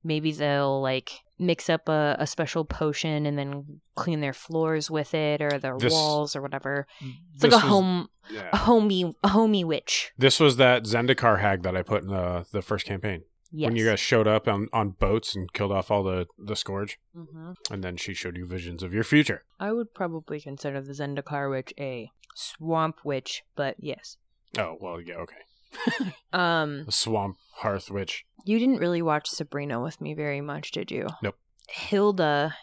Maybe 0.04 0.32
they'll 0.32 0.80
like 0.80 1.10
mix 1.38 1.68
up 1.70 1.88
a, 1.88 2.16
a 2.18 2.26
special 2.26 2.64
potion 2.64 3.26
and 3.26 3.38
then 3.38 3.80
clean 3.96 4.20
their 4.20 4.32
floors 4.34 4.90
with 4.90 5.14
it 5.14 5.40
or 5.42 5.58
their 5.58 5.76
This- 5.78 5.92
walls 5.92 6.36
or 6.36 6.42
whatever. 6.42 6.86
It's 7.34 7.42
like 7.42 7.52
a 7.52 7.56
was- 7.56 7.62
home 7.64 8.08
a 8.52 8.56
homey 8.58 9.12
a 9.24 9.28
homey 9.28 9.64
witch. 9.64 10.12
This 10.16 10.38
was 10.38 10.56
that 10.58 10.84
Zendikar 10.84 11.40
hag 11.40 11.62
that 11.64 11.76
I 11.76 11.82
put 11.82 12.02
in 12.02 12.10
the 12.10 12.46
the 12.52 12.62
first 12.62 12.86
campaign 12.86 13.22
Yes. 13.52 13.66
when 13.66 13.76
you 13.76 13.84
guys 13.86 13.98
showed 13.98 14.28
up 14.28 14.46
on, 14.46 14.68
on 14.72 14.90
boats 14.90 15.34
and 15.34 15.52
killed 15.52 15.72
off 15.72 15.90
all 15.90 16.02
the 16.04 16.26
the 16.38 16.54
scourge, 16.56 16.98
hmm 17.14 17.52
and 17.70 17.82
then 17.82 17.96
she 17.96 18.14
showed 18.14 18.36
you 18.36 18.46
visions 18.46 18.82
of 18.82 18.94
your 18.94 19.04
future. 19.04 19.42
I 19.58 19.72
would 19.72 19.92
probably 19.94 20.40
consider 20.40 20.80
the 20.80 20.92
Zendikar 20.92 21.50
witch 21.50 21.72
a 21.78 22.10
swamp 22.34 22.96
witch, 23.04 23.42
but 23.56 23.74
yes. 23.78 24.16
Oh 24.58 24.76
well, 24.80 25.00
yeah, 25.00 25.16
okay. 25.16 26.12
Um, 26.32 26.84
The 26.86 26.92
swamp 26.92 27.36
hearth 27.56 27.90
witch. 27.90 28.24
you 28.44 28.58
didn't 28.58 28.78
really 28.78 29.02
watch 29.02 29.28
Sabrina 29.28 29.80
with 29.80 30.00
me 30.00 30.14
very 30.14 30.40
much, 30.40 30.70
did 30.72 30.90
you? 30.90 31.06
Nope. 31.22 31.36
Hilda, 31.68 32.56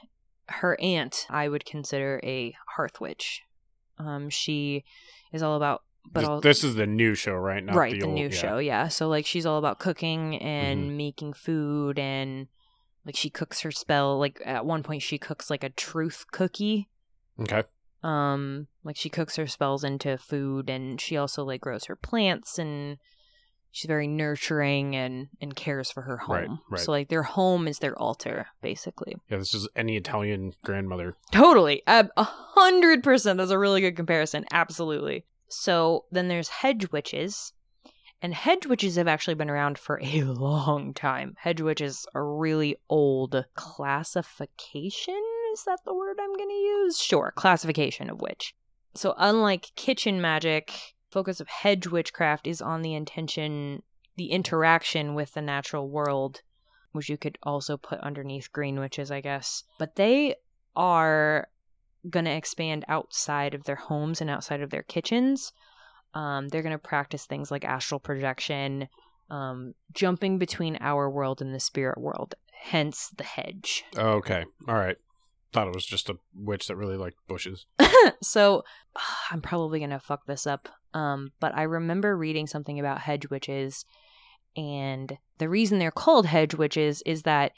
her 0.49 0.77
aunt, 0.81 1.25
I 1.29 1.47
would 1.49 1.65
consider 1.65 2.19
a 2.23 2.53
hearth 2.75 2.99
witch. 3.01 3.41
Um, 3.97 4.29
she 4.29 4.83
is 5.33 5.41
all 5.41 5.55
about, 5.55 5.83
but 6.11 6.21
this, 6.21 6.29
all 6.29 6.41
this 6.41 6.63
is 6.63 6.75
the 6.75 6.85
new 6.87 7.15
show, 7.15 7.33
right? 7.33 7.63
Not 7.63 7.75
right 7.75 7.93
the, 7.93 7.99
the, 7.99 8.05
old- 8.05 8.15
new 8.15 8.25
yeah. 8.29 8.35
show, 8.35 8.57
yeah. 8.57 8.87
So 8.87 9.07
like 9.07 9.25
she's 9.25 9.45
all 9.45 9.57
about 9.59 9.79
cooking 9.79 10.37
and 10.41 10.85
Mm-hmm. 10.87 10.97
making 10.97 11.33
food 11.33 11.99
and 11.99 12.47
like 13.05 13.15
she 13.15 13.29
cooks 13.29 13.61
her 13.61 13.71
spell. 13.71 14.17
Like 14.19 14.41
at 14.45 14.65
one 14.65 14.83
point, 14.83 15.01
she 15.01 15.17
cooks 15.17 15.49
like 15.49 15.63
a 15.63 15.69
truth 15.69 16.25
cookie. 16.31 16.89
Okay. 17.39 17.63
um 18.03 18.67
like 18.83 18.95
she 18.97 19.09
cooks 19.09 19.35
her 19.35 19.47
spells 19.47 19.83
into 19.83 20.17
food 20.17 20.69
and 20.69 20.99
she 21.01 21.17
also 21.17 21.43
like 21.43 21.61
grows 21.61 21.85
her 21.85 21.95
plants 21.95 22.57
and 22.59 22.97
she's 23.71 23.87
very 23.87 24.07
nurturing 24.07 24.95
and 24.95 25.27
and 25.41 25.55
cares 25.55 25.91
for 25.91 26.01
her 26.03 26.17
home 26.17 26.35
Right, 26.35 26.49
right. 26.71 26.79
so 26.81 26.91
like 26.91 27.09
their 27.09 27.23
home 27.23 27.67
is 27.67 27.79
their 27.79 27.97
altar 27.97 28.47
basically 28.61 29.15
Yeah, 29.29 29.37
this 29.37 29.53
is 29.53 29.67
any 29.75 29.97
Italian 29.97 30.53
grandmother. 30.63 31.15
totally 31.31 31.83
a 31.87 32.07
a 32.17 32.23
hundred 32.23 33.03
percent 33.03 33.37
that's 33.37 33.51
a 33.51 33.59
really 33.59 33.81
good 33.81 33.95
comparison 33.95 34.45
absolutely 34.51 35.25
so 35.49 36.05
then 36.11 36.27
there's 36.27 36.49
hedge 36.49 36.91
witches 36.91 37.53
and 38.21 38.33
hedge 38.33 38.65
witches 38.65 38.95
have 38.95 39.07
actually 39.07 39.35
been 39.35 39.49
around 39.49 39.77
for 39.77 39.99
a 40.03 40.23
long 40.23 40.93
time. 40.93 41.35
Hedge 41.37 41.61
witches 41.61 42.05
are 42.13 42.35
really 42.35 42.77
old. 42.89 43.45
Classification? 43.55 45.21
Is 45.53 45.63
that 45.63 45.79
the 45.85 45.93
word 45.93 46.17
i'm 46.19 46.35
going 46.35 46.49
to 46.49 46.53
use? 46.53 46.99
Sure 46.99 47.33
classification 47.35 48.09
of 48.09 48.21
witch. 48.21 48.53
So 48.93 49.15
unlike 49.17 49.71
kitchen 49.75 50.21
magic 50.21 50.73
focus 51.09 51.39
of 51.39 51.47
hedge 51.47 51.87
witchcraft 51.87 52.47
is 52.47 52.61
on 52.61 52.81
the 52.81 52.93
intention 52.93 53.81
the 54.17 54.31
interaction 54.31 55.15
with 55.15 55.33
the 55.33 55.41
natural 55.41 55.89
world 55.89 56.41
which 56.91 57.09
you 57.09 57.17
could 57.17 57.37
also 57.43 57.77
put 57.77 57.99
underneath 57.99 58.51
green 58.51 58.79
witches 58.79 59.09
i 59.09 59.21
guess. 59.21 59.63
But 59.79 59.95
they 59.95 60.35
are 60.75 61.47
going 62.09 62.25
to 62.25 62.31
expand 62.31 62.85
outside 62.87 63.53
of 63.53 63.63
their 63.63 63.75
homes 63.75 64.21
and 64.21 64.29
outside 64.29 64.61
of 64.61 64.69
their 64.69 64.83
kitchens. 64.83 65.53
Um, 66.13 66.47
they're 66.47 66.63
going 66.63 66.71
to 66.71 66.79
practice 66.79 67.25
things 67.25 67.51
like 67.51 67.65
astral 67.65 67.99
projection, 67.99 68.87
um, 69.29 69.73
jumping 69.93 70.37
between 70.37 70.77
our 70.79 71.09
world 71.09 71.41
and 71.41 71.53
the 71.53 71.59
spirit 71.59 71.99
world, 71.99 72.35
hence 72.61 73.09
the 73.17 73.23
hedge. 73.23 73.83
Okay. 73.95 74.45
All 74.67 74.75
right. 74.75 74.97
Thought 75.53 75.67
it 75.67 75.75
was 75.75 75.85
just 75.85 76.09
a 76.09 76.17
witch 76.35 76.67
that 76.67 76.75
really 76.75 76.97
liked 76.97 77.17
bushes. 77.27 77.65
so 78.21 78.63
I'm 79.31 79.41
probably 79.41 79.79
going 79.79 79.91
to 79.91 79.99
fuck 79.99 80.25
this 80.25 80.47
up. 80.47 80.69
Um, 80.93 81.31
but 81.39 81.55
I 81.55 81.63
remember 81.63 82.17
reading 82.17 82.47
something 82.47 82.79
about 82.79 83.01
hedge 83.01 83.29
witches, 83.29 83.85
and 84.55 85.17
the 85.37 85.49
reason 85.49 85.77
they're 85.77 85.91
called 85.91 86.25
hedge 86.25 86.55
witches 86.55 87.03
is 87.05 87.23
that 87.23 87.51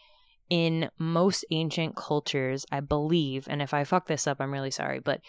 in 0.49 0.89
most 0.97 1.45
ancient 1.51 1.95
cultures, 1.95 2.65
I 2.71 2.79
believe, 2.79 3.47
and 3.49 3.61
if 3.61 3.73
I 3.73 3.83
fuck 3.83 4.07
this 4.07 4.27
up, 4.27 4.37
I'm 4.39 4.51
really 4.51 4.71
sorry, 4.71 4.99
but 4.99 5.21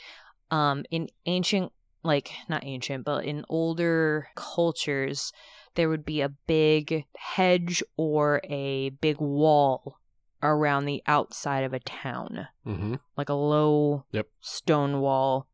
um, 0.51 0.85
in 0.91 1.09
ancient, 1.27 1.73
like 2.03 2.31
not 2.49 2.65
ancient, 2.65 3.05
but 3.05 3.25
in 3.25 3.45
older 3.49 4.29
cultures, 4.35 5.33
there 5.75 5.89
would 5.89 6.05
be 6.05 6.21
a 6.21 6.29
big 6.47 7.05
hedge 7.17 7.83
or 7.97 8.41
a 8.45 8.91
big 8.91 9.19
wall 9.21 9.99
around 10.43 10.87
the 10.87 11.03
outside 11.07 11.65
of 11.65 11.75
a 11.75 11.81
town 11.81 12.49
Mm-hmm. 12.67 12.95
like 13.17 13.29
a 13.29 13.35
low 13.35 14.05
Yep. 14.13 14.27
stone 14.41 15.01
wall 15.01 15.47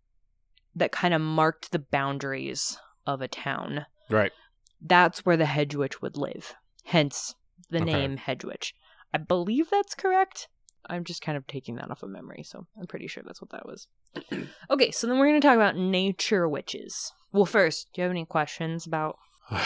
that 0.75 0.93
kind 0.93 1.13
of 1.13 1.21
marked 1.21 1.73
the 1.73 1.79
boundaries 1.79 2.79
of 3.07 3.21
a 3.21 3.29
town. 3.29 3.87
Right. 4.09 4.33
That's 4.81 5.25
where 5.27 5.37
the 5.37 5.47
hedge 5.47 5.75
witch 5.75 6.01
would 6.03 6.17
live. 6.17 6.55
Hence 6.85 7.35
the 7.71 7.79
Okay. 7.79 7.85
name 7.87 8.17
hedge 8.19 8.45
witch. 8.45 8.75
I 9.17 9.19
believe 9.19 9.71
that's 9.71 9.95
correct. 9.95 10.49
I'm 10.91 11.03
just 11.03 11.23
kind 11.23 11.39
of 11.39 11.47
taking 11.47 11.77
that 11.77 11.91
off 11.91 12.03
of 12.03 12.11
memory, 12.11 12.43
so 12.43 12.67
I'm 12.79 12.87
pretty 12.87 13.07
sure 13.07 13.23
that's 13.27 13.41
what 13.41 13.51
that 13.51 13.65
was. 13.65 13.89
okay, 14.71 14.91
so 14.91 15.07
then 15.07 15.19
we're 15.19 15.29
going 15.29 15.41
to 15.41 15.47
talk 15.47 15.57
about 15.57 15.75
nature 15.75 16.47
witches. 16.47 17.13
Well, 17.33 17.47
first, 17.47 17.89
do 17.95 18.01
you 18.01 18.03
have 18.03 18.11
any 18.11 18.27
questions 18.27 18.87
about? 18.87 19.17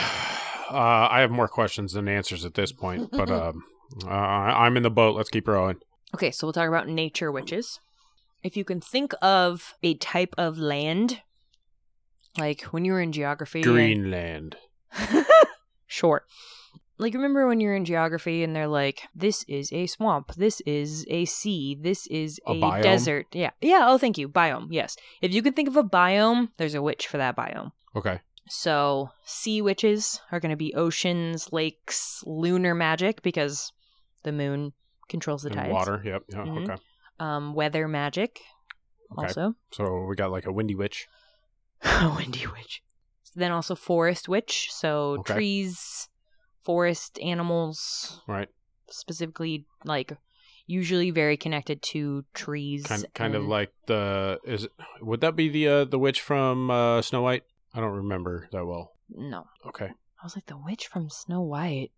Uh, 0.71 1.09
I 1.11 1.19
have 1.23 1.33
more 1.33 1.49
questions 1.49 1.95
than 1.95 2.07
answers 2.07 2.45
at 2.45 2.55
this 2.55 2.71
point, 2.71 3.11
but 3.11 3.29
um, 3.33 3.65
uh, 4.07 4.09
I'm 4.09 4.77
in 4.77 4.85
the 4.85 4.91
boat. 4.91 5.17
Let's 5.17 5.29
keep 5.29 5.49
rowing. 5.49 5.79
Okay, 6.15 6.31
so 6.31 6.47
we'll 6.47 6.53
talk 6.53 6.69
about 6.69 6.87
nature 6.87 7.33
witches. 7.33 7.81
If 8.45 8.57
you 8.57 8.63
can 8.63 8.81
think 8.81 9.13
of 9.21 9.75
a 9.83 9.95
type 9.95 10.33
of 10.39 10.59
land, 10.59 11.23
like 12.39 12.63
when 12.67 12.85
you 12.85 12.93
were 12.93 13.01
in 13.01 13.11
geography, 13.11 13.63
and- 13.63 13.73
Greenland. 13.73 14.59
sure. 15.89 16.23
Like 17.01 17.15
remember 17.15 17.47
when 17.49 17.61
you're 17.61 17.75
in 17.75 17.85
geography 17.85 18.45
and 18.45 18.55
they're 18.55 18.69
like, 18.69 19.03
"This 19.15 19.45
is 19.49 19.73
a 19.73 19.87
swamp. 19.87 20.35
This 20.37 20.61
is 20.67 21.07
a 21.09 21.25
sea. 21.25 21.75
This 21.81 22.07
is 22.09 22.39
A 22.47 22.53
a, 22.53 22.83
desert." 22.83 23.27
Yeah, 23.33 23.51
yeah. 23.61 23.85
Oh, 23.89 23.99
thank 23.99 24.19
you. 24.19 24.29
Biome. 24.29 24.69
Yes. 24.71 24.97
If 25.23 25.33
you 25.33 25.43
can 25.43 25.55
think 25.55 25.69
of 25.69 25.77
a 25.77 25.83
biome, 25.83 26.51
there's 26.59 26.75
a 26.75 26.83
witch 26.83 27.07
for 27.07 27.17
that 27.17 27.37
biome. 27.37 27.73
Okay. 27.97 28.21
So 28.49 29.11
sea 29.25 29.63
witches 29.63 30.21
are 30.31 30.41
going 30.41 30.51
to 30.51 30.57
be 30.57 30.75
oceans, 30.75 31.53
lakes, 31.53 32.23
lunar 32.27 32.75
magic 32.75 33.23
because 33.23 33.73
the 34.25 34.33
moon 34.33 34.73
controls 35.09 35.43
the 35.43 35.49
And 35.51 35.57
tides. 35.59 35.73
water. 35.73 36.03
Yep. 36.05 36.23
Yeah, 36.29 36.37
Mhm. 36.45 36.69
Okay. 36.71 36.83
Um, 37.19 37.55
weather 37.55 37.89
magic. 37.89 38.41
Okay. 39.13 39.27
Also, 39.29 39.55
So 39.73 40.05
we 40.09 40.17
got 40.17 40.31
like 40.31 40.47
a 40.47 40.53
windy 40.53 40.75
witch. 40.75 41.07
A 41.83 42.13
windy 42.15 42.47
witch. 42.47 42.83
Then 43.35 43.53
also 43.53 43.75
forest 43.75 44.29
witch. 44.29 44.69
So 44.71 45.17
Okay. 45.21 45.35
trees, 45.35 46.09
forest 46.65 47.19
animals, 47.21 48.21
Right. 48.27 48.49
specifically 48.91 49.67
like 49.85 50.13
usually 50.67 51.11
very 51.11 51.37
connected 51.37 51.83
to 51.83 52.25
trees. 52.35 52.85
Kind 52.87 53.07
kind 53.15 53.35
of 53.35 53.45
like 53.45 53.73
the 53.87 54.39
is 54.45 54.65
it, 54.65 54.73
would 55.01 55.21
that 55.23 55.37
be 55.37 55.49
the 55.49 55.69
uh, 55.69 55.85
the 55.85 55.99
witch 55.99 56.21
from 56.21 56.71
uh, 56.71 57.03
Snow 57.03 57.23
White? 57.23 57.43
I 57.75 57.81
don't 57.81 57.93
remember 57.93 58.49
that 58.53 58.65
well. 58.67 58.93
no. 59.09 59.45
Okay. 59.67 59.87
I 59.87 60.25
was 60.27 60.37
like 60.37 60.47
the 60.47 60.59
witch 60.59 60.87
from 60.87 61.09
Snow 61.09 61.41
White. 61.41 61.93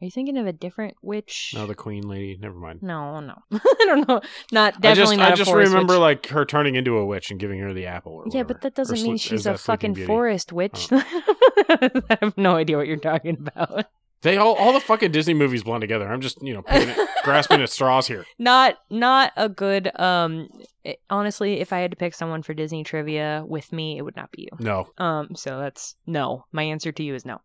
Are 0.00 0.04
you 0.04 0.10
thinking 0.12 0.36
of 0.38 0.46
a 0.46 0.52
different 0.52 0.94
witch? 1.02 1.52
No, 1.56 1.66
the 1.66 1.74
queen 1.74 2.06
lady. 2.08 2.38
Never 2.40 2.54
mind. 2.56 2.82
no, 2.82 3.18
no. 3.18 3.34
I 3.52 3.84
don't 3.84 4.06
know. 4.08 4.20
Not 4.52 4.74
I 4.76 4.80
definitely 4.80 5.16
just 5.16 5.28
not 5.28 5.32
I 5.32 5.34
just 5.34 5.52
remember 5.52 5.94
witch. 5.94 6.00
like 6.00 6.26
her 6.28 6.44
turning 6.44 6.76
into 6.76 6.96
a 6.98 7.04
witch 7.04 7.30
and 7.32 7.40
giving 7.40 7.58
her 7.60 7.72
the 7.74 7.86
apple. 7.86 8.12
Or 8.12 8.22
Yeah, 8.26 8.42
whatever. 8.42 8.46
but 8.54 8.60
that 8.62 8.74
doesn't 8.76 8.98
Or 8.98 9.02
mean 9.02 9.16
Sli- 9.16 9.20
she's 9.20 9.46
a 9.46 9.58
fucking 9.58 9.94
Beauty? 9.94 10.06
forest 10.06 10.52
witch. 10.52 10.86
I 10.92 12.18
have 12.20 12.36
no 12.38 12.54
idea 12.56 12.76
what 12.76 12.86
you're 12.86 12.96
talking 12.96 13.36
about. 13.40 13.86
They 14.22 14.36
all 14.36 14.54
all 14.54 14.72
the 14.72 14.80
fucking 14.80 15.12
Disney 15.12 15.34
movies 15.34 15.62
blend 15.62 15.80
together. 15.82 16.08
I'm 16.08 16.20
just 16.20 16.42
you 16.42 16.54
know 16.54 16.62
it, 16.68 17.08
grasping 17.24 17.60
at 17.62 17.70
straws 17.70 18.06
here. 18.08 18.24
not 18.38 18.76
not 18.90 19.32
a 19.36 19.48
good 19.48 19.90
um 20.00 20.48
it- 20.84 21.00
honestly 21.10 21.60
if 21.60 21.72
i 21.72 21.78
had 21.78 21.90
to 21.90 21.96
pick 21.96 22.14
someone 22.14 22.42
for 22.42 22.54
disney 22.54 22.82
trivia 22.84 23.44
with 23.46 23.70
me 23.72 23.98
it 23.98 24.02
would 24.02 24.16
not 24.16 24.30
be 24.32 24.42
you 24.42 24.48
No. 24.64 24.88
um 24.98 25.34
so 25.34 25.58
that's 25.58 25.96
no 26.06 26.44
my 26.52 26.62
answer 26.62 26.90
to 26.92 27.02
you 27.02 27.14
is 27.14 27.26
no 27.26 27.38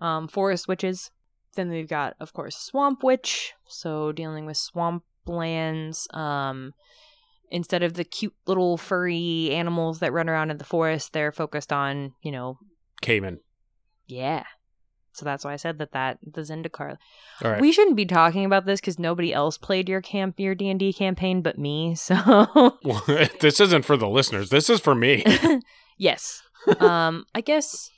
um 0.00 0.26
forest 0.28 0.68
witches 0.68 1.10
then 1.56 1.68
we've 1.70 1.88
got 1.88 2.14
of 2.20 2.32
course 2.32 2.56
swamp 2.56 3.02
witch 3.02 3.52
so 3.68 4.12
dealing 4.12 4.46
with 4.46 4.56
swamp 4.56 5.02
lands 5.26 6.06
um 6.14 6.72
instead 7.50 7.82
of 7.82 7.94
the 7.94 8.04
cute 8.04 8.34
little 8.46 8.76
furry 8.78 9.50
animals 9.50 9.98
that 9.98 10.12
run 10.12 10.28
around 10.30 10.50
in 10.50 10.56
the 10.58 10.64
forest 10.64 11.12
they're 11.12 11.32
focused 11.32 11.72
on 11.72 12.12
you 12.22 12.32
know 12.32 12.56
caiman. 13.02 13.40
yeah 14.06 14.44
so 15.12 15.24
that's 15.24 15.44
why 15.44 15.52
i 15.52 15.56
said 15.56 15.78
that 15.78 15.92
that 15.92 16.18
the 16.24 16.42
zendikar 16.42 16.96
All 17.44 17.50
right. 17.50 17.60
we 17.60 17.72
shouldn't 17.72 17.96
be 17.96 18.06
talking 18.06 18.44
about 18.44 18.64
this 18.66 18.80
because 18.80 18.98
nobody 18.98 19.32
else 19.32 19.58
played 19.58 19.88
your 19.88 20.00
camp, 20.00 20.38
your 20.38 20.54
D 20.54 20.68
and 20.70 20.78
D 20.80 20.92
campaign, 20.92 21.42
but 21.42 21.58
me. 21.58 21.94
So 21.96 22.14
Well, 22.84 23.02
this 23.40 23.60
isn't 23.60 23.84
for 23.84 23.96
the 23.96 24.08
listeners. 24.08 24.50
This 24.50 24.68
is 24.70 24.80
for 24.80 24.94
me. 24.94 25.24
yes, 25.98 26.42
um, 26.78 27.24
I 27.34 27.40
guess 27.40 27.90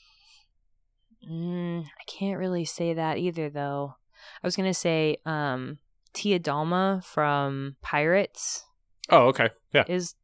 mm, 1.29 1.83
I 1.85 2.05
can't 2.07 2.39
really 2.39 2.65
say 2.65 2.95
that 2.95 3.19
either, 3.19 3.51
though. 3.51 3.95
I 4.43 4.47
was 4.47 4.57
gonna 4.57 4.75
say 4.75 5.17
um, 5.27 5.79
Tia 6.13 6.39
Dalma 6.41 7.05
from 7.05 7.77
Pirates 7.83 8.65
Oh, 9.11 9.27
okay. 9.29 9.51
Yeah. 9.73 9.85
is 9.89 10.15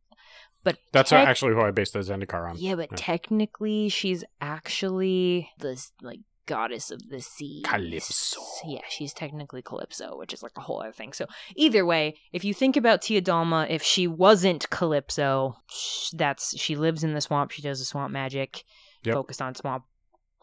But 0.65 0.79
That's 0.93 1.11
tech- 1.11 1.27
actually 1.27 1.55
who 1.55 1.61
I 1.63 1.71
based 1.73 1.93
the 1.95 1.99
Zendikar 2.01 2.49
on. 2.51 2.57
yeah, 2.59 2.75
but 2.77 2.97
technically 2.97 3.89
she's 3.89 4.23
actually 4.41 5.51
the 5.59 5.83
like 6.03 6.21
goddess 6.49 6.91
of 6.91 7.09
the 7.09 7.21
sea. 7.21 7.63
Calypso. 7.65 8.41
Yeah, 8.67 8.81
she's 8.89 9.13
technically 9.13 9.63
Calypso, 9.63 10.17
which 10.19 10.33
is 10.33 10.43
like 10.43 10.57
a 10.57 10.61
whole 10.63 10.81
other 10.81 10.91
thing. 10.93 11.13
So 11.13 11.27
either 11.55 11.87
way, 11.87 12.17
if 12.33 12.45
you 12.45 12.53
think 12.53 12.77
about 12.77 13.03
Tia 13.03 13.23
Dalma, 13.23 13.69
if 13.71 13.83
she 13.83 14.07
wasn't 14.09 14.69
Calypso, 14.71 15.57
sh- 15.71 16.11
that's 16.15 16.59
she 16.59 16.75
lives 16.75 17.05
in 17.05 17.15
the 17.15 17.21
swamp. 17.21 17.53
She 17.53 17.63
does 17.63 17.79
the 17.79 17.85
swamp 17.85 18.13
magic, 18.13 18.65
Yep. 19.05 19.15
focused 19.15 19.41
on 19.43 19.55
swamp 19.55 19.85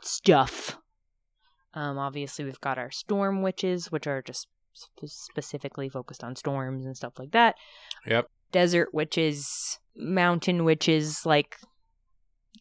stuff. 0.04 0.78
Um, 1.74 1.98
obviously 1.98 2.46
we've 2.46 2.62
got 2.62 2.78
our 2.78 2.92
storm 2.92 3.42
witches, 3.42 3.92
which 3.92 4.08
are 4.08 4.22
just 4.22 4.48
sp- 4.72 5.04
specifically 5.08 5.90
focused 5.90 6.24
on 6.24 6.36
storms 6.38 6.86
and 6.86 6.96
stuff 6.96 7.14
like 7.20 7.32
that. 7.32 7.56
Yep. 8.06 8.30
Desert 8.52 8.94
witches, 8.94 9.80
mountain 9.96 10.64
witches, 10.64 11.26
like 11.26 11.58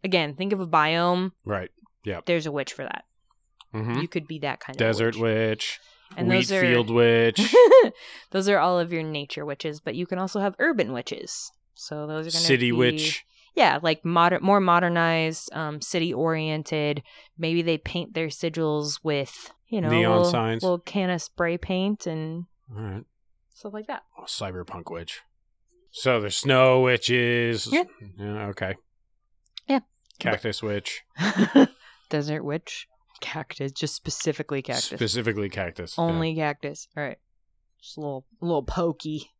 again, 0.03 0.35
think 0.35 0.53
of 0.53 0.61
a 0.61 0.67
biome. 0.67 1.31
Right. 1.45 1.71
Yeah. 2.05 2.21
There's 2.27 2.47
a 2.47 2.53
witch 2.53 2.73
for 2.73 2.83
that. 2.83 3.05
Hmm 3.75 3.99
You 3.99 4.09
could 4.09 4.27
be 4.27 4.39
that 4.41 4.61
kind 4.61 4.79
Desert 4.79 5.17
of 5.17 5.21
witch. 5.21 5.35
witch. 5.35 5.81
And 6.17 6.31
those 6.31 6.53
are 6.53 6.61
field 6.61 6.91
witch. 6.95 7.55
those 8.31 8.49
are 8.49 8.59
all 8.59 8.79
of 8.79 8.93
your 8.93 9.03
nature 9.03 9.45
witches, 9.45 9.81
but 9.81 9.95
you 9.97 10.07
can 10.07 10.19
also 10.19 10.41
have 10.41 10.55
urban 10.59 10.93
witches. 10.93 11.51
So 11.75 12.07
those 12.07 12.27
are 12.27 12.31
going 12.31 12.43
to 12.43 12.47
city 12.47 12.71
be, 12.71 12.73
witch. 12.73 13.25
Yeah, 13.57 13.79
like 13.83 14.05
modern, 14.05 14.43
more 14.43 14.61
modernized, 14.61 15.53
um, 15.53 15.81
city 15.81 16.13
oriented. 16.15 17.03
Maybe 17.39 17.63
they 17.63 17.79
paint 17.79 18.15
their 18.15 18.29
sigils 18.29 18.99
with 19.03 19.53
you 19.69 19.81
know 19.81 19.91
Neon 19.91 20.17
little, 20.19 20.31
signs. 20.31 20.63
little 20.63 20.79
can 20.79 21.11
of 21.11 21.21
spray 21.23 21.59
paint 21.59 22.07
and 22.07 22.45
All 22.71 22.83
right. 22.83 23.05
stuff 23.53 23.73
like 23.73 23.87
that. 23.89 24.03
Oh, 24.19 24.25
cyberpunk 24.25 24.91
witch. 24.91 25.21
So 25.91 26.21
there's 26.21 26.37
snow 26.37 26.81
witches. 26.81 27.69
Yeah. 27.71 27.85
Yeah, 28.19 28.47
okay. 28.49 28.75
Yeah. 29.69 29.81
Cactus 30.19 30.63
witch. 30.63 31.03
Desert 32.11 32.45
witch, 32.45 32.87
cactus, 33.21 33.73
just 33.73 33.95
specifically 33.95 34.63
cactus. 34.63 34.85
Specifically 34.87 35.49
cactus. 35.49 35.95
yeah. 35.97 36.05
Only 36.05 36.35
cactus. 36.35 36.89
All 36.97 37.03
right, 37.03 37.19
just 37.81 37.97
a 37.97 38.01
little, 38.01 38.25
a 38.41 38.45
little 38.45 38.63
pokey. 38.63 39.31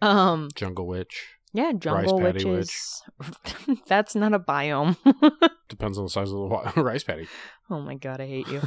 Um, 0.00 0.48
Jungle 0.56 0.86
witch. 0.86 1.28
yeah, 1.52 1.72
jungle 1.72 2.18
patty 2.20 2.44
witches. 2.44 3.02
That's 3.86 4.14
not 4.16 4.34
a 4.34 4.38
biome. 4.40 4.96
Depends 5.68 5.96
on 5.98 6.04
the 6.04 6.10
size 6.10 6.28
of 6.28 6.34
the 6.34 6.46
wa- 6.46 6.72
rice 6.76 7.04
paddy. 7.04 7.28
oh 7.70 7.80
my 7.80 7.94
god, 7.94 8.20
I 8.20 8.26
hate 8.26 8.48
you. 8.48 8.60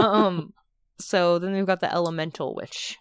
um, 0.00 0.52
so 0.98 1.38
then 1.38 1.52
we've 1.52 1.66
got 1.66 1.80
the 1.80 1.92
elemental 1.92 2.54
witch, 2.54 2.98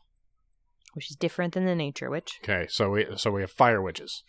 which 0.94 1.10
is 1.10 1.16
different 1.18 1.54
than 1.56 1.66
the 1.66 1.76
nature 1.76 2.10
witch. 2.10 2.40
okay, 2.44 2.68
so 2.70 2.92
we 2.92 3.06
so 3.18 3.32
we 3.32 3.42
have 3.42 3.52
fire 3.52 3.82
witches. 3.82 4.24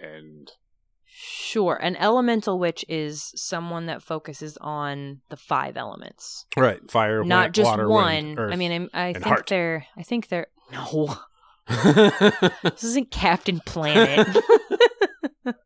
And 0.00 0.52
Sure, 1.20 1.74
an 1.74 1.96
elemental 1.96 2.60
witch 2.60 2.84
is 2.88 3.32
someone 3.34 3.86
that 3.86 4.04
focuses 4.04 4.56
on 4.60 5.20
the 5.30 5.36
five 5.36 5.76
elements, 5.76 6.46
right, 6.56 6.78
fire, 6.88 7.24
not 7.24 7.48
wa- 7.48 7.50
just 7.50 7.70
water, 7.70 7.88
one. 7.88 8.04
wind, 8.04 8.38
earth. 8.38 8.52
I 8.52 8.56
mean, 8.56 8.88
I, 8.94 9.08
I 9.08 9.12
think 9.14 9.24
heart. 9.24 9.46
they're. 9.48 9.84
I 9.96 10.04
think 10.04 10.28
they're 10.28 10.46
no. 10.70 11.16
This 12.62 12.84
isn't 12.84 13.10
Captain 13.10 13.58
Planet. 13.66 14.28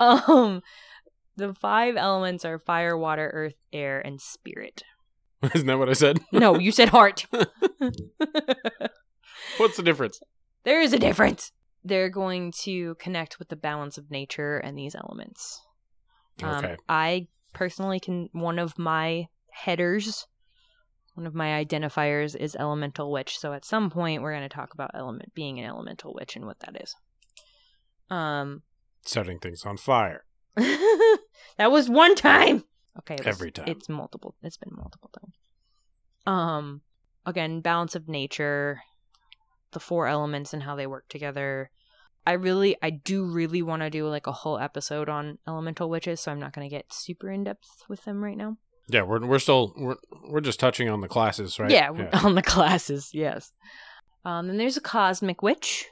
um, 0.00 0.62
the 1.36 1.52
five 1.52 1.96
elements 1.96 2.46
are 2.46 2.58
fire, 2.58 2.96
water, 2.96 3.30
earth, 3.34 3.56
air, 3.74 4.00
and 4.00 4.22
spirit. 4.22 4.82
Isn't 5.54 5.66
that 5.66 5.78
what 5.78 5.90
I 5.90 5.94
said? 5.94 6.18
No, 6.32 6.58
you 6.58 6.72
said 6.72 6.88
heart. 6.88 7.26
What's 9.58 9.76
the 9.76 9.82
difference? 9.82 10.18
there 10.64 10.80
is 10.80 10.94
a 10.94 10.98
difference. 10.98 11.52
They're 11.84 12.10
going 12.10 12.52
to 12.62 12.94
connect 12.96 13.38
with 13.38 13.48
the 13.48 13.56
balance 13.56 13.96
of 13.98 14.10
nature 14.10 14.58
and 14.58 14.76
these 14.76 14.94
elements. 14.94 15.60
Um, 16.42 16.76
I 16.88 17.26
personally 17.52 18.00
can. 18.00 18.28
One 18.32 18.58
of 18.58 18.78
my 18.78 19.26
headers, 19.50 20.26
one 21.14 21.26
of 21.26 21.34
my 21.34 21.62
identifiers 21.64 22.36
is 22.36 22.54
elemental 22.56 23.10
witch. 23.10 23.38
So 23.38 23.52
at 23.52 23.64
some 23.64 23.90
point, 23.90 24.22
we're 24.22 24.32
going 24.34 24.48
to 24.48 24.54
talk 24.54 24.74
about 24.74 24.90
element 24.94 25.34
being 25.34 25.58
an 25.58 25.66
elemental 25.66 26.14
witch 26.14 26.36
and 26.36 26.46
what 26.46 26.60
that 26.60 26.80
is. 26.82 26.94
Um, 28.10 28.62
Setting 29.04 29.38
things 29.38 29.64
on 29.64 29.76
fire. 29.76 30.24
that 30.56 31.70
was 31.70 31.88
one 31.88 32.14
time. 32.14 32.64
Okay, 32.98 33.16
was- 33.18 33.26
Every 33.26 33.50
time. 33.50 33.68
It's 33.68 33.88
multiple. 33.88 34.34
It's 34.42 34.56
been 34.56 34.74
multiple 34.76 35.10
times. 35.18 35.34
Um, 36.26 36.82
again, 37.24 37.60
balance 37.60 37.94
of 37.94 38.08
nature, 38.08 38.82
the 39.72 39.80
four 39.80 40.06
elements 40.06 40.52
and 40.52 40.62
how 40.62 40.76
they 40.76 40.86
work 40.86 41.08
together. 41.08 41.70
I 42.26 42.32
really, 42.32 42.76
I 42.82 42.90
do 42.90 43.24
really 43.24 43.62
want 43.62 43.82
to 43.82 43.90
do 43.90 44.06
like 44.08 44.26
a 44.26 44.32
whole 44.32 44.58
episode 44.58 45.08
on 45.08 45.38
elemental 45.48 45.88
witches, 45.88 46.20
so 46.20 46.30
I'm 46.30 46.38
not 46.40 46.52
going 46.52 46.68
to 46.68 46.74
get 46.74 46.92
super 46.92 47.30
in 47.30 47.44
depth 47.44 47.84
with 47.88 48.04
them 48.04 48.22
right 48.22 48.36
now. 48.36 48.58
Yeah, 48.88 49.02
we're 49.02 49.24
we're 49.24 49.38
still 49.38 49.72
we're 49.76 49.96
we're 50.28 50.40
just 50.40 50.58
touching 50.60 50.88
on 50.88 51.00
the 51.00 51.08
classes, 51.08 51.58
right? 51.58 51.70
Yeah, 51.70 51.90
on 52.24 52.34
the 52.34 52.42
classes, 52.42 53.10
yes. 53.12 53.52
Um, 54.24 54.48
then 54.48 54.58
there's 54.58 54.76
a 54.76 54.80
cosmic 54.82 55.42
witch, 55.42 55.86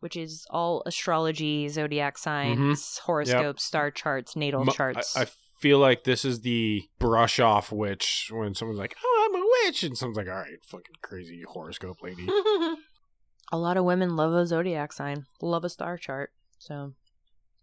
which 0.00 0.16
is 0.16 0.46
all 0.50 0.82
astrology, 0.86 1.68
zodiac 1.68 2.18
signs, 2.18 2.98
horoscopes, 2.98 3.64
star 3.64 3.90
charts, 3.90 4.36
natal 4.36 4.60
Mm-hmm. 4.60 4.70
Charts. 4.76 5.16
I, 5.16 5.22
I 5.22 5.26
feel 5.62 5.78
like 5.78 6.02
this 6.02 6.24
is 6.24 6.40
the 6.40 6.82
brush 6.98 7.38
off 7.38 7.70
witch 7.70 8.30
when 8.32 8.52
someone's 8.52 8.80
like, 8.80 8.96
"Oh, 9.02 9.28
I'm 9.28 9.40
a 9.40 9.46
witch," 9.64 9.84
and 9.84 9.96
someone's 9.96 10.16
like, 10.16 10.26
"All 10.26 10.34
right, 10.34 10.62
fucking 10.66 10.96
crazy 11.02 11.44
horoscope 11.46 11.98
lady." 12.02 12.26
a 13.52 13.56
lot 13.56 13.76
of 13.76 13.84
women 13.84 14.16
love 14.16 14.32
a 14.32 14.44
zodiac 14.44 14.92
sign, 14.92 15.26
love 15.40 15.64
a 15.64 15.68
star 15.68 15.96
chart. 15.96 16.30
So, 16.58 16.94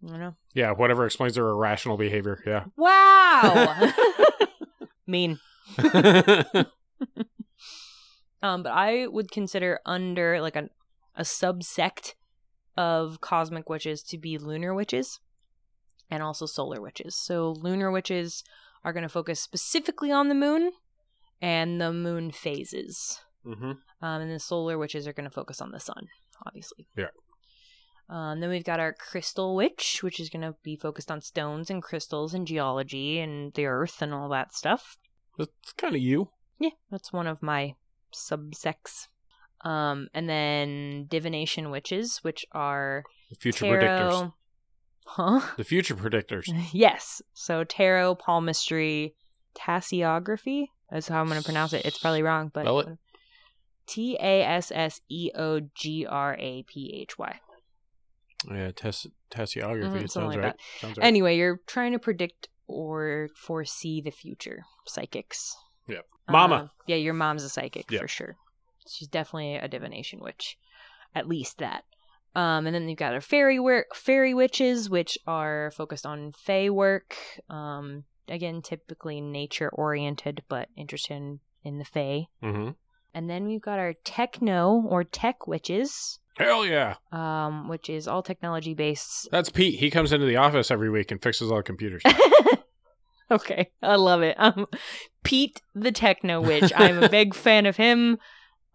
you 0.01 0.17
know. 0.17 0.35
yeah, 0.53 0.71
whatever 0.71 1.05
explains 1.05 1.35
their 1.35 1.49
irrational 1.49 1.97
behavior. 1.97 2.41
Yeah. 2.45 2.65
Wow. 2.77 3.91
mean. 5.07 5.39
Um, 8.41 8.63
but 8.63 8.71
I 8.71 9.07
would 9.07 9.29
consider 9.31 9.81
under 9.85 10.41
like 10.41 10.55
a 10.55 10.69
a 11.15 11.23
subsect 11.23 12.13
of 12.77 13.19
cosmic 13.19 13.69
witches 13.69 14.01
to 14.03 14.17
be 14.17 14.37
lunar 14.37 14.73
witches 14.73 15.19
and 16.09 16.23
also 16.23 16.45
solar 16.45 16.81
witches. 16.81 17.15
So 17.15 17.51
lunar 17.51 17.91
witches 17.91 18.43
are 18.83 18.93
going 18.93 19.03
to 19.03 19.09
focus 19.09 19.39
specifically 19.39 20.11
on 20.11 20.29
the 20.29 20.35
moon 20.35 20.71
and 21.41 21.79
the 21.79 21.93
moon 21.93 22.31
phases. 22.31 23.19
mm-hmm. 23.45 23.71
Um, 24.01 24.21
and 24.21 24.31
the 24.31 24.39
solar 24.39 24.77
witches 24.77 25.07
are 25.07 25.13
going 25.13 25.29
to 25.29 25.33
focus 25.33 25.61
on 25.61 25.71
the 25.71 25.79
sun, 25.79 26.07
obviously. 26.45 26.87
Yeah. 26.95 27.09
Um, 28.09 28.39
then 28.39 28.49
we've 28.49 28.63
got 28.63 28.79
our 28.79 28.93
crystal 28.93 29.55
witch, 29.55 29.99
which 30.01 30.19
is 30.19 30.29
going 30.29 30.41
to 30.41 30.55
be 30.63 30.75
focused 30.75 31.11
on 31.11 31.21
stones 31.21 31.69
and 31.69 31.83
crystals 31.83 32.33
and 32.33 32.47
geology 32.47 33.19
and 33.19 33.53
the 33.53 33.65
earth 33.65 34.01
and 34.01 34.13
all 34.13 34.29
that 34.29 34.53
stuff. 34.53 34.97
That's 35.37 35.73
kind 35.77 35.95
of 35.95 36.01
you. 36.01 36.29
Yeah, 36.59 36.71
that's 36.89 37.13
one 37.13 37.27
of 37.27 37.43
my 37.43 37.75
subsects. 38.13 39.07
Um, 39.61 40.07
and 40.13 40.27
then 40.27 41.05
divination 41.07 41.69
witches, 41.69 42.19
which 42.23 42.45
are 42.51 43.03
The 43.29 43.35
future 43.35 43.65
predictors. 43.65 44.33
Huh? 45.13 45.41
The 45.57 45.63
future 45.63 45.95
predictors. 45.95 46.43
yes. 46.71 47.21
So 47.33 47.63
tarot, 47.63 48.15
palmistry, 48.15 49.15
tasseography. 49.55 50.67
That's 50.91 51.07
how 51.07 51.19
I'm 51.21 51.27
going 51.27 51.39
to 51.39 51.45
pronounce 51.45 51.73
it. 51.73 51.85
It's 51.85 51.97
probably 51.97 52.21
wrong, 52.21 52.51
but 52.53 52.65
T 53.87 54.15
A 54.19 54.43
S 54.43 54.71
S 54.73 55.01
E 55.09 55.31
O 55.35 55.61
G 55.75 56.05
R 56.05 56.35
A 56.39 56.63
P 56.63 56.93
H 57.01 57.17
Y. 57.17 57.39
Yeah, 58.51 58.71
tes- 58.71 59.07
tasseography. 59.31 59.91
Mhm, 59.91 60.03
it 60.03 60.11
sounds 60.11 60.35
like 60.35 60.43
right. 60.43 60.55
Sounds 60.79 60.97
right. 60.97 61.05
Anyway, 61.05 61.37
you're 61.37 61.59
trying 61.67 61.91
to 61.93 61.99
predict 61.99 62.47
or 62.67 63.29
foresee 63.35 64.01
the 64.01 64.11
future. 64.11 64.63
Psychics. 64.85 65.55
Yep. 65.87 66.05
Mama. 66.29 66.55
Uh, 66.55 66.67
yeah, 66.87 66.95
your 66.97 67.15
mom's 67.15 67.43
a 67.43 67.49
psychic 67.49 67.89
Yep. 67.91 68.01
for 68.01 68.07
sure. 68.07 68.35
She's 68.87 69.07
definitely 69.07 69.55
a 69.55 69.67
divination 69.67 70.19
witch. 70.19 70.57
At 71.15 71.27
least 71.27 71.57
that. 71.57 71.83
Um, 72.35 72.67
and 72.67 72.75
then 72.75 72.87
you've 72.87 72.99
got 72.99 73.13
our 73.13 73.21
fairy 73.21 73.59
work, 73.59 73.95
fairy 73.95 74.33
witches, 74.33 74.89
which 74.89 75.17
are 75.25 75.71
focused 75.75 76.05
on 76.05 76.31
fae 76.31 76.69
work. 76.69 77.15
Um, 77.49 78.03
again, 78.27 78.61
typically 78.61 79.19
nature 79.21 79.69
oriented, 79.73 80.43
but 80.47 80.69
interested 80.77 81.15
in, 81.15 81.39
in 81.63 81.79
the 81.79 81.85
fae. 81.85 82.27
mm-hmm. 82.43 82.69
And 83.11 83.27
then 83.27 83.45
we've 83.45 83.61
got 83.61 83.79
our 83.79 83.93
techno 84.03 84.83
or 84.87 85.03
tech 85.03 85.47
witches, 85.47 86.19
Hell 86.37 86.63
yeah. 86.65 86.95
um, 87.11 87.67
which 87.67 87.89
is 87.89 88.07
all 88.07 88.21
technology 88.21 88.75
based. 88.75 89.27
That's 89.31 89.49
Pete. 89.49 89.79
He 89.79 89.89
comes 89.89 90.13
into 90.13 90.27
the 90.27 90.37
office 90.37 90.69
every 90.69 90.91
week 90.91 91.09
and 91.09 91.21
fixes 91.21 91.49
all 91.49 91.57
the 91.57 91.63
computers. 91.63 92.03
okay, 93.31 93.71
I 93.81 93.95
love 93.95 94.21
it. 94.21 94.35
Um, 94.37 94.67
Pete 95.23 95.59
the 95.73 95.91
Techno 95.91 96.39
Witch. 96.39 96.71
I'm 96.75 97.01
a 97.01 97.09
big 97.19 97.33
fan 97.33 97.65
of 97.65 97.77
him. 97.77 98.19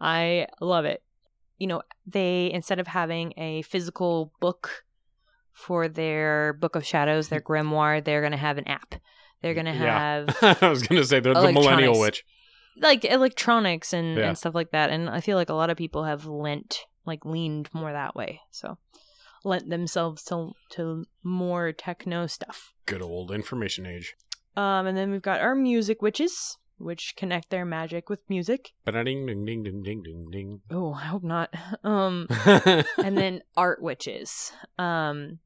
I 0.00 0.48
love 0.60 0.84
it. 0.84 1.00
You 1.58 1.66
know, 1.68 1.82
they 2.06 2.50
instead 2.52 2.78
of 2.80 2.86
having 2.86 3.32
a 3.36 3.62
physical 3.62 4.32
book 4.40 4.84
for 5.52 5.88
their 5.88 6.52
Book 6.54 6.74
of 6.76 6.84
Shadows, 6.84 7.28
their 7.28 7.40
grimoire, 7.48 8.04
they're 8.04 8.22
gonna 8.22 8.36
have 8.36 8.58
an 8.58 8.66
app. 8.68 8.94
They're 9.42 9.54
gonna 9.54 9.72
Yeah. 9.74 10.26
have 10.40 10.58
I 10.62 10.68
was 10.68 10.82
gonna 10.86 11.04
say 11.04 11.20
they're 11.20 11.34
the 11.34 11.52
millennial 11.52 11.98
witch. 12.00 12.24
like 12.80 13.04
electronics 13.04 13.92
and, 13.92 14.16
Yeah. 14.18 14.28
and 14.28 14.38
stuff 14.38 14.54
like 14.54 14.72
that. 14.72 14.90
And 14.90 15.08
I 15.08 15.20
feel 15.20 15.36
like 15.36 15.50
a 15.50 15.54
lot 15.54 15.70
of 15.70 15.76
people 15.76 16.04
have 16.04 16.26
lent 16.26 16.80
like 17.06 17.24
leaned 17.24 17.68
more 17.72 17.92
that 17.92 18.16
way. 18.16 18.40
So 18.50 18.78
lent 19.44 19.68
themselves 19.70 20.24
to 20.24 20.52
to 20.70 21.04
more 21.22 21.70
techno 21.72 22.26
stuff. 22.26 22.72
Good 22.86 23.02
old 23.02 23.30
information 23.30 23.86
age. 23.86 24.14
Um, 24.56 24.86
and 24.86 24.96
then 24.96 25.10
we've 25.10 25.22
got 25.22 25.40
our 25.40 25.54
music 25.54 26.00
witches, 26.00 26.56
which 26.78 27.14
connect 27.16 27.50
their 27.50 27.64
magic 27.64 28.08
with 28.08 28.20
music. 28.28 28.72
Ba-da-ding, 28.84 29.26
ding, 29.26 29.44
ding, 29.44 29.62
ding, 29.62 29.82
ding, 29.82 30.02
ding, 30.02 30.26
ding. 30.30 30.60
Oh, 30.70 30.92
I 30.94 31.04
hope 31.04 31.22
not. 31.22 31.52
Um, 31.84 32.26
and 32.46 33.16
then 33.16 33.42
art 33.56 33.82
witches. 33.82 34.52
Um, 34.78 35.38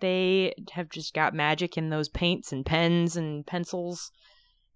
they 0.00 0.54
have 0.72 0.90
just 0.90 1.14
got 1.14 1.34
magic 1.34 1.76
in 1.78 1.88
those 1.90 2.08
paints 2.08 2.52
and 2.52 2.64
pens 2.64 3.16
and 3.16 3.46
pencils, 3.46 4.10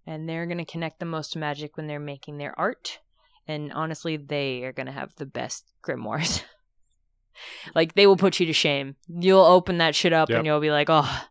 and 0.07 0.29
they're 0.29 0.47
gonna 0.47 0.65
connect 0.65 0.99
the 1.01 1.05
most 1.07 1.33
to 1.35 1.39
magic 1.39 1.77
when 1.77 1.87
they're 1.87 2.01
making 2.01 2.39
their 2.39 2.59
art. 2.59 2.99
And 3.47 3.73
honestly, 3.73 4.17
they 4.17 4.65
are 4.65 4.73
gonna 4.73 4.93
have 4.93 5.15
the 5.17 5.27
best 5.27 5.65
grimoires. 5.85 6.43
like 7.75 7.95
they 7.95 8.07
will 8.07 8.17
put 8.17 8.41
you 8.41 8.47
to 8.47 8.53
shame. 8.53 8.97
You'll 9.09 9.45
open 9.45 9.79
that 9.79 9.95
shit 9.95 10.13
up 10.13 10.29
Yep. 10.31 10.39
and 10.39 10.47
you'll 10.47 10.61
be 10.61 10.71
like, 10.71 10.89
"Oh, 10.91 11.25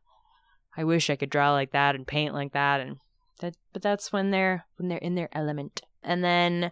I 0.78 0.84
wish 0.84 1.10
I 1.10 1.16
could 1.16 1.30
draw 1.30 1.52
like 1.54 1.72
that 1.72 1.96
and 1.96 2.06
paint 2.06 2.34
like 2.34 2.54
that." 2.54 2.82
And 2.82 2.98
that, 3.40 3.56
but 3.74 3.82
that's 3.82 4.12
when 4.12 4.32
they're 4.32 4.66
when 4.78 4.90
they're 4.90 4.98
in 5.00 5.16
their 5.16 5.30
element. 5.34 5.82
And 6.04 6.24
then 6.24 6.72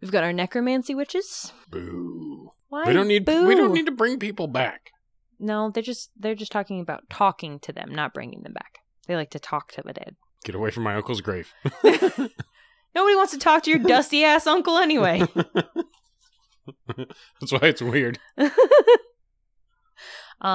we've 0.00 0.12
got 0.12 0.24
our 0.24 0.32
necromancy 0.32 0.94
witches. 0.94 1.52
Boo. 1.70 2.52
Why? 2.68 2.84
We 2.86 2.92
don't 2.92 3.08
need 3.08 3.26
we 3.26 3.54
don't 3.54 3.72
need 3.72 3.86
to 3.86 3.92
bring 3.92 4.18
people 4.18 4.46
back. 4.46 4.90
No, 5.38 5.70
they're 5.70 5.82
just 5.82 6.10
they're 6.18 6.34
just 6.34 6.52
talking 6.52 6.80
about 6.80 7.08
talking 7.10 7.58
to 7.60 7.72
them, 7.72 7.94
not 7.94 8.12
bringing 8.12 8.42
them 8.42 8.52
back. 8.52 8.78
They 9.06 9.16
like 9.16 9.30
to 9.30 9.38
talk 9.38 9.72
to 9.72 9.82
the 9.82 9.92
dead. 9.92 10.16
Get 10.44 10.54
away 10.54 10.70
from 10.70 10.82
my 10.82 10.94
uncle's 10.94 11.20
grave. 11.20 11.52
Nobody 11.82 13.16
wants 13.16 13.32
to 13.32 13.38
talk 13.38 13.62
to 13.64 13.70
your 13.70 13.78
dusty 13.78 14.24
ass 14.24 14.46
uncle 14.46 14.78
anyway. 14.78 15.22
That's 17.40 17.52
why 17.52 17.60
it's 17.62 17.82
weird. 17.82 18.18
um, 18.36 18.52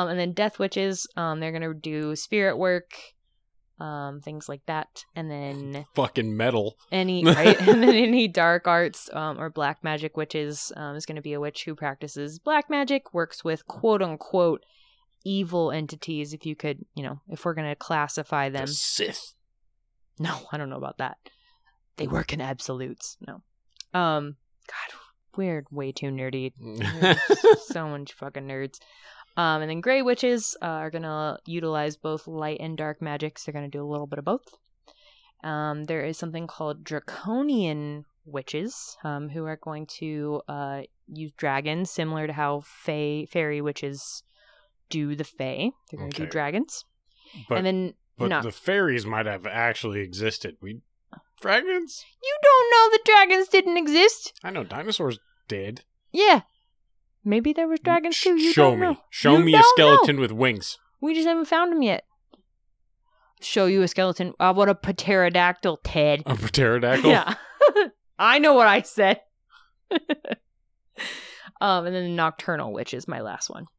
and 0.10 0.20
then 0.20 0.34
death 0.34 0.60
witches, 0.60 1.08
um, 1.16 1.40
they're 1.40 1.52
gonna 1.52 1.74
do 1.74 2.16
spirit 2.16 2.58
work, 2.58 2.92
um, 3.84 4.22
things 4.22 4.48
like 4.48 4.66
that, 4.68 5.04
and 5.16 5.30
then 5.30 5.86
Fucking 5.94 6.38
metal. 6.38 6.78
any 6.92 7.26
right, 7.40 7.60
and 7.60 7.84
then 7.84 7.96
any 7.96 8.28
dark 8.30 8.66
arts 8.68 9.10
um, 9.12 9.40
or 9.40 9.50
black 9.50 9.84
magic 9.84 10.16
witches 10.16 10.72
um, 10.78 10.96
is 10.96 11.06
gonna 11.06 11.22
be 11.22 11.34
a 11.34 11.40
witch 11.40 11.66
who 11.66 11.76
practices 11.76 12.40
black 12.40 12.70
magic, 12.70 13.14
works 13.14 13.44
with 13.44 13.68
quote 13.68 14.02
unquote 14.02 14.64
evil 15.26 15.72
entities. 15.72 16.34
If 16.34 16.46
you 16.46 16.56
could, 16.56 16.86
you 16.96 17.04
know, 17.04 17.20
if 17.28 17.44
we're 17.44 17.54
gonna 17.56 17.76
classify 17.76 18.50
them. 18.50 18.68
The 18.68 18.74
Sith. 18.74 19.34
No, 20.20 20.38
I 20.52 20.58
don't 20.58 20.70
know 20.70 20.78
about 20.78 21.00
that. 21.00 21.18
They 21.98 22.08
work 22.08 22.32
in 22.34 22.40
absolutes. 22.42 23.18
No. 23.28 23.42
Um 24.00 24.38
God, 24.68 24.98
we're 25.36 25.66
way 25.72 25.92
too 25.92 26.08
nerdy. 26.08 26.54
So 27.68 27.88
much 27.88 28.14
fucking 28.14 28.48
nerds. 28.48 28.80
Um 29.36 29.62
and 29.62 29.70
then 29.70 29.82
Grey 29.82 30.02
Witches 30.02 30.56
uh, 30.62 30.66
are 30.66 30.92
gonna 30.92 31.40
utilize 31.46 31.98
both 31.98 32.28
light 32.28 32.58
and 32.60 32.78
dark 32.78 33.02
magics. 33.02 33.44
They're 33.44 33.54
gonna 33.54 33.68
do 33.68 33.84
a 33.84 33.90
little 33.90 34.08
bit 34.08 34.20
of 34.20 34.26
both. 34.26 34.58
Um 35.44 35.86
there 35.86 36.06
is 36.06 36.18
something 36.18 36.48
called 36.48 36.84
Draconian 36.84 38.06
Witches, 38.26 38.98
um, 39.04 39.30
who 39.30 39.46
are 39.46 39.58
going 39.58 39.86
to 39.98 40.42
uh 40.48 40.82
use 41.08 41.32
dragons, 41.34 41.92
similar 41.92 42.28
to 42.28 42.34
how 42.34 42.62
Fey 42.62 43.26
fairy 43.26 43.62
witches 43.62 44.24
do 44.90 45.16
the 45.16 45.24
Fey. 45.24 45.72
They're 45.90 46.00
gonna 46.00 46.12
do 46.12 46.26
dragons. 46.26 46.86
But 47.50 47.58
and 47.60 47.66
then 47.66 47.94
but 48.18 48.30
no. 48.30 48.42
the 48.42 48.52
fairies 48.52 49.06
might 49.06 49.26
have 49.26 49.48
actually 49.48 50.02
existed. 50.02 50.58
We 50.62 50.82
dragons? 51.42 52.06
You 52.24 52.38
don't 52.42 52.72
know 52.72 52.90
the 52.92 53.04
dragons 53.06 53.48
didn't 53.50 53.78
exist. 53.78 54.40
I 54.44 54.50
know 54.52 54.64
dinosaurs 54.64 55.20
did. 55.48 55.84
Yeah. 56.12 56.42
Maybe 57.26 57.54
there 57.54 57.68
was 57.68 57.80
dragons 57.80 58.20
too. 58.20 58.36
You 58.40 58.52
Show 58.54 58.72
me. 58.76 58.82
know. 58.82 58.98
Show 59.10 59.38
You 59.38 59.46
me 59.46 59.54
a 59.54 59.58
don't 59.58 59.78
know. 59.80 59.96
skeleton 59.96 60.20
with 60.20 60.32
wings. 60.32 60.78
We 61.02 61.14
just 61.14 61.28
haven't 61.28 61.46
found 61.46 61.72
them 61.72 61.82
yet. 61.82 62.04
Show 63.42 63.66
you 63.66 63.82
a 63.82 63.88
skeleton. 63.88 64.34
Uh, 64.40 64.54
what 64.54 64.70
a 64.70 64.76
pterodactyl, 64.76 65.78
Ted. 65.84 66.24
A 66.26 66.36
pterodactyl. 66.36 67.10
Yeah. 67.10 67.34
I 68.20 68.40
know 68.40 68.54
what 68.54 68.68
I 68.68 68.82
said. 68.82 69.20
um, 71.62 71.86
and 71.86 71.96
then 71.96 72.04
the 72.04 72.10
nocturnal 72.10 72.72
witch 72.74 72.94
is 72.94 73.08
my 73.08 73.22
last 73.22 73.50
one. 73.50 73.66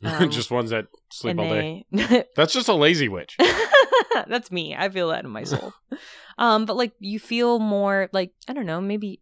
Um, 0.00 0.30
just 0.30 0.52
ones 0.52 0.70
that 0.70 0.86
sleep 1.10 1.36
all 1.40 1.48
day. 1.48 1.84
they 1.90 2.24
That's 2.36 2.52
just 2.52 2.68
a 2.68 2.72
lazy 2.74 3.08
witch. 3.08 3.36
That's 4.28 4.48
me. 4.52 4.76
I 4.78 4.88
feel 4.90 5.08
that 5.08 5.24
in 5.24 5.30
my 5.30 5.42
soul. 5.42 5.72
um, 6.38 6.66
but 6.66 6.76
like 6.76 6.92
you 7.00 7.18
feel 7.18 7.58
more 7.58 8.08
like 8.12 8.30
I 8.46 8.52
don't 8.52 8.64
know, 8.66 8.80
maybe 8.80 9.20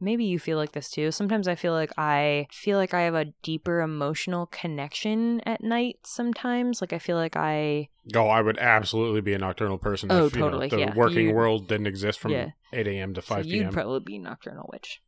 maybe 0.00 0.24
you 0.24 0.38
feel 0.38 0.56
like 0.58 0.72
this 0.72 0.90
too. 0.90 1.10
Sometimes 1.12 1.46
I 1.46 1.54
feel 1.54 1.72
like 1.72 1.92
I 1.98 2.46
feel 2.50 2.78
like 2.78 2.94
I 2.94 3.02
have 3.02 3.14
a 3.14 3.26
deeper 3.42 3.80
emotional 3.80 4.46
connection 4.46 5.40
at 5.46 5.62
night 5.62 5.98
sometimes. 6.04 6.80
Like 6.80 6.92
I 6.92 6.98
feel 6.98 7.16
like 7.16 7.36
I 7.36 7.88
Oh, 8.14 8.28
I 8.28 8.40
would 8.40 8.58
absolutely 8.58 9.20
be 9.20 9.34
a 9.34 9.38
nocturnal 9.38 9.78
person 9.78 10.10
Oh, 10.10 10.26
if 10.26 10.34
you 10.34 10.40
know, 10.40 10.66
the 10.66 10.78
yeah. 10.78 10.94
working 10.94 11.28
You- 11.28 11.34
world 11.34 11.68
didn't 11.68 11.86
exist 11.86 12.18
from 12.18 12.32
Yeah. 12.32 12.50
8 12.72 12.86
a.m. 12.88 13.14
to 13.14 13.22
5 13.22 13.44
so 13.44 13.50
you'd 13.50 13.72
probably 13.72 14.00
be 14.00 14.18
nocturnal 14.18 14.68
witch. 14.72 15.02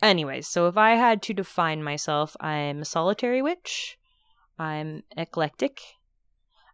Anyways, 0.00 0.46
so 0.46 0.68
if 0.68 0.76
I 0.76 0.92
had 0.94 1.22
to 1.22 1.34
define 1.34 1.82
myself, 1.82 2.36
I'm 2.40 2.82
a 2.82 2.84
solitary 2.84 3.42
witch. 3.42 3.98
I'm 4.58 5.02
eclectic. 5.16 5.80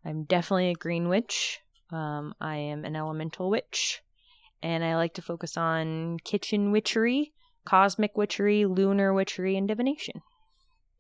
I'm 0.05 0.25
definitely 0.25 0.71
a 0.71 0.75
green 0.75 1.09
witch. 1.09 1.61
Um, 1.91 2.35
I 2.41 2.57
am 2.57 2.85
an 2.85 2.97
elemental 2.97 3.49
witch. 3.51 4.03
And 4.65 4.83
I 4.83 4.97
like 4.97 5.13
to 5.15 5.23
focus 5.23 5.59
on 5.59 6.17
kitchen 6.25 6.73
witchery, 6.73 7.33
cosmic 7.67 8.17
witchery, 8.17 8.65
lunar 8.65 9.13
witchery, 9.13 9.57
and 9.59 9.69
divination. 9.69 10.23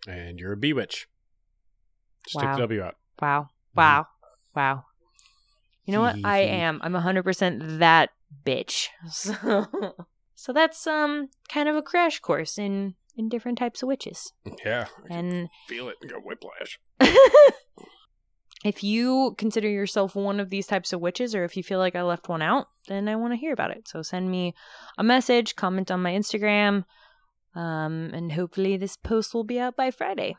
and 0.06 0.38
you're 0.38 0.52
a 0.52 0.56
bee 0.56 0.74
witch. 0.74 1.08
Stick 2.28 2.42
Wow. 2.42 2.52
the 2.56 2.58
W 2.62 2.82
out. 2.82 2.96
Wow. 3.22 3.48
Wow. 3.74 4.06
Wow. 4.54 4.84
You 5.86 5.92
know 5.94 6.00
what? 6.02 6.16
I 6.24 6.40
am. 6.40 6.80
I'm 6.82 6.92
100% 6.92 7.78
that 7.78 8.10
bitch. 8.46 8.88
So, 9.10 9.66
so 10.34 10.52
that's 10.52 10.86
um 10.86 11.30
kind 11.48 11.68
of 11.68 11.76
a 11.76 11.82
crash 11.82 12.18
course 12.20 12.58
in 12.58 12.96
in 13.16 13.28
different 13.30 13.56
types 13.56 13.82
of 13.82 13.86
witches. 13.88 14.32
Yeah. 14.64 14.88
And 15.08 15.48
feel 15.68 15.88
it 15.88 15.96
and 16.02 16.10
go 16.10 16.18
whiplash. 16.20 16.78
if 18.64 18.82
you 18.82 19.34
consider 19.36 19.68
yourself 19.68 20.16
one 20.16 20.40
of 20.40 20.48
these 20.48 20.66
types 20.66 20.92
of 20.92 21.00
witches 21.00 21.34
or 21.34 21.44
if 21.44 21.56
you 21.56 21.62
feel 21.62 21.78
like 21.78 21.94
I 21.94 22.02
left 22.02 22.28
one 22.28 22.42
out, 22.42 22.66
then 22.88 23.08
I 23.08 23.16
want 23.16 23.34
to 23.34 23.36
hear 23.36 23.52
about 23.52 23.70
it. 23.70 23.86
So 23.86 24.02
send 24.02 24.30
me 24.30 24.54
a 24.98 25.04
message, 25.04 25.54
comment 25.54 25.90
on 25.90 26.02
my 26.02 26.12
Instagram, 26.12 26.84
um, 27.54 28.10
and 28.14 28.32
hopefully 28.32 28.76
this 28.76 28.96
post 28.96 29.34
will 29.34 29.44
be 29.44 29.60
out 29.60 29.76
by 29.76 29.90
Friday. 29.90 30.36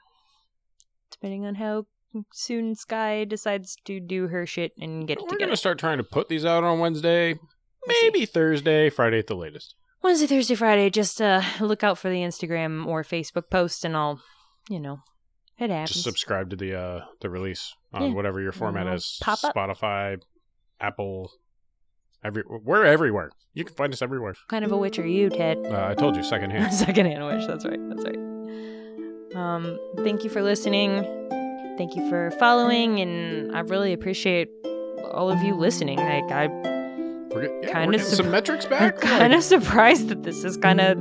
Depending 1.11 1.45
on 1.45 1.55
how 1.55 1.85
soon 2.33 2.75
Sky 2.75 3.25
decides 3.25 3.75
to 3.85 3.99
do 3.99 4.27
her 4.27 4.45
shit 4.45 4.73
and 4.79 5.07
get 5.07 5.17
it 5.17 5.21
We're 5.21 5.29
together. 5.29 5.39
going 5.39 5.49
to 5.51 5.57
start 5.57 5.79
trying 5.79 5.97
to 5.99 6.03
put 6.03 6.27
these 6.27 6.45
out 6.45 6.63
on 6.63 6.79
Wednesday, 6.79 7.35
maybe 7.85 8.25
Thursday, 8.25 8.89
Friday 8.89 9.19
at 9.19 9.27
the 9.27 9.35
latest. 9.35 9.75
Wednesday, 10.01 10.27
Thursday, 10.27 10.55
Friday. 10.55 10.89
Just 10.89 11.21
uh, 11.21 11.41
look 11.59 11.83
out 11.83 11.97
for 11.97 12.09
the 12.09 12.21
Instagram 12.21 12.85
or 12.85 13.03
Facebook 13.03 13.49
post, 13.49 13.85
and 13.85 13.95
I'll, 13.95 14.19
you 14.69 14.79
know, 14.79 14.99
it 15.57 15.69
happens. 15.69 15.91
Just 15.91 16.03
subscribe 16.03 16.49
to 16.49 16.55
the 16.55 16.77
uh 16.77 17.05
the 17.21 17.29
release 17.29 17.73
on 17.95 18.09
Yeah. 18.09 18.13
whatever 18.13 18.39
your 18.41 18.51
format 18.51 18.85
is. 18.93 19.17
pop 19.23 19.43
up. 19.43 19.55
Spotify, 19.55 20.21
Apple, 20.79 21.31
every 22.23 22.43
we're 22.47 22.83
everywhere. 22.85 23.31
You 23.53 23.63
can 23.63 23.73
find 23.75 23.91
us 23.93 24.01
everywhere. 24.01 24.33
What 24.33 24.47
kind 24.49 24.65
of 24.65 24.71
a 24.71 24.77
witch 24.77 24.99
are 24.99 25.07
you, 25.07 25.29
Ted? 25.29 25.57
Uh, 25.65 25.87
I 25.89 25.93
told 25.95 26.15
you 26.15 26.23
secondhand. 26.23 26.73
Secondhand 26.85 27.25
witch. 27.25 27.47
That's 27.47 27.65
right. 27.65 27.79
That's 27.89 28.03
right. 28.03 28.19
Um, 29.35 29.79
thank 30.03 30.23
you 30.23 30.29
for 30.29 30.41
listening. 30.43 31.03
Thank 31.77 31.95
you 31.95 32.07
for 32.09 32.31
following, 32.31 32.99
and 33.01 33.55
I 33.55 33.59
really 33.61 33.91
appreciate 33.93 34.49
all 35.11 35.29
of 35.29 35.41
you 35.41 35.55
listening. 35.55 35.97
Like 35.97 36.31
I, 36.31 36.47
We're, 36.47 37.41
get- 37.41 37.51
yeah, 37.63 37.85
we're 37.85 37.91
getting 37.91 37.99
sup- 38.07 38.17
some 38.17 38.31
metrics 38.31 38.65
I'm 38.65 38.71
back. 38.71 38.99
kind 39.01 39.33
of 39.33 39.43
surprised 39.43 40.07
that 40.09 40.23
this 40.23 40.43
is 40.45 40.55
kind 40.57 40.79
of 40.79 40.97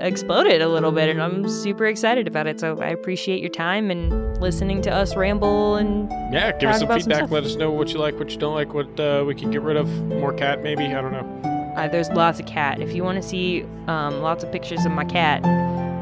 exploded 0.00 0.62
a 0.62 0.68
little 0.68 0.92
bit, 0.92 1.08
and 1.08 1.22
I'm 1.22 1.48
super 1.48 1.86
excited 1.86 2.26
about 2.26 2.46
it. 2.46 2.60
So 2.60 2.78
I 2.80 2.88
appreciate 2.88 3.40
your 3.40 3.50
time 3.50 3.90
and 3.90 4.40
listening 4.40 4.82
to 4.82 4.90
us 4.90 5.16
ramble 5.16 5.76
and 5.76 6.10
yeah, 6.32 6.52
give 6.52 6.70
us 6.70 6.78
some 6.78 6.88
some 6.88 6.98
feedback. 6.98 7.16
stuff. 7.18 7.30
Let 7.30 7.44
us 7.44 7.56
know 7.56 7.70
what 7.70 7.92
you 7.92 7.98
like, 7.98 8.18
what 8.18 8.30
you 8.30 8.38
don't 8.38 8.54
like, 8.54 8.74
what 8.74 8.98
uh, 9.00 9.24
we 9.26 9.34
can 9.34 9.50
get 9.50 9.62
rid 9.62 9.76
of. 9.76 9.88
More 10.06 10.32
cat, 10.32 10.62
maybe. 10.62 10.84
I 10.86 11.00
don't 11.00 11.12
know. 11.12 11.74
Uh, 11.76 11.88
there's 11.88 12.08
lots 12.10 12.40
of 12.40 12.46
cat. 12.46 12.80
If 12.80 12.92
you 12.92 13.04
want 13.04 13.22
to 13.22 13.28
see 13.28 13.64
um, 13.86 14.20
lots 14.20 14.42
of 14.42 14.50
pictures 14.50 14.84
of 14.84 14.92
my 14.92 15.04
cat, 15.04 15.42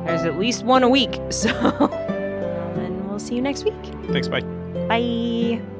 there's 0.07 0.23
at 0.23 0.39
least 0.39 0.65
one 0.65 0.83
a 0.83 0.89
week. 0.89 1.21
So, 1.31 1.51
and 1.51 3.09
we'll 3.09 3.19
see 3.19 3.35
you 3.35 3.43
next 3.43 3.65
week. 3.65 3.75
Thanks. 4.11 4.29
Bye. 4.29 4.41
Bye. 4.89 5.76